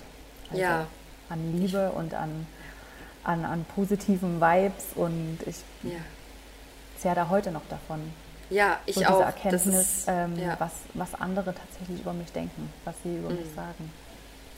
Also 0.49 0.61
ja. 0.61 0.87
An 1.29 1.57
Liebe 1.57 1.91
und 1.91 2.13
an, 2.13 2.45
an, 3.23 3.45
an 3.45 3.65
positiven 3.75 4.41
Vibes 4.41 4.87
und 4.95 5.37
ich 5.45 5.57
ja. 5.83 5.99
zehre 6.97 7.15
da 7.15 7.29
heute 7.29 7.51
noch 7.51 7.65
davon. 7.69 8.11
Ja, 8.49 8.79
ich 8.85 8.95
so 8.95 9.05
auch. 9.05 9.11
Diese 9.11 9.23
Erkenntnis, 9.23 9.65
ist, 9.65 10.05
ähm, 10.09 10.37
ja. 10.37 10.57
was, 10.59 10.73
was 10.93 11.15
andere 11.15 11.55
tatsächlich 11.55 12.01
über 12.01 12.11
mich 12.11 12.33
denken, 12.33 12.69
was 12.83 12.95
sie 13.03 13.15
über 13.15 13.29
mhm. 13.29 13.37
mich 13.37 13.53
sagen. 13.55 13.93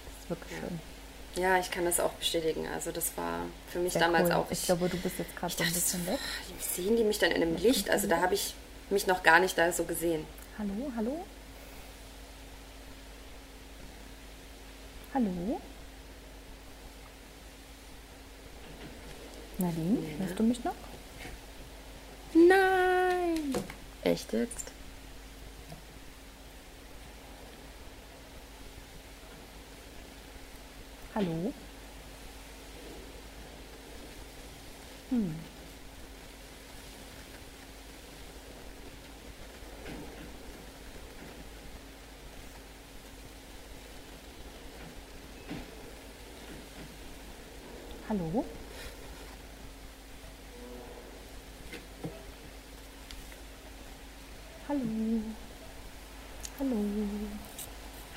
Das 0.05 0.23
ist 0.23 0.29
wirklich 0.31 0.59
schön. 0.59 0.92
Ja, 1.35 1.57
ich 1.57 1.71
kann 1.71 1.85
das 1.85 1.99
auch 1.99 2.11
bestätigen. 2.11 2.67
Also 2.67 2.91
das 2.91 3.17
war 3.17 3.45
für 3.71 3.79
mich 3.79 3.93
Sehr 3.93 4.01
damals 4.01 4.29
cool. 4.29 4.35
auch. 4.35 4.51
Ich, 4.51 4.59
ich, 4.59 4.65
glaube, 4.65 4.87
du 4.87 4.97
bist 4.97 5.17
jetzt 5.17 5.35
gerade 5.35 5.53
so 5.53 5.63
ein 5.63 5.73
bisschen 5.73 6.05
weg. 6.05 6.19
Sehen 6.59 6.95
die 6.95 7.03
mich 7.03 7.17
dann 7.17 7.31
in 7.31 7.41
einem 7.41 7.55
Licht? 7.55 7.89
Also 7.89 8.07
da 8.07 8.21
habe 8.21 8.35
ich 8.35 8.53
mich 8.89 9.07
noch 9.07 9.23
gar 9.23 9.39
nicht 9.39 9.57
da 9.57 9.71
so 9.71 9.83
gesehen. 9.83 10.25
Hallo, 10.59 10.91
hallo? 10.95 11.25
Hallo? 15.13 15.61
Nadine, 19.57 19.99
ja. 19.99 20.25
hörst 20.25 20.39
du 20.39 20.43
mich 20.43 20.63
noch? 20.63 20.73
Nein! 22.33 23.53
Echt 24.03 24.33
jetzt? 24.33 24.71
Hallo? 31.15 31.53
Hm. 35.11 35.35
Hallo? 48.09 48.45
Hallo. 54.67 54.81
Hallo. 56.59 56.77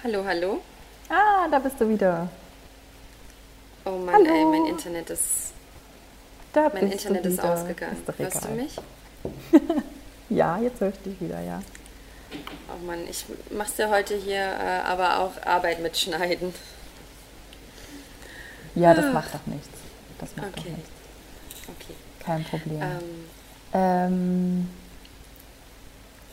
Hallo, 0.02 0.24
hallo. 0.24 0.60
Ah, 1.10 1.46
da 1.50 1.58
bist 1.58 1.78
du 1.80 1.88
wieder. 1.88 2.28
Oh 3.86 3.90
Mann, 3.98 4.14
Hallo. 4.14 4.34
ey, 4.34 4.44
mein 4.44 4.66
Internet 4.66 5.10
ist, 5.10 5.52
Da 6.52 6.70
mein 6.74 6.90
Internet 6.90 7.24
ist 7.26 7.38
wieder. 7.38 7.52
ausgegangen. 7.54 7.96
Ist 8.06 8.18
Hörst 8.18 8.44
du 8.44 8.48
mich? 8.50 8.76
Ja, 10.28 10.58
jetzt 10.58 10.80
höre 10.80 10.88
ich 10.88 10.98
dich 11.02 11.20
wieder, 11.20 11.40
ja. 11.40 11.62
Oh 12.68 12.84
Mann, 12.84 13.06
ich 13.08 13.24
mach's 13.56 13.76
dir 13.76 13.88
heute 13.88 14.16
hier 14.16 14.40
äh, 14.42 14.80
aber 14.84 15.20
auch 15.20 15.30
Arbeit 15.46 15.80
mitschneiden. 15.80 16.52
Ja, 18.74 18.92
das 18.92 19.04
Ah. 19.04 19.12
macht 19.12 19.32
doch 19.32 19.46
nichts. 19.46 19.68
Das 20.18 20.34
macht 20.34 20.48
Okay. 20.48 20.56
doch 20.56 20.76
nichts. 20.76 20.90
Okay. 21.68 21.94
Kein 22.24 22.42
Problem. 22.44 22.82
Ähm, 22.82 23.26
Ähm, 23.72 24.68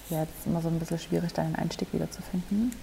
ja, 0.10 0.22
jetzt 0.22 0.40
ist 0.40 0.48
immer 0.48 0.62
so 0.62 0.70
ein 0.70 0.80
bisschen 0.80 0.98
schwierig, 1.00 1.32
deinen 1.34 1.56
Einstieg 1.56 1.88
wiederzufinden. 1.94 2.74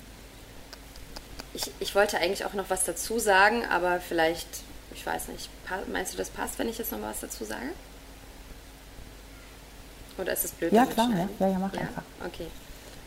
Ich, 1.54 1.70
ich 1.80 1.94
wollte 1.94 2.18
eigentlich 2.18 2.44
auch 2.44 2.54
noch 2.54 2.70
was 2.70 2.84
dazu 2.84 3.18
sagen, 3.18 3.64
aber 3.66 4.00
vielleicht, 4.00 4.48
ich 4.94 5.04
weiß 5.04 5.28
nicht, 5.28 5.48
meinst 5.90 6.12
du, 6.12 6.16
das 6.16 6.30
passt, 6.30 6.58
wenn 6.58 6.68
ich 6.68 6.78
jetzt 6.78 6.92
noch 6.92 7.02
was 7.02 7.20
dazu 7.20 7.44
sage? 7.44 7.70
Oder 10.18 10.32
ist 10.32 10.44
es 10.44 10.52
blöd? 10.52 10.72
Ja, 10.72 10.86
klar, 10.86 11.10
ja. 11.10 11.28
Ja, 11.38 11.48
ja, 11.52 11.58
mach 11.58 11.72
einfach. 11.72 12.02
Okay. 12.24 12.46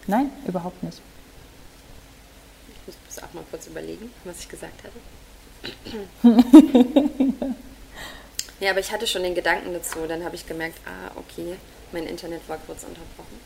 Nein, 0.08 0.32
überhaupt 0.46 0.82
nicht. 0.84 1.00
Ich 2.88 2.96
muss 3.06 3.24
auch 3.24 3.34
mal 3.34 3.44
kurz 3.50 3.68
überlegen, 3.68 4.12
was 4.26 4.40
ich 4.40 4.50
gesagt 4.50 4.84
hatte. 4.84 4.98
ja, 8.60 8.72
aber 8.72 8.80
ich 8.80 8.92
hatte 8.92 9.08
schon 9.08 9.24
den 9.24 9.36
Gedanken 9.36 9.72
dazu. 9.74 10.00
Dann 10.08 10.26
habe 10.26 10.36
ich 10.36 10.46
gemerkt, 10.46 10.80
ah, 10.86 11.12
okay, 11.16 11.56
mein 11.94 12.06
Internet 12.08 12.42
war 12.50 12.58
kurz 12.58 12.84
unterbrochen. 12.84 13.40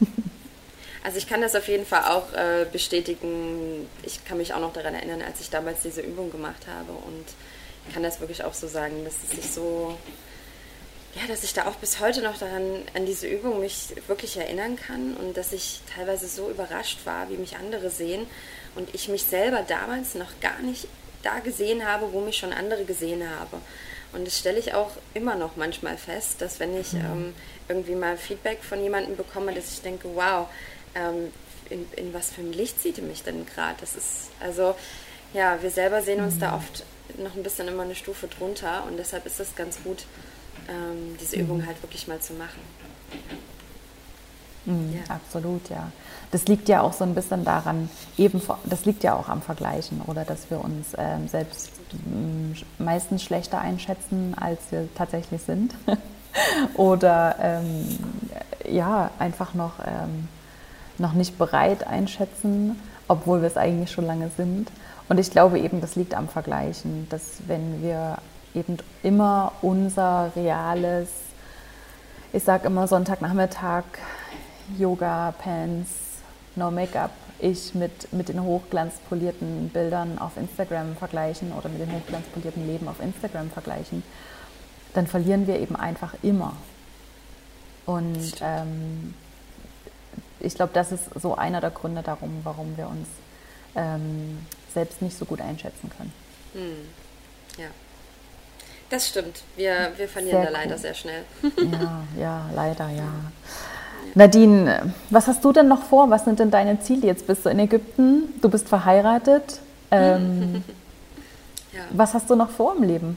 Also 1.02 1.18
ich 1.18 1.26
kann 1.26 1.40
das 1.40 1.54
auf 1.54 1.66
jeden 1.68 1.86
Fall 1.86 2.04
auch 2.04 2.32
äh, 2.34 2.66
bestätigen. 2.70 3.88
Ich 4.02 4.24
kann 4.24 4.36
mich 4.38 4.52
auch 4.52 4.60
noch 4.60 4.72
daran 4.72 4.94
erinnern, 4.94 5.22
als 5.22 5.40
ich 5.40 5.50
damals 5.50 5.82
diese 5.82 6.02
Übung 6.02 6.30
gemacht 6.30 6.66
habe 6.66 6.92
und 6.92 7.24
kann 7.92 8.02
das 8.02 8.20
wirklich 8.20 8.44
auch 8.44 8.54
so 8.54 8.68
sagen, 8.68 9.04
dass 9.04 9.14
es 9.24 9.30
sich 9.30 9.50
so, 9.50 9.96
ja, 11.14 11.22
dass 11.26 11.42
ich 11.42 11.54
da 11.54 11.66
auch 11.66 11.76
bis 11.76 12.00
heute 12.00 12.22
noch 12.22 12.38
daran, 12.38 12.82
an 12.94 13.06
diese 13.06 13.26
Übung 13.26 13.60
mich 13.60 13.88
wirklich 14.06 14.36
erinnern 14.36 14.76
kann 14.76 15.16
und 15.16 15.36
dass 15.36 15.52
ich 15.52 15.80
teilweise 15.94 16.28
so 16.28 16.50
überrascht 16.50 17.00
war, 17.04 17.30
wie 17.30 17.36
mich 17.36 17.56
andere 17.56 17.90
sehen 17.90 18.26
und 18.76 18.94
ich 18.94 19.08
mich 19.08 19.24
selber 19.24 19.64
damals 19.66 20.14
noch 20.14 20.38
gar 20.40 20.60
nicht 20.60 20.86
da 21.22 21.38
gesehen 21.38 21.86
habe, 21.86 22.12
wo 22.12 22.20
mich 22.20 22.36
schon 22.36 22.52
andere 22.52 22.84
gesehen 22.84 23.28
habe. 23.28 23.58
Und 24.12 24.26
das 24.26 24.38
stelle 24.38 24.58
ich 24.58 24.74
auch 24.74 24.90
immer 25.14 25.36
noch 25.36 25.56
manchmal 25.56 25.96
fest, 25.96 26.40
dass 26.40 26.58
wenn 26.58 26.78
ich 26.78 26.94
ähm, 26.94 27.32
irgendwie 27.68 27.94
mal 27.94 28.16
Feedback 28.16 28.62
von 28.62 28.82
jemandem 28.82 29.16
bekomme, 29.16 29.54
dass 29.54 29.72
ich 29.72 29.82
denke, 29.82 30.08
wow, 30.14 30.48
ähm, 30.94 31.32
in, 31.70 31.86
in 31.96 32.12
was 32.14 32.30
für 32.30 32.40
ein 32.40 32.52
Licht 32.52 32.80
sieht 32.82 32.98
ihr 32.98 33.04
mich 33.04 33.22
denn 33.22 33.46
gerade? 33.46 33.76
Das 33.80 33.94
ist, 33.96 34.30
also, 34.40 34.74
ja, 35.32 35.58
wir 35.62 35.70
selber 35.70 36.02
sehen 36.02 36.22
uns 36.22 36.38
da 36.38 36.54
oft 36.56 36.84
noch 37.18 37.34
ein 37.36 37.42
bisschen 37.42 37.68
immer 37.68 37.82
eine 37.84 37.94
Stufe 37.94 38.26
drunter 38.28 38.84
und 38.88 38.96
deshalb 38.96 39.26
ist 39.26 39.38
es 39.40 39.54
ganz 39.56 39.82
gut, 39.82 40.04
ähm, 40.68 41.16
diese 41.20 41.36
Übung 41.36 41.64
halt 41.66 41.80
wirklich 41.82 42.06
mal 42.08 42.20
zu 42.20 42.32
machen. 42.34 42.60
Mhm, 44.66 44.94
Ja. 44.94 45.14
Absolut, 45.14 45.68
ja. 45.70 45.90
Das 46.32 46.46
liegt 46.46 46.68
ja 46.68 46.82
auch 46.82 46.92
so 46.92 47.02
ein 47.04 47.14
bisschen 47.14 47.44
daran, 47.44 47.88
eben, 48.18 48.40
das 48.64 48.84
liegt 48.84 49.02
ja 49.02 49.14
auch 49.14 49.28
am 49.28 49.42
Vergleichen 49.42 50.00
oder 50.06 50.24
dass 50.24 50.50
wir 50.50 50.62
uns 50.62 50.88
ähm, 50.98 51.26
selbst 51.28 51.70
ähm, 52.06 52.54
sch- 52.54 52.64
meistens 52.78 53.22
schlechter 53.24 53.58
einschätzen, 53.60 54.34
als 54.38 54.60
wir 54.70 54.88
tatsächlich 54.94 55.42
sind. 55.42 55.74
oder 56.74 57.36
ähm, 57.40 57.98
ja, 58.68 59.10
einfach 59.18 59.54
noch, 59.54 59.72
ähm, 59.84 60.28
noch 61.00 61.14
nicht 61.14 61.38
bereit 61.38 61.86
einschätzen, 61.86 62.80
obwohl 63.08 63.40
wir 63.40 63.48
es 63.48 63.56
eigentlich 63.56 63.90
schon 63.90 64.06
lange 64.06 64.30
sind. 64.36 64.70
Und 65.08 65.18
ich 65.18 65.30
glaube 65.30 65.58
eben, 65.58 65.80
das 65.80 65.96
liegt 65.96 66.14
am 66.14 66.28
Vergleichen, 66.28 67.08
dass 67.10 67.38
wenn 67.48 67.82
wir 67.82 68.18
eben 68.54 68.78
immer 69.02 69.52
unser 69.62 70.30
reales 70.36 71.08
ich 72.32 72.44
sage 72.44 72.68
immer 72.68 72.86
Sonntagnachmittag, 72.86 73.82
Yoga, 74.78 75.34
Pants, 75.36 75.90
No 76.54 76.70
Make-up. 76.70 77.10
Ich 77.40 77.74
mit, 77.74 78.12
mit 78.12 78.28
den 78.28 78.42
hochglanzpolierten 78.42 79.70
Bildern 79.70 80.18
auf 80.18 80.36
Instagram 80.36 80.94
vergleichen 80.94 81.52
oder 81.52 81.68
mit 81.68 81.80
dem 81.80 81.90
hochglanzpolierten 81.92 82.66
Leben 82.66 82.86
auf 82.86 83.00
Instagram 83.00 83.50
vergleichen, 83.50 84.04
dann 84.94 85.06
verlieren 85.06 85.46
wir 85.46 85.58
eben 85.58 85.74
einfach 85.74 86.14
immer. 86.22 86.52
Und 87.86 88.34
ähm, 88.42 89.14
ich 90.40 90.54
glaube, 90.54 90.72
das 90.74 90.92
ist 90.92 91.04
so 91.20 91.36
einer 91.36 91.60
der 91.60 91.70
Gründe 91.70 92.02
darum, 92.02 92.40
warum 92.44 92.76
wir 92.76 92.88
uns 92.88 93.08
ähm, 93.76 94.38
selbst 94.72 95.02
nicht 95.02 95.16
so 95.16 95.24
gut 95.24 95.40
einschätzen 95.40 95.90
können. 95.96 96.12
Ja. 97.58 97.66
Das 98.90 99.08
stimmt. 99.08 99.42
Wir, 99.56 99.92
wir 99.96 100.08
verlieren 100.08 100.42
Sehr 100.42 100.50
da 100.50 100.58
leider 100.58 100.74
cool. 100.74 100.78
sehr 100.78 100.94
schnell. 100.94 101.22
Ja, 101.42 102.02
ja, 102.20 102.50
leider, 102.54 102.88
ja. 102.88 103.08
Nadine, 104.14 104.92
was 105.10 105.28
hast 105.28 105.44
du 105.44 105.52
denn 105.52 105.68
noch 105.68 105.84
vor? 105.84 106.10
Was 106.10 106.24
sind 106.24 106.40
denn 106.40 106.50
deine 106.50 106.80
Ziele? 106.80 107.06
Jetzt 107.06 107.26
bist 107.26 107.44
du 107.44 107.50
in 107.50 107.60
Ägypten, 107.60 108.34
du 108.40 108.48
bist 108.48 108.68
verheiratet. 108.68 109.60
Ähm, 109.90 110.64
Ja. 111.72 111.82
was 111.90 112.14
hast 112.14 112.28
du 112.28 112.34
noch 112.34 112.50
vor 112.50 112.74
im 112.76 112.82
Leben? 112.82 113.16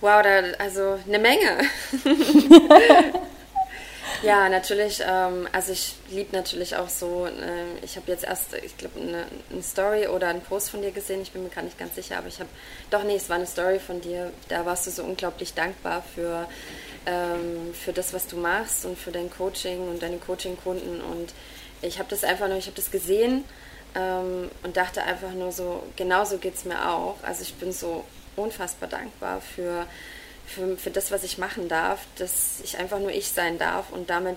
Wow, 0.00 0.22
da, 0.22 0.38
also 0.62 0.96
eine 1.04 1.18
Menge. 1.18 1.58
ja, 4.24 4.48
natürlich. 4.48 5.02
Ähm, 5.06 5.48
also 5.52 5.72
ich 5.72 5.94
liebe 6.10 6.34
natürlich 6.34 6.76
auch 6.76 6.88
so. 6.88 7.26
ähm, 7.26 7.78
ich 7.82 7.96
habe 7.96 8.10
jetzt 8.10 8.24
erst, 8.24 8.54
ich 8.54 8.76
glaube, 8.76 9.00
eine, 9.00 9.26
eine 9.50 9.62
Story 9.62 10.08
oder 10.08 10.28
einen 10.28 10.40
Post 10.40 10.70
von 10.70 10.82
dir 10.82 10.90
gesehen. 10.90 11.22
Ich 11.22 11.32
bin 11.32 11.42
mir 11.42 11.50
gar 11.50 11.62
nicht 11.62 11.78
ganz 11.78 11.94
sicher, 11.94 12.18
aber 12.18 12.28
ich 12.28 12.40
habe, 12.40 12.50
doch 12.90 13.02
nee, 13.04 13.16
es 13.16 13.28
war 13.28 13.36
eine 13.36 13.46
Story 13.46 13.78
von 13.78 14.00
dir. 14.00 14.32
Da 14.48 14.66
warst 14.66 14.86
du 14.86 14.90
so 14.90 15.04
unglaublich 15.04 15.54
dankbar 15.54 16.02
für 16.14 16.46
ähm, 17.06 17.74
für 17.74 17.92
das, 17.92 18.12
was 18.12 18.26
du 18.26 18.36
machst 18.36 18.84
und 18.84 18.98
für 18.98 19.12
dein 19.12 19.30
Coaching 19.30 19.88
und 19.88 20.02
deine 20.02 20.18
Coaching-Kunden. 20.18 21.00
Und 21.00 21.32
ich 21.82 21.98
habe 21.98 22.08
das 22.08 22.24
einfach 22.24 22.48
nur, 22.48 22.56
ich 22.56 22.66
habe 22.66 22.76
das 22.76 22.90
gesehen 22.90 23.44
ähm, 23.94 24.50
und 24.62 24.76
dachte 24.76 25.02
einfach 25.02 25.32
nur 25.32 25.52
so, 25.52 25.82
genauso 25.96 26.38
geht 26.38 26.54
es 26.54 26.64
mir 26.64 26.90
auch. 26.90 27.16
Also 27.22 27.42
ich 27.42 27.54
bin 27.54 27.72
so 27.72 28.04
unfassbar 28.36 28.88
dankbar 28.88 29.40
für, 29.40 29.86
für, 30.46 30.76
für 30.76 30.90
das, 30.90 31.10
was 31.10 31.24
ich 31.24 31.38
machen 31.38 31.68
darf, 31.68 32.00
dass 32.16 32.60
ich 32.62 32.78
einfach 32.78 32.98
nur 32.98 33.10
ich 33.10 33.28
sein 33.28 33.58
darf 33.58 33.90
und 33.90 34.10
damit 34.10 34.36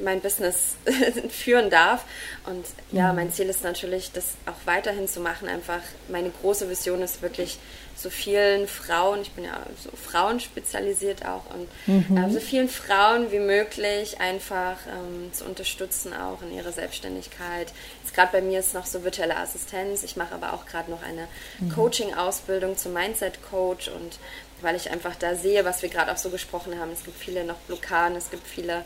mein 0.00 0.20
Business 0.20 0.76
führen 1.28 1.70
darf. 1.70 2.04
Und 2.46 2.64
ja, 2.92 3.12
mein 3.12 3.32
Ziel 3.32 3.48
ist 3.48 3.64
natürlich, 3.64 4.12
das 4.12 4.34
auch 4.46 4.66
weiterhin 4.66 5.08
zu 5.08 5.20
machen. 5.20 5.48
Einfach 5.48 5.80
meine 6.08 6.30
große 6.30 6.68
Vision 6.68 7.02
ist 7.02 7.22
wirklich 7.22 7.58
so 7.96 8.10
vielen 8.10 8.68
Frauen, 8.68 9.22
ich 9.22 9.32
bin 9.32 9.44
ja 9.44 9.58
so 9.82 9.90
Frauen 9.90 10.38
spezialisiert 10.38 11.26
auch, 11.26 11.42
und 11.52 12.16
äh, 12.16 12.30
so 12.30 12.38
vielen 12.38 12.68
Frauen 12.68 13.32
wie 13.32 13.40
möglich 13.40 14.20
einfach 14.20 14.76
ähm, 14.86 15.32
zu 15.32 15.44
unterstützen, 15.44 16.12
auch 16.14 16.40
in 16.42 16.54
ihrer 16.54 16.70
Selbstständigkeit. 16.70 17.72
Jetzt 18.04 18.14
gerade 18.14 18.30
bei 18.30 18.40
mir 18.40 18.60
ist 18.60 18.72
noch 18.72 18.86
so 18.86 19.02
virtuelle 19.02 19.36
Assistenz. 19.36 20.04
Ich 20.04 20.16
mache 20.16 20.32
aber 20.32 20.52
auch 20.52 20.64
gerade 20.66 20.92
noch 20.92 21.02
eine 21.02 21.26
Coaching-Ausbildung 21.74 22.76
zum 22.76 22.92
Mindset-Coach 22.92 23.88
und 23.88 24.20
weil 24.62 24.76
ich 24.76 24.90
einfach 24.90 25.14
da 25.16 25.34
sehe, 25.34 25.64
was 25.64 25.82
wir 25.82 25.88
gerade 25.88 26.12
auch 26.12 26.16
so 26.16 26.30
gesprochen 26.30 26.78
haben. 26.78 26.90
Es 26.92 27.04
gibt 27.04 27.18
viele 27.18 27.44
noch 27.44 27.56
Blockaden, 27.66 28.16
es 28.16 28.30
gibt 28.30 28.46
viele 28.46 28.84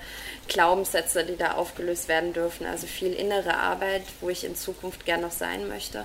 Glaubenssätze, 0.49 1.25
die 1.25 1.37
da 1.37 1.53
aufgelöst 1.53 2.09
werden 2.09 2.33
dürfen. 2.33 2.67
Also 2.67 2.87
viel 2.87 3.13
innere 3.13 3.57
Arbeit, 3.57 4.03
wo 4.21 4.29
ich 4.29 4.45
in 4.45 4.57
Zukunft 4.57 5.05
gern 5.05 5.21
noch 5.21 5.31
sein 5.31 5.69
möchte. 5.69 6.05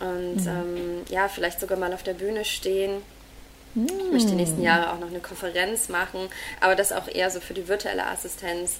Und 0.00 0.46
ähm, 0.46 1.04
ja, 1.08 1.28
vielleicht 1.28 1.60
sogar 1.60 1.78
mal 1.78 1.92
auf 1.92 2.02
der 2.02 2.14
Bühne 2.14 2.44
stehen. 2.44 3.02
Ich 3.74 4.12
möchte 4.12 4.30
die 4.30 4.36
nächsten 4.36 4.62
Jahre 4.62 4.92
auch 4.92 4.98
noch 4.98 5.08
eine 5.08 5.20
Konferenz 5.20 5.88
machen, 5.88 6.28
aber 6.60 6.74
das 6.74 6.90
auch 6.90 7.06
eher 7.06 7.30
so 7.30 7.40
für 7.40 7.54
die 7.54 7.68
virtuelle 7.68 8.06
Assistenz 8.06 8.78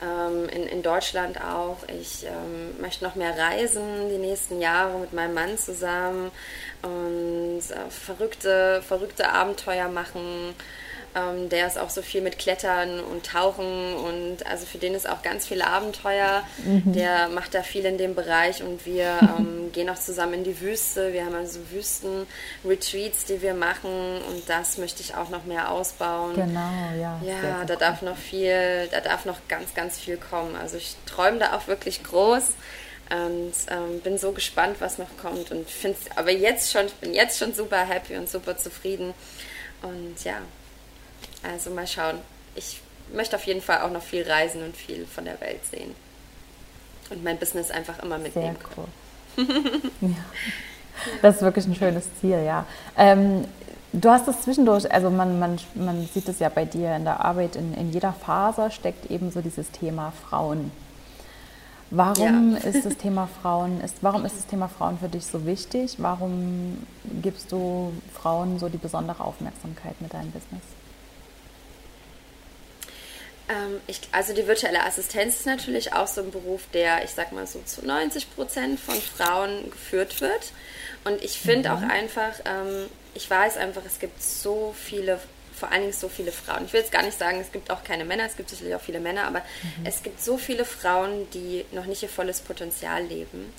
in, 0.00 0.66
in 0.66 0.82
Deutschland 0.82 1.40
auch. 1.40 1.78
Ich 1.88 2.24
ähm, 2.24 2.80
möchte 2.80 3.04
noch 3.04 3.14
mehr 3.14 3.36
reisen 3.36 4.08
die 4.10 4.18
nächsten 4.18 4.60
Jahre 4.60 4.98
mit 4.98 5.12
meinem 5.12 5.34
Mann 5.34 5.56
zusammen 5.56 6.30
und 6.82 7.62
äh, 7.70 7.90
verrückte, 7.90 8.82
verrückte 8.86 9.28
Abenteuer 9.30 9.88
machen. 9.88 10.54
Ähm, 11.16 11.48
der 11.48 11.66
ist 11.66 11.78
auch 11.78 11.88
so 11.88 12.02
viel 12.02 12.20
mit 12.20 12.38
Klettern 12.38 13.00
und 13.00 13.24
Tauchen 13.24 13.94
und 13.94 14.46
also 14.46 14.66
für 14.66 14.76
den 14.76 14.94
ist 14.94 15.08
auch 15.08 15.22
ganz 15.22 15.46
viel 15.46 15.62
Abenteuer. 15.62 16.42
Mhm. 16.62 16.92
Der 16.92 17.28
macht 17.28 17.54
da 17.54 17.62
viel 17.62 17.86
in 17.86 17.96
dem 17.96 18.14
Bereich 18.14 18.62
und 18.62 18.84
wir 18.84 19.18
ähm, 19.38 19.72
gehen 19.72 19.88
auch 19.88 19.98
zusammen 19.98 20.34
in 20.34 20.44
die 20.44 20.60
Wüste. 20.60 21.14
Wir 21.14 21.24
haben 21.24 21.34
also 21.34 21.60
Wüsten-Retreats, 21.70 23.24
die 23.24 23.40
wir 23.40 23.54
machen 23.54 24.20
und 24.28 24.48
das 24.48 24.76
möchte 24.76 25.02
ich 25.02 25.14
auch 25.14 25.30
noch 25.30 25.44
mehr 25.44 25.70
ausbauen. 25.70 26.34
Genau, 26.34 26.92
ja. 27.00 27.18
Ja, 27.24 27.64
da 27.64 27.76
darf 27.76 28.02
noch 28.02 28.18
viel, 28.18 28.86
da 28.90 29.00
darf 29.00 29.24
noch 29.24 29.38
ganz, 29.48 29.74
ganz 29.74 29.98
viel 29.98 30.18
kommen. 30.18 30.54
Also 30.54 30.76
ich 30.76 30.96
träume 31.06 31.38
da 31.38 31.56
auch 31.56 31.66
wirklich 31.66 32.02
groß 32.02 32.44
und 33.10 33.52
ähm, 33.70 34.00
bin 34.00 34.18
so 34.18 34.32
gespannt, 34.32 34.76
was 34.80 34.98
noch 34.98 35.16
kommt 35.16 35.50
und 35.50 35.70
finde 35.70 35.98
aber 36.16 36.32
jetzt 36.32 36.72
schon, 36.72 36.86
ich 36.86 36.94
bin 36.94 37.14
jetzt 37.14 37.38
schon 37.38 37.54
super 37.54 37.78
happy 37.78 38.16
und 38.16 38.28
super 38.28 38.58
zufrieden 38.58 39.14
und 39.82 40.24
ja, 40.24 40.40
also 41.52 41.70
mal 41.70 41.86
schauen. 41.86 42.18
Ich 42.54 42.80
möchte 43.12 43.36
auf 43.36 43.44
jeden 43.44 43.62
Fall 43.62 43.80
auch 43.82 43.90
noch 43.90 44.02
viel 44.02 44.28
reisen 44.28 44.62
und 44.62 44.76
viel 44.76 45.06
von 45.06 45.24
der 45.24 45.40
Welt 45.40 45.64
sehen. 45.70 45.94
Und 47.10 47.22
mein 47.22 47.38
Business 47.38 47.70
einfach 47.70 48.02
immer 48.02 48.18
mitnehmen 48.18 48.56
Sehr 48.56 49.46
cool. 49.46 49.80
ja. 50.00 50.08
Das 51.22 51.36
ist 51.36 51.42
wirklich 51.42 51.66
ein 51.66 51.74
schönes 51.74 52.08
Ziel, 52.20 52.42
ja. 52.44 52.66
Ähm, 52.96 53.44
du 53.92 54.10
hast 54.10 54.28
es 54.28 54.40
zwischendurch, 54.42 54.90
also 54.90 55.10
man, 55.10 55.38
man, 55.38 55.58
man 55.74 56.06
sieht 56.12 56.28
es 56.28 56.38
ja 56.38 56.48
bei 56.48 56.64
dir 56.64 56.96
in 56.96 57.04
der 57.04 57.24
Arbeit, 57.24 57.56
in, 57.56 57.74
in 57.74 57.92
jeder 57.92 58.12
Phase 58.12 58.70
steckt 58.70 59.10
eben 59.10 59.30
so 59.30 59.40
dieses 59.40 59.70
Thema 59.70 60.12
Frauen. 60.28 60.70
Warum 61.90 62.52
ja. 62.52 62.58
ist 62.58 62.84
das 62.84 62.96
Thema 62.98 63.28
Frauen, 63.40 63.80
ist, 63.80 63.96
warum 64.00 64.24
ist 64.24 64.36
das 64.36 64.46
Thema 64.46 64.68
Frauen 64.68 64.98
für 64.98 65.08
dich 65.08 65.26
so 65.26 65.46
wichtig? 65.46 65.96
Warum 65.98 66.84
gibst 67.22 67.52
du 67.52 67.92
Frauen 68.12 68.58
so 68.58 68.68
die 68.68 68.78
besondere 68.78 69.22
Aufmerksamkeit 69.22 70.00
mit 70.00 70.12
deinem 70.12 70.32
Business? 70.32 70.62
Ähm, 73.48 73.80
ich, 73.86 74.00
also 74.12 74.34
die 74.34 74.46
virtuelle 74.46 74.82
Assistenz 74.84 75.36
ist 75.36 75.46
natürlich 75.46 75.92
auch 75.92 76.06
so 76.06 76.20
ein 76.20 76.30
Beruf, 76.30 76.62
der, 76.72 77.04
ich 77.04 77.10
sag 77.10 77.32
mal 77.32 77.46
so 77.46 77.60
zu 77.64 77.84
90 77.84 78.34
Prozent 78.34 78.80
von 78.80 78.94
Frauen 79.00 79.70
geführt 79.70 80.20
wird. 80.20 80.52
Und 81.04 81.22
ich 81.22 81.38
finde 81.38 81.70
mhm. 81.70 81.76
auch 81.76 81.82
einfach, 81.82 82.32
ähm, 82.44 82.88
ich 83.14 83.28
weiß 83.30 83.56
einfach, 83.56 83.82
es 83.86 84.00
gibt 84.00 84.20
so 84.22 84.74
viele, 84.76 85.20
vor 85.54 85.70
allen 85.70 85.82
Dingen 85.82 85.92
so 85.92 86.08
viele 86.08 86.32
Frauen. 86.32 86.64
Ich 86.66 86.72
will 86.72 86.80
jetzt 86.80 86.92
gar 86.92 87.02
nicht 87.02 87.18
sagen, 87.18 87.40
es 87.40 87.52
gibt 87.52 87.70
auch 87.70 87.84
keine 87.84 88.04
Männer, 88.04 88.24
es 88.24 88.36
gibt 88.36 88.50
sicherlich 88.50 88.74
auch 88.74 88.80
viele 88.80 89.00
Männer, 89.00 89.24
aber 89.24 89.38
mhm. 89.38 89.86
es 89.86 90.02
gibt 90.02 90.20
so 90.20 90.36
viele 90.36 90.64
Frauen, 90.64 91.30
die 91.32 91.64
noch 91.70 91.86
nicht 91.86 92.02
ihr 92.02 92.08
volles 92.08 92.40
Potenzial 92.40 93.04
leben. 93.04 93.52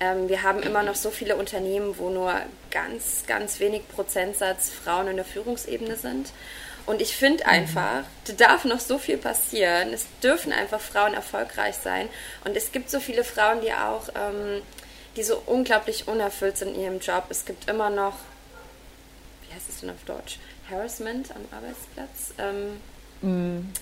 Ähm, 0.00 0.28
wir 0.28 0.42
haben 0.42 0.60
immer 0.62 0.82
noch 0.82 0.96
so 0.96 1.10
viele 1.10 1.36
Unternehmen, 1.36 1.96
wo 1.96 2.10
nur 2.10 2.34
ganz, 2.70 3.24
ganz 3.26 3.60
wenig 3.60 3.88
Prozentsatz 3.88 4.70
Frauen 4.70 5.08
in 5.08 5.16
der 5.16 5.24
Führungsebene 5.24 5.96
sind. 5.96 6.32
Und 6.86 7.00
ich 7.00 7.16
finde 7.16 7.44
mhm. 7.44 7.50
einfach, 7.50 8.04
da 8.26 8.32
darf 8.32 8.64
noch 8.64 8.80
so 8.80 8.98
viel 8.98 9.18
passieren. 9.18 9.92
Es 9.92 10.06
dürfen 10.22 10.52
einfach 10.52 10.80
Frauen 10.80 11.14
erfolgreich 11.14 11.76
sein. 11.76 12.08
Und 12.44 12.56
es 12.56 12.72
gibt 12.72 12.90
so 12.90 13.00
viele 13.00 13.24
Frauen, 13.24 13.60
die 13.60 13.72
auch, 13.72 14.08
ähm, 14.14 14.62
die 15.16 15.22
so 15.22 15.42
unglaublich 15.46 16.08
unerfüllt 16.08 16.56
sind 16.56 16.74
in 16.74 16.82
ihrem 16.82 16.98
Job. 16.98 17.24
Es 17.28 17.44
gibt 17.44 17.68
immer 17.68 17.90
noch, 17.90 18.16
wie 19.46 19.54
heißt 19.54 19.68
es 19.68 19.80
denn 19.80 19.90
auf 19.90 20.04
Deutsch? 20.06 20.38
Harassment 20.70 21.30
am 21.30 21.42
Arbeitsplatz. 21.50 22.34
Ähm, 22.38 22.80
mm. 23.60 23.72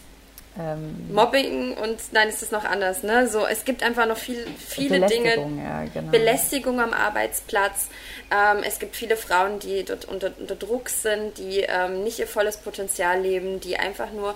Ähm, 0.59 1.15
Mobbing 1.15 1.77
und 1.77 2.01
nein, 2.13 2.29
ist 2.29 2.43
das 2.43 2.51
noch 2.51 2.65
anders, 2.65 3.05
ne? 3.05 3.29
So, 3.29 3.47
es 3.47 3.65
gibt 3.65 3.83
einfach 3.85 4.07
noch 4.07 4.17
viel, 4.17 4.47
viele 4.59 5.07
Dinge. 5.07 5.37
Ja, 5.37 5.85
genau. 5.93 6.11
Belästigung 6.11 6.81
am 6.81 6.93
Arbeitsplatz. 6.93 7.89
Ähm, 8.31 8.65
es 8.67 8.81
gibt 8.81 8.97
viele 8.97 9.17
Frauen, 9.17 9.61
die 9.61 9.85
dort 9.85 10.07
unter, 10.07 10.33
unter 10.39 10.57
Druck 10.57 10.89
sind, 10.89 11.39
die 11.39 11.61
ähm, 11.61 12.03
nicht 12.03 12.19
ihr 12.19 12.27
volles 12.27 12.57
Potenzial 12.57 13.21
leben, 13.21 13.61
die 13.61 13.77
einfach 13.77 14.11
nur 14.13 14.35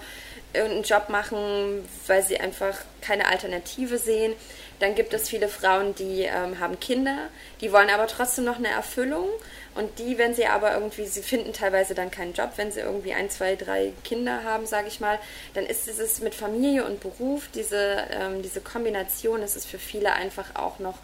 irgendeinen 0.52 0.84
Job 0.84 1.08
machen, 1.08 1.84
weil 2.06 2.22
sie 2.22 2.38
einfach 2.38 2.78
keine 3.00 3.26
Alternative 3.26 3.98
sehen. 3.98 4.34
Dann 4.78 4.94
gibt 4.94 5.14
es 5.14 5.28
viele 5.28 5.48
Frauen, 5.48 5.94
die 5.94 6.22
ähm, 6.22 6.60
haben 6.60 6.78
Kinder, 6.78 7.28
die 7.60 7.72
wollen 7.72 7.90
aber 7.90 8.06
trotzdem 8.06 8.44
noch 8.44 8.58
eine 8.58 8.68
Erfüllung 8.68 9.28
und 9.74 9.98
die, 9.98 10.18
wenn 10.18 10.34
sie 10.34 10.46
aber 10.46 10.74
irgendwie, 10.74 11.06
sie 11.06 11.22
finden 11.22 11.52
teilweise 11.52 11.94
dann 11.94 12.10
keinen 12.10 12.32
Job, 12.32 12.52
wenn 12.56 12.70
sie 12.70 12.80
irgendwie 12.80 13.12
ein, 13.12 13.28
zwei, 13.30 13.56
drei 13.56 13.92
Kinder 14.04 14.44
haben, 14.44 14.66
sage 14.66 14.88
ich 14.88 15.00
mal, 15.00 15.18
dann 15.54 15.66
ist 15.66 15.88
es 15.88 16.20
mit 16.20 16.34
Familie 16.34 16.84
und 16.84 17.00
Beruf, 17.00 17.48
diese, 17.54 18.06
ähm, 18.10 18.42
diese 18.42 18.60
Kombination, 18.60 19.42
ist 19.42 19.56
es 19.56 19.66
für 19.66 19.78
viele 19.78 20.12
einfach 20.12 20.54
auch 20.54 20.78
noch 20.78 20.98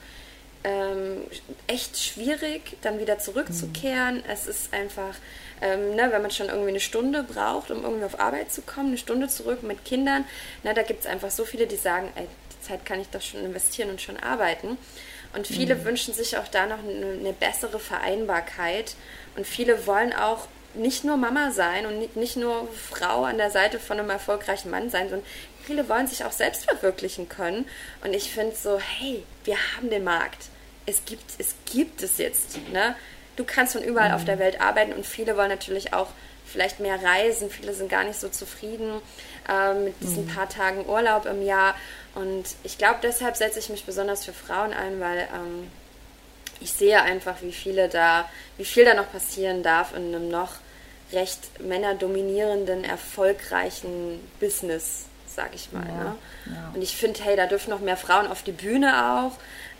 ähm, 0.63 1.23
echt 1.67 1.99
schwierig, 1.99 2.77
dann 2.83 3.01
wieder 3.01 3.19
zurückzukehren. 3.19 4.17
Mhm. 4.17 4.25
Es 4.29 4.47
ist 4.47 4.73
einfach, 4.73 5.15
ähm, 5.63 5.97
ne, 5.97 6.09
wenn 6.13 6.23
man 6.23 6.31
schon 6.31 6.49
irgendwie 6.49 6.69
eine 6.69 6.81
Stunde 6.81 7.23
braucht, 7.23 7.71
um 7.71 7.83
irgendwie 7.83 8.05
auf 8.05 8.21
Arbeit 8.21 8.53
zu 8.53 8.63
kommen, 8.63 8.89
eine 8.89 8.99
Stunde 8.99 9.29
zurück 9.29 9.63
mit 9.63 9.85
Kindern, 9.85 10.25
ne, 10.63 10.75
da 10.75 10.83
gibt 10.83 11.01
es 11.01 11.07
einfach 11.07 11.31
so 11.31 11.45
viele, 11.45 11.67
die 11.67 11.77
sagen, 11.77 12.11
ey, 12.15 12.27
die 12.53 12.67
Zeit 12.67 12.85
kann 12.85 13.01
ich 13.01 13.09
doch 13.09 13.23
schon 13.23 13.45
investieren 13.45 13.91
und 13.91 14.01
schon 14.01 14.19
arbeiten. 14.19 14.77
Und 15.35 15.47
viele 15.47 15.77
mhm. 15.77 15.85
wünschen 15.85 16.15
sich 16.15 16.37
auch 16.37 16.49
da 16.49 16.67
noch 16.67 16.79
eine, 16.81 17.33
bessere 17.33 17.79
Vereinbarkeit. 17.79 18.95
Und 19.37 19.47
viele 19.47 19.87
wollen 19.87 20.13
auch 20.13 20.49
nicht 20.75 21.05
nur 21.05 21.17
Mama 21.17 21.51
sein 21.51 21.87
und 21.87 22.17
nicht 22.17 22.37
nur 22.37 22.69
Frau 22.73 23.25
an 23.25 23.39
der 23.39 23.51
Seite 23.51 23.79
von 23.79 23.99
einem 23.99 24.11
erfolgreichen 24.11 24.71
Mann 24.71 24.91
sein, 24.91 25.09
sondern 25.09 25.27
viele 25.65 25.89
wollen 25.89 26.07
sich 26.07 26.25
auch 26.25 26.33
selbst 26.33 26.65
verwirklichen 26.65 27.29
können. 27.29 27.67
Und 28.05 28.15
ich 28.15 28.31
finde 28.31 28.55
so, 28.57 28.79
hey, 28.79 29.23
wir 29.45 29.57
haben 29.57 29.91
den 29.91 30.05
Markt. 30.05 30.49
Es 30.87 31.05
gibt 31.05 31.25
es, 31.39 31.55
gibt 31.73 32.03
es 32.03 32.19
jetzt. 32.19 32.59
Ne? 32.73 32.95
Du 33.37 33.45
kannst 33.45 33.75
von 33.75 33.83
überall 33.83 34.11
mhm. 34.11 34.15
auf 34.15 34.25
der 34.25 34.39
Welt 34.39 34.61
arbeiten 34.61 34.93
und 34.93 35.07
viele 35.07 35.37
wollen 35.37 35.49
natürlich 35.49 35.93
auch 35.93 36.09
vielleicht 36.45 36.81
mehr 36.81 37.03
reisen. 37.03 37.51
Viele 37.51 37.73
sind 37.73 37.89
gar 37.89 38.05
nicht 38.05 38.19
so 38.19 38.29
zufrieden 38.29 39.01
äh, 39.49 39.75
mit 39.75 40.01
diesen 40.01 40.27
mhm. 40.27 40.35
paar 40.35 40.49
Tagen 40.49 40.87
Urlaub 40.87 41.27
im 41.27 41.43
Jahr. 41.43 41.75
Und 42.15 42.45
ich 42.65 42.79
glaube, 42.79 42.99
deshalb 43.03 43.37
setze 43.37 43.59
ich 43.59 43.69
mich 43.69 43.85
besonders 43.85 44.25
für 44.25 44.33
Frauen 44.33 44.73
ein, 44.73 45.01
weil 45.01 45.29
ähm, 45.35 45.71
ich 46.61 46.73
sehe 46.73 47.01
einfach, 47.01 47.43
wie 47.43 47.53
viele 47.53 47.89
da, 47.89 48.29
wie 48.57 48.65
viel 48.65 48.85
da 48.85 48.95
noch 48.95 49.11
passieren 49.11 49.63
darf 49.63 49.95
in 49.95 50.15
einem 50.15 50.29
noch 50.29 50.55
recht 51.13 51.61
männerdominierenden, 51.61 52.85
erfolgreichen 52.85 54.21
Business, 54.39 55.07
sag 55.27 55.55
ich 55.55 55.73
mal. 55.73 55.87
Ja, 55.87 56.05
ne? 56.05 56.17
ja. 56.47 56.71
Und 56.75 56.83
ich 56.83 56.97
finde, 56.97 57.21
hey, 57.23 57.37
da 57.37 57.47
dürfen 57.47 57.71
noch 57.71 57.81
mehr 57.81 57.97
Frauen 57.97 58.27
auf 58.27 58.43
die 58.43 58.53
Bühne 58.53 59.15
auch. 59.15 59.33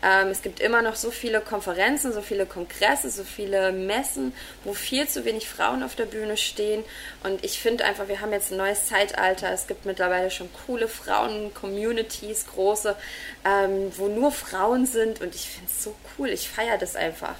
Ähm, 0.03 0.29
es 0.29 0.43
gibt 0.43 0.61
immer 0.61 0.83
noch 0.83 0.97
so 0.97 1.11
viele 1.11 1.41
Konferenzen, 1.41 2.13
so 2.13 2.23
viele 2.23 2.47
Kongresse, 2.47 3.11
so 3.11 3.23
viele 3.23 3.73
Messen, 3.73 4.33
wo 4.65 4.73
viel 4.73 5.07
zu 5.09 5.25
wenig 5.25 5.49
Frauen 5.49 5.83
auf 5.83 5.95
der 5.95 6.07
Bühne 6.07 6.37
stehen. 6.37 6.85
Und 7.23 7.45
ich 7.45 7.61
finde 7.61 7.85
einfach, 7.85 8.09
wir 8.09 8.21
haben 8.21 8.33
jetzt 8.33 8.51
ein 8.51 8.59
neues 8.59 8.87
Zeitalter. 8.87 9.53
Es 9.53 9.67
gibt 9.67 9.85
mittlerweile 9.85 10.31
schon 10.31 10.49
coole 10.67 10.89
Frauen-Communities, 10.89 12.47
große, 12.47 12.97
ähm, 13.45 13.93
wo 13.97 14.09
nur 14.09 14.33
Frauen 14.33 14.87
sind. 14.87 15.21
Und 15.21 15.35
ich 15.35 15.49
finde 15.49 15.71
es 15.71 15.85
so 15.85 15.95
cool. 16.19 16.29
Ich 16.31 16.49
feiere 16.49 16.79
das 16.79 16.97
einfach. 16.97 17.35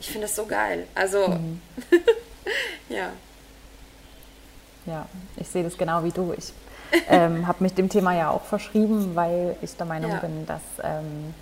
Ich 0.00 0.10
finde 0.10 0.26
es 0.26 0.36
so 0.36 0.46
geil. 0.46 0.86
Also, 0.94 1.28
mhm. 1.28 1.62
ja. 2.88 3.10
Ja, 4.84 5.06
ich 5.36 5.48
sehe 5.48 5.62
das 5.62 5.78
genau 5.78 6.02
wie 6.04 6.10
du. 6.10 6.34
Ich 6.36 6.52
ähm, 7.08 7.46
habe 7.46 7.62
mich 7.62 7.72
dem 7.74 7.88
Thema 7.88 8.14
ja 8.14 8.30
auch 8.30 8.44
verschrieben, 8.44 9.14
weil 9.14 9.56
ich 9.62 9.76
der 9.76 9.86
Meinung 9.86 10.10
ja. 10.10 10.18
bin, 10.18 10.44
dass 10.44 10.60
ähm, 10.82 11.34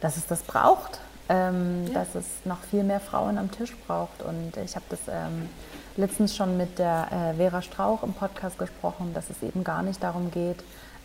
dass 0.00 0.16
es 0.16 0.26
das 0.26 0.42
braucht, 0.42 1.00
ähm, 1.28 1.86
ja. 1.86 1.94
dass 1.94 2.14
es 2.14 2.26
noch 2.44 2.60
viel 2.70 2.84
mehr 2.84 3.00
Frauen 3.00 3.38
am 3.38 3.50
Tisch 3.50 3.76
braucht. 3.86 4.22
Und 4.22 4.56
ich 4.64 4.74
habe 4.74 4.84
das 4.90 5.00
ähm, 5.08 5.48
letztens 5.96 6.34
schon 6.36 6.56
mit 6.56 6.78
der 6.78 7.08
äh, 7.10 7.34
Vera 7.36 7.62
Strauch 7.62 8.02
im 8.02 8.14
Podcast 8.14 8.58
gesprochen, 8.58 9.12
dass 9.14 9.30
es 9.30 9.42
eben 9.42 9.64
gar 9.64 9.82
nicht 9.82 10.02
darum 10.02 10.30
geht, 10.30 10.62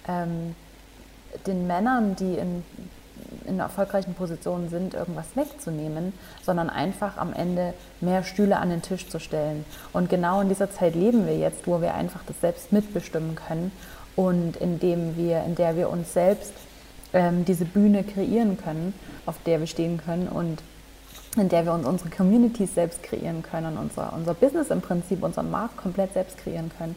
ähm, 0.07 0.55
den 1.47 1.65
Männern, 1.65 2.15
die 2.15 2.35
in, 2.35 2.63
in 3.45 3.59
erfolgreichen 3.59 4.13
Positionen 4.13 4.69
sind, 4.69 4.93
irgendwas 4.93 5.35
wegzunehmen, 5.35 6.13
sondern 6.43 6.69
einfach 6.69 7.17
am 7.17 7.33
Ende 7.33 7.73
mehr 8.01 8.23
Stühle 8.23 8.57
an 8.57 8.69
den 8.69 8.81
Tisch 8.81 9.09
zu 9.09 9.19
stellen. 9.19 9.65
Und 9.93 10.09
genau 10.09 10.41
in 10.41 10.49
dieser 10.49 10.71
Zeit 10.71 10.95
leben 10.95 11.25
wir 11.25 11.37
jetzt, 11.37 11.65
wo 11.65 11.81
wir 11.81 11.95
einfach 11.95 12.21
das 12.27 12.39
selbst 12.39 12.71
mitbestimmen 12.71 13.35
können 13.35 13.71
und 14.15 14.57
indem 14.57 15.17
wir, 15.17 15.43
in 15.43 15.55
der 15.55 15.75
wir 15.75 15.89
uns 15.89 16.13
selbst 16.13 16.53
ähm, 17.13 17.45
diese 17.45 17.65
Bühne 17.65 18.03
kreieren 18.03 18.57
können, 18.57 18.93
auf 19.25 19.35
der 19.45 19.59
wir 19.59 19.67
stehen 19.67 20.01
können 20.03 20.27
und 20.27 20.61
in 21.37 21.49
der 21.49 21.65
wir 21.65 21.73
uns 21.73 21.87
unsere 21.87 22.09
Communities 22.09 22.75
selbst 22.75 23.01
kreieren 23.01 23.41
können, 23.43 23.77
unser, 23.77 24.13
unser 24.13 24.33
Business 24.33 24.69
im 24.69 24.81
Prinzip, 24.81 25.23
unseren 25.23 25.49
Markt 25.49 25.77
komplett 25.77 26.13
selbst 26.13 26.37
kreieren 26.37 26.71
können. 26.77 26.95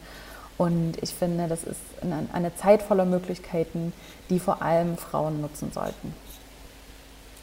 Und 0.59 0.95
ich 1.03 1.11
finde, 1.11 1.49
das 1.49 1.65
ist 1.65 1.81
eine, 2.03 2.27
eine 2.33 2.55
Zeit 2.57 2.83
voller 2.83 3.05
Möglichkeiten, 3.05 3.93
die 4.31 4.39
vor 4.39 4.63
allem 4.63 4.97
Frauen 4.97 5.41
nutzen 5.41 5.71
sollten. 5.73 6.15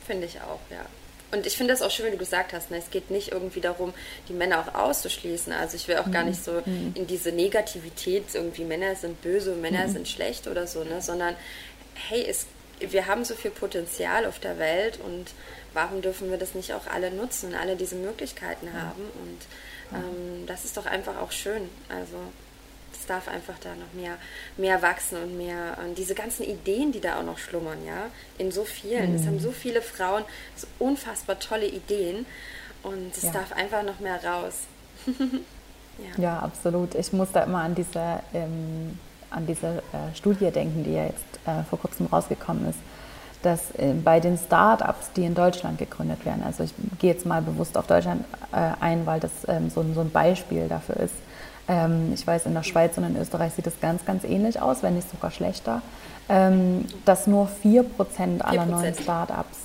Finde 0.05 0.25
ich 0.25 0.39
auch, 0.41 0.59
ja. 0.69 0.85
Und 1.31 1.47
ich 1.47 1.57
finde 1.57 1.73
das 1.73 1.81
auch 1.81 1.89
schön, 1.89 2.05
wie 2.05 2.11
du 2.11 2.17
gesagt 2.17 2.53
hast, 2.53 2.69
ne? 2.69 2.77
es 2.77 2.91
geht 2.91 3.09
nicht 3.09 3.31
irgendwie 3.31 3.59
darum, 3.59 3.91
die 4.29 4.33
Männer 4.33 4.59
auch 4.59 4.75
auszuschließen. 4.75 5.51
Also 5.51 5.75
ich 5.75 5.87
will 5.87 5.97
auch 5.97 6.05
mhm. 6.05 6.11
gar 6.11 6.23
nicht 6.23 6.43
so 6.43 6.61
mhm. 6.63 6.91
in 6.93 7.07
diese 7.07 7.31
Negativität, 7.31 8.25
irgendwie 8.35 8.63
Männer 8.63 8.95
sind 8.95 9.19
böse, 9.23 9.55
Männer 9.55 9.87
mhm. 9.87 9.93
sind 9.93 10.07
schlecht 10.07 10.47
oder 10.47 10.67
so, 10.67 10.83
ne? 10.83 11.01
sondern 11.01 11.35
hey, 12.09 12.23
es 12.27 12.45
wir 12.91 13.07
haben 13.07 13.23
so 13.23 13.35
viel 13.35 13.51
Potenzial 13.51 14.25
auf 14.25 14.39
der 14.39 14.59
Welt 14.59 14.99
und 14.99 15.31
warum 15.73 16.01
dürfen 16.01 16.29
wir 16.29 16.37
das 16.37 16.55
nicht 16.55 16.73
auch 16.73 16.87
alle 16.87 17.11
nutzen, 17.11 17.55
alle 17.55 17.75
diese 17.75 17.95
Möglichkeiten 17.95 18.73
haben? 18.73 19.03
Und 19.21 19.97
ähm, 19.97 20.45
das 20.47 20.65
ist 20.65 20.77
doch 20.77 20.85
einfach 20.85 21.19
auch 21.19 21.31
schön. 21.31 21.69
Also 21.89 22.17
es 23.03 23.07
darf 23.07 23.27
einfach 23.27 23.55
da 23.61 23.69
noch 23.75 23.93
mehr, 23.93 24.17
mehr 24.57 24.81
wachsen 24.81 25.21
und 25.21 25.37
mehr, 25.37 25.77
und 25.83 25.97
diese 25.97 26.15
ganzen 26.15 26.43
Ideen, 26.43 26.91
die 26.91 27.01
da 27.01 27.19
auch 27.19 27.23
noch 27.23 27.37
schlummern, 27.37 27.85
ja, 27.85 28.09
in 28.37 28.51
so 28.51 28.63
vielen. 28.63 29.11
Mhm. 29.11 29.15
Es 29.15 29.25
haben 29.25 29.39
so 29.39 29.51
viele 29.51 29.81
Frauen 29.81 30.23
so 30.55 30.67
unfassbar 30.79 31.39
tolle 31.39 31.67
Ideen 31.67 32.25
und 32.83 33.15
es 33.15 33.23
ja. 33.23 33.31
darf 33.31 33.51
einfach 33.51 33.83
noch 33.83 33.99
mehr 33.99 34.23
raus. 34.23 34.53
ja. 35.07 36.23
ja. 36.23 36.39
absolut. 36.39 36.95
Ich 36.95 37.11
muss 37.13 37.31
da 37.31 37.43
immer 37.43 37.59
an 37.59 37.75
diese, 37.75 38.21
ähm, 38.33 38.99
an 39.33 39.45
diese 39.45 39.67
äh, 39.67 40.15
Studie 40.15 40.51
denken, 40.51 40.83
die 40.83 40.93
ja 40.93 41.05
jetzt 41.05 41.23
äh, 41.45 41.63
vor 41.69 41.79
kurzem 41.79 42.05
rausgekommen 42.07 42.69
ist 42.69 42.79
dass 43.43 43.71
äh, 43.77 43.93
bei 43.93 44.19
den 44.19 44.37
Start-ups, 44.37 45.11
die 45.15 45.25
in 45.25 45.35
Deutschland 45.35 45.77
gegründet 45.77 46.25
werden, 46.25 46.43
also 46.43 46.63
ich 46.63 46.73
gehe 46.99 47.11
jetzt 47.11 47.25
mal 47.25 47.41
bewusst 47.41 47.77
auf 47.77 47.85
Deutschland 47.85 48.25
äh, 48.51 48.71
ein, 48.79 49.05
weil 49.05 49.19
das 49.19 49.31
ähm, 49.47 49.69
so, 49.69 49.85
so, 49.93 50.01
ein 50.01 50.09
Beispiel 50.09 50.67
dafür 50.67 50.97
ist. 50.97 51.15
Ähm, 51.67 52.11
ich 52.13 52.25
weiß, 52.25 52.45
in 52.45 52.53
der 52.53 52.63
Schweiz 52.63 52.97
und 52.97 53.03
in 53.03 53.17
Österreich 53.17 53.53
sieht 53.53 53.67
es 53.67 53.79
ganz, 53.79 54.03
ganz 54.05 54.23
ähnlich 54.23 54.61
aus, 54.61 54.81
wenn 54.81 54.95
nicht 54.95 55.09
sogar 55.09 55.31
schlechter, 55.31 55.81
ähm, 56.29 56.85
dass 57.05 57.27
nur 57.27 57.49
4% 57.63 58.41
aller 58.41 58.63
4%. 58.63 58.65
neuen 58.65 58.95
Start-ups 58.95 59.57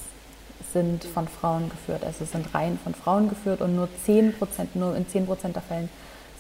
sind 0.73 1.05
von 1.05 1.27
Frauen 1.29 1.71
geführt. 1.71 2.03
Also 2.05 2.25
es 2.25 2.33
sind 2.33 2.55
rein 2.55 2.79
von 2.83 2.95
Frauen 2.95 3.29
geführt 3.29 3.63
und 3.63 3.75
nur 3.75 3.89
10%, 4.07 4.35
nur 4.75 4.97
in 4.97 5.07
10% 5.07 5.53
der 5.53 5.63
Fällen 5.63 5.89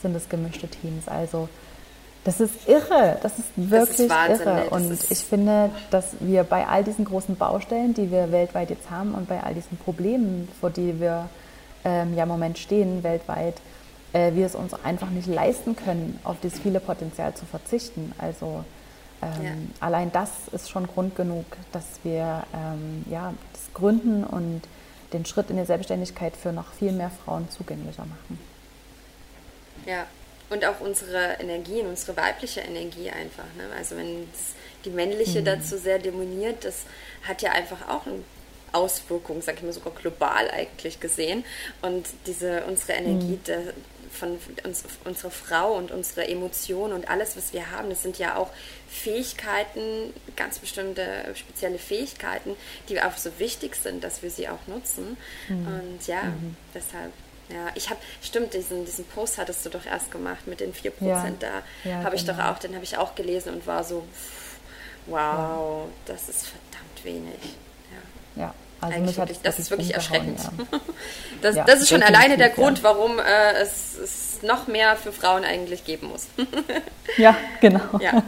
sind 0.02 0.14
es 0.14 0.28
gemischte 0.28 0.68
Teams. 0.68 1.08
Also 1.08 1.48
das 2.28 2.40
ist 2.40 2.68
irre, 2.68 3.16
das 3.22 3.38
ist 3.38 3.48
wirklich 3.56 4.06
das 4.06 4.40
ist 4.40 4.40
irre. 4.44 4.68
Und 4.68 4.92
ich 4.92 5.20
finde, 5.20 5.70
dass 5.90 6.14
wir 6.20 6.44
bei 6.44 6.66
all 6.66 6.84
diesen 6.84 7.06
großen 7.06 7.36
Baustellen, 7.36 7.94
die 7.94 8.10
wir 8.10 8.30
weltweit 8.30 8.68
jetzt 8.68 8.90
haben 8.90 9.14
und 9.14 9.28
bei 9.28 9.42
all 9.42 9.54
diesen 9.54 9.78
Problemen, 9.78 10.46
vor 10.60 10.68
die 10.68 11.00
wir 11.00 11.30
ähm, 11.86 12.14
ja 12.14 12.24
im 12.24 12.28
Moment 12.28 12.58
stehen 12.58 13.02
weltweit, 13.02 13.54
äh, 14.12 14.34
wir 14.34 14.44
es 14.44 14.54
uns 14.54 14.74
einfach 14.84 15.08
nicht 15.08 15.26
leisten 15.26 15.74
können, 15.74 16.20
auf 16.22 16.36
dieses 16.42 16.58
viele 16.58 16.80
Potenzial 16.80 17.32
zu 17.32 17.46
verzichten. 17.46 18.12
Also 18.18 18.62
ähm, 19.22 19.42
ja. 19.42 19.52
allein 19.80 20.12
das 20.12 20.28
ist 20.52 20.68
schon 20.68 20.86
Grund 20.86 21.16
genug, 21.16 21.46
dass 21.72 21.86
wir 22.02 22.42
ähm, 22.52 23.06
ja, 23.10 23.32
das 23.54 23.72
gründen 23.72 24.22
und 24.22 24.60
den 25.14 25.24
Schritt 25.24 25.48
in 25.48 25.56
die 25.56 25.64
Selbstständigkeit 25.64 26.36
für 26.36 26.52
noch 26.52 26.72
viel 26.72 26.92
mehr 26.92 27.10
Frauen 27.24 27.48
zugänglicher 27.48 28.04
machen. 28.04 28.38
Ja, 29.86 30.04
und 30.50 30.64
auch 30.64 30.80
unsere 30.80 31.36
Energien, 31.40 31.86
unsere 31.86 32.16
weibliche 32.16 32.60
Energie 32.60 33.10
einfach. 33.10 33.44
Ne? 33.56 33.64
Also 33.76 33.96
wenn 33.96 34.28
die 34.84 34.90
männliche 34.90 35.40
mhm. 35.40 35.44
dazu 35.44 35.76
sehr 35.76 35.98
demoniert, 35.98 36.64
das 36.64 36.84
hat 37.26 37.42
ja 37.42 37.52
einfach 37.52 37.88
auch 37.88 38.06
eine 38.06 38.22
Auswirkung, 38.72 39.42
sag 39.42 39.56
ich 39.56 39.62
mal 39.62 39.72
sogar 39.72 39.92
global 39.94 40.50
eigentlich 40.50 41.00
gesehen. 41.00 41.44
Und 41.82 42.06
diese 42.26 42.64
unsere 42.64 42.92
Energie 42.92 43.36
mhm. 43.36 43.44
der, 43.44 43.60
von 44.10 44.38
uns, 44.64 44.84
unsere 45.04 45.30
Frau 45.30 45.74
und 45.74 45.90
unsere 45.90 46.26
Emotionen 46.26 46.94
und 46.94 47.10
alles, 47.10 47.36
was 47.36 47.52
wir 47.52 47.70
haben, 47.70 47.90
das 47.90 48.02
sind 48.02 48.18
ja 48.18 48.36
auch 48.36 48.50
Fähigkeiten, 48.88 50.14
ganz 50.34 50.58
bestimmte 50.58 51.04
spezielle 51.34 51.78
Fähigkeiten, 51.78 52.56
die 52.88 53.00
auch 53.00 53.16
so 53.16 53.30
wichtig 53.38 53.76
sind, 53.76 54.02
dass 54.02 54.22
wir 54.22 54.30
sie 54.30 54.48
auch 54.48 54.66
nutzen. 54.66 55.16
Mhm. 55.48 55.66
Und 55.66 56.06
ja, 56.06 56.22
mhm. 56.24 56.56
deshalb 56.74 57.12
ja, 57.50 57.68
ich 57.74 57.88
habe, 57.88 57.98
stimmt, 58.22 58.54
diesen, 58.54 58.84
diesen 58.84 59.04
Post 59.06 59.38
hattest 59.38 59.64
du 59.64 59.70
doch 59.70 59.86
erst 59.86 60.10
gemacht 60.10 60.46
mit 60.46 60.60
den 60.60 60.72
4%. 60.72 60.92
Ja. 61.00 61.26
Da 61.38 61.62
ja, 61.84 62.04
habe 62.04 62.16
ich 62.16 62.26
genau. 62.26 62.38
doch 62.38 62.44
auch, 62.44 62.58
den 62.58 62.74
habe 62.74 62.84
ich 62.84 62.96
auch 62.96 63.14
gelesen 63.14 63.54
und 63.54 63.66
war 63.66 63.84
so, 63.84 64.04
wow, 65.06 65.16
ja. 65.16 65.92
das 66.06 66.28
ist 66.28 66.46
verdammt 66.46 67.04
wenig. 67.04 67.40
Ja, 68.36 68.42
ja 68.42 68.54
also 68.80 69.00
mich 69.00 69.16
wirklich, 69.16 69.40
das 69.42 69.58
ist 69.58 69.70
wirklich 69.70 69.94
erschreckend. 69.94 70.38
das, 71.42 71.56
das 71.56 71.82
ist 71.82 71.88
schon 71.88 72.02
alleine 72.02 72.36
der 72.36 72.50
Grund, 72.50 72.82
warum 72.82 73.18
äh, 73.18 73.52
es, 73.60 73.98
es 73.98 74.42
noch 74.42 74.68
mehr 74.68 74.96
für 74.96 75.12
Frauen 75.12 75.44
eigentlich 75.44 75.84
geben 75.84 76.08
muss. 76.08 76.26
ja, 77.16 77.36
genau. 77.60 77.98
Ja. 78.00 78.12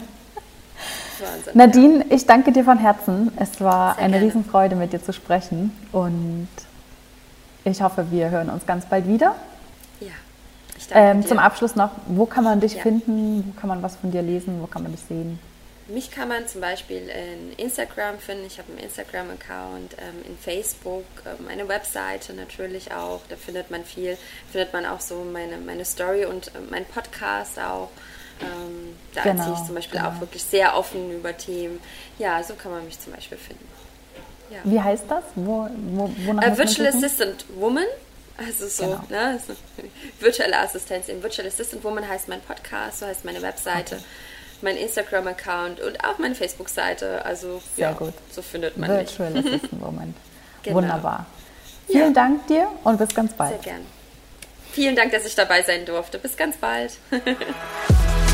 Wahnsinn, 1.21 1.53
Nadine, 1.55 2.07
ich 2.09 2.27
danke 2.27 2.51
dir 2.51 2.65
von 2.65 2.79
Herzen. 2.79 3.31
Es 3.37 3.61
war 3.61 3.95
Sehr 3.95 4.05
eine 4.05 4.13
gerne. 4.13 4.27
Riesenfreude, 4.27 4.75
mit 4.75 4.93
dir 4.93 5.03
zu 5.03 5.13
sprechen. 5.13 5.77
Und 5.93 6.49
ich 7.65 7.83
hoffe, 7.83 8.11
wir 8.11 8.31
hören 8.31 8.51
uns 8.51 8.67
ganz 8.67 8.87
bald 8.87 9.07
wieder. 9.07 9.35
Ja. 10.01 10.13
Ich 10.79 10.89
danke 10.89 11.11
ähm, 11.11 11.23
dir. 11.23 11.29
Zum 11.29 11.39
Abschluss 11.39 11.77
noch, 11.77 11.91
wo 12.07 12.27
kann 12.27 12.45
man 12.45 12.61
dich 12.61 12.75
ja. 12.75 12.83
finden? 12.83 13.45
Wo 13.47 13.61
kann 13.61 13.69
man 13.69 13.83
was 13.83 13.97
von 13.97 14.11
dir 14.11 14.23
lesen? 14.23 14.61
Wo 14.61 14.67
kann 14.67 14.83
man 14.83 14.93
dich 14.93 15.03
sehen? 15.03 15.39
Mich 15.89 16.13
kann 16.13 16.29
man 16.29 16.47
zum 16.47 16.61
Beispiel 16.61 17.09
in 17.09 17.53
Instagram 17.57 18.19
finden. 18.19 18.47
Ich 18.47 18.59
habe 18.59 18.71
einen 18.71 18.79
Instagram-Account, 18.79 19.97
ähm, 19.99 20.25
in 20.25 20.39
Facebook, 20.39 21.05
äh, 21.25 21.43
meine 21.43 21.67
Webseite 21.67 22.33
natürlich 22.33 22.93
auch. 22.93 23.21
Da 23.29 23.35
findet 23.35 23.73
man 23.73 23.85
viel. 23.85 24.17
Findet 24.53 24.73
man 24.73 24.87
auch 24.87 25.01
so 25.01 25.25
meine, 25.25 25.59
meine 25.59 25.85
Story 25.85 26.27
und 26.27 26.49
äh, 26.49 26.61
mein 26.71 26.85
Podcast 26.85 27.59
auch. 27.59 27.91
Ähm, 28.41 28.97
da 29.15 29.23
genau, 29.23 29.39
erzähle 29.39 29.57
ich 29.59 29.67
zum 29.67 29.75
Beispiel 29.75 29.99
genau. 29.99 30.13
auch 30.13 30.21
wirklich 30.21 30.45
sehr 30.45 30.77
offen 30.77 31.11
über 31.11 31.37
Themen. 31.37 31.81
Ja, 32.19 32.43
so 32.43 32.55
kann 32.55 32.71
man 32.71 32.85
mich 32.85 32.99
zum 33.01 33.13
Beispiel 33.13 33.37
finden. 33.39 33.67
Ja. 34.51 34.59
Wie 34.65 34.81
heißt 34.81 35.05
das? 35.09 35.25
Wo, 35.35 35.69
wo, 35.93 36.11
wonach 36.27 36.57
Virtual 36.57 36.89
Assistant 36.89 37.45
Woman. 37.57 37.85
Also 38.37 38.69
so, 38.69 38.85
genau. 38.85 39.03
ne? 39.11 39.39
So 39.47 39.53
virtuelle 40.19 40.59
Assistenz. 40.59 41.07
Virtual 41.09 41.47
Assistant 41.47 41.85
Woman 41.85 42.09
heißt 42.09 42.29
mein 42.29 42.41
Podcast, 42.41 43.01
so 43.01 43.07
heißt 43.07 43.25
meine 43.25 43.43
Webseite, 43.43 43.97
okay. 43.97 44.05
mein 44.63 44.77
Instagram-Account 44.77 45.81
und 45.81 46.03
auch 46.05 46.19
meine 46.19 46.35
Facebook-Seite. 46.35 47.25
Also 47.25 47.61
Sehr 47.77 47.91
ja, 47.91 47.93
gut. 47.93 48.15
so 48.31 48.41
findet 48.43 48.77
man 48.79 48.89
Virtual 48.89 49.31
mich. 49.31 49.45
Virtual 49.45 49.57
Assistant 49.61 49.83
Woman. 49.83 50.15
Genau. 50.63 50.77
Wunderbar. 50.77 51.27
Vielen 51.87 52.15
ja. 52.15 52.23
Dank 52.23 52.47
dir 52.47 52.69
und 52.85 52.99
bis 52.99 53.15
ganz 53.15 53.33
bald. 53.35 53.63
Sehr 53.63 53.73
gern. 53.73 53.87
Vielen 54.73 54.97
Dank, 54.97 55.13
dass 55.13 55.27
ich 55.27 55.35
dabei 55.35 55.63
sein 55.63 55.85
durfte. 55.85 56.19
Bis 56.19 56.37
ganz 56.37 56.57
bald. 56.57 56.93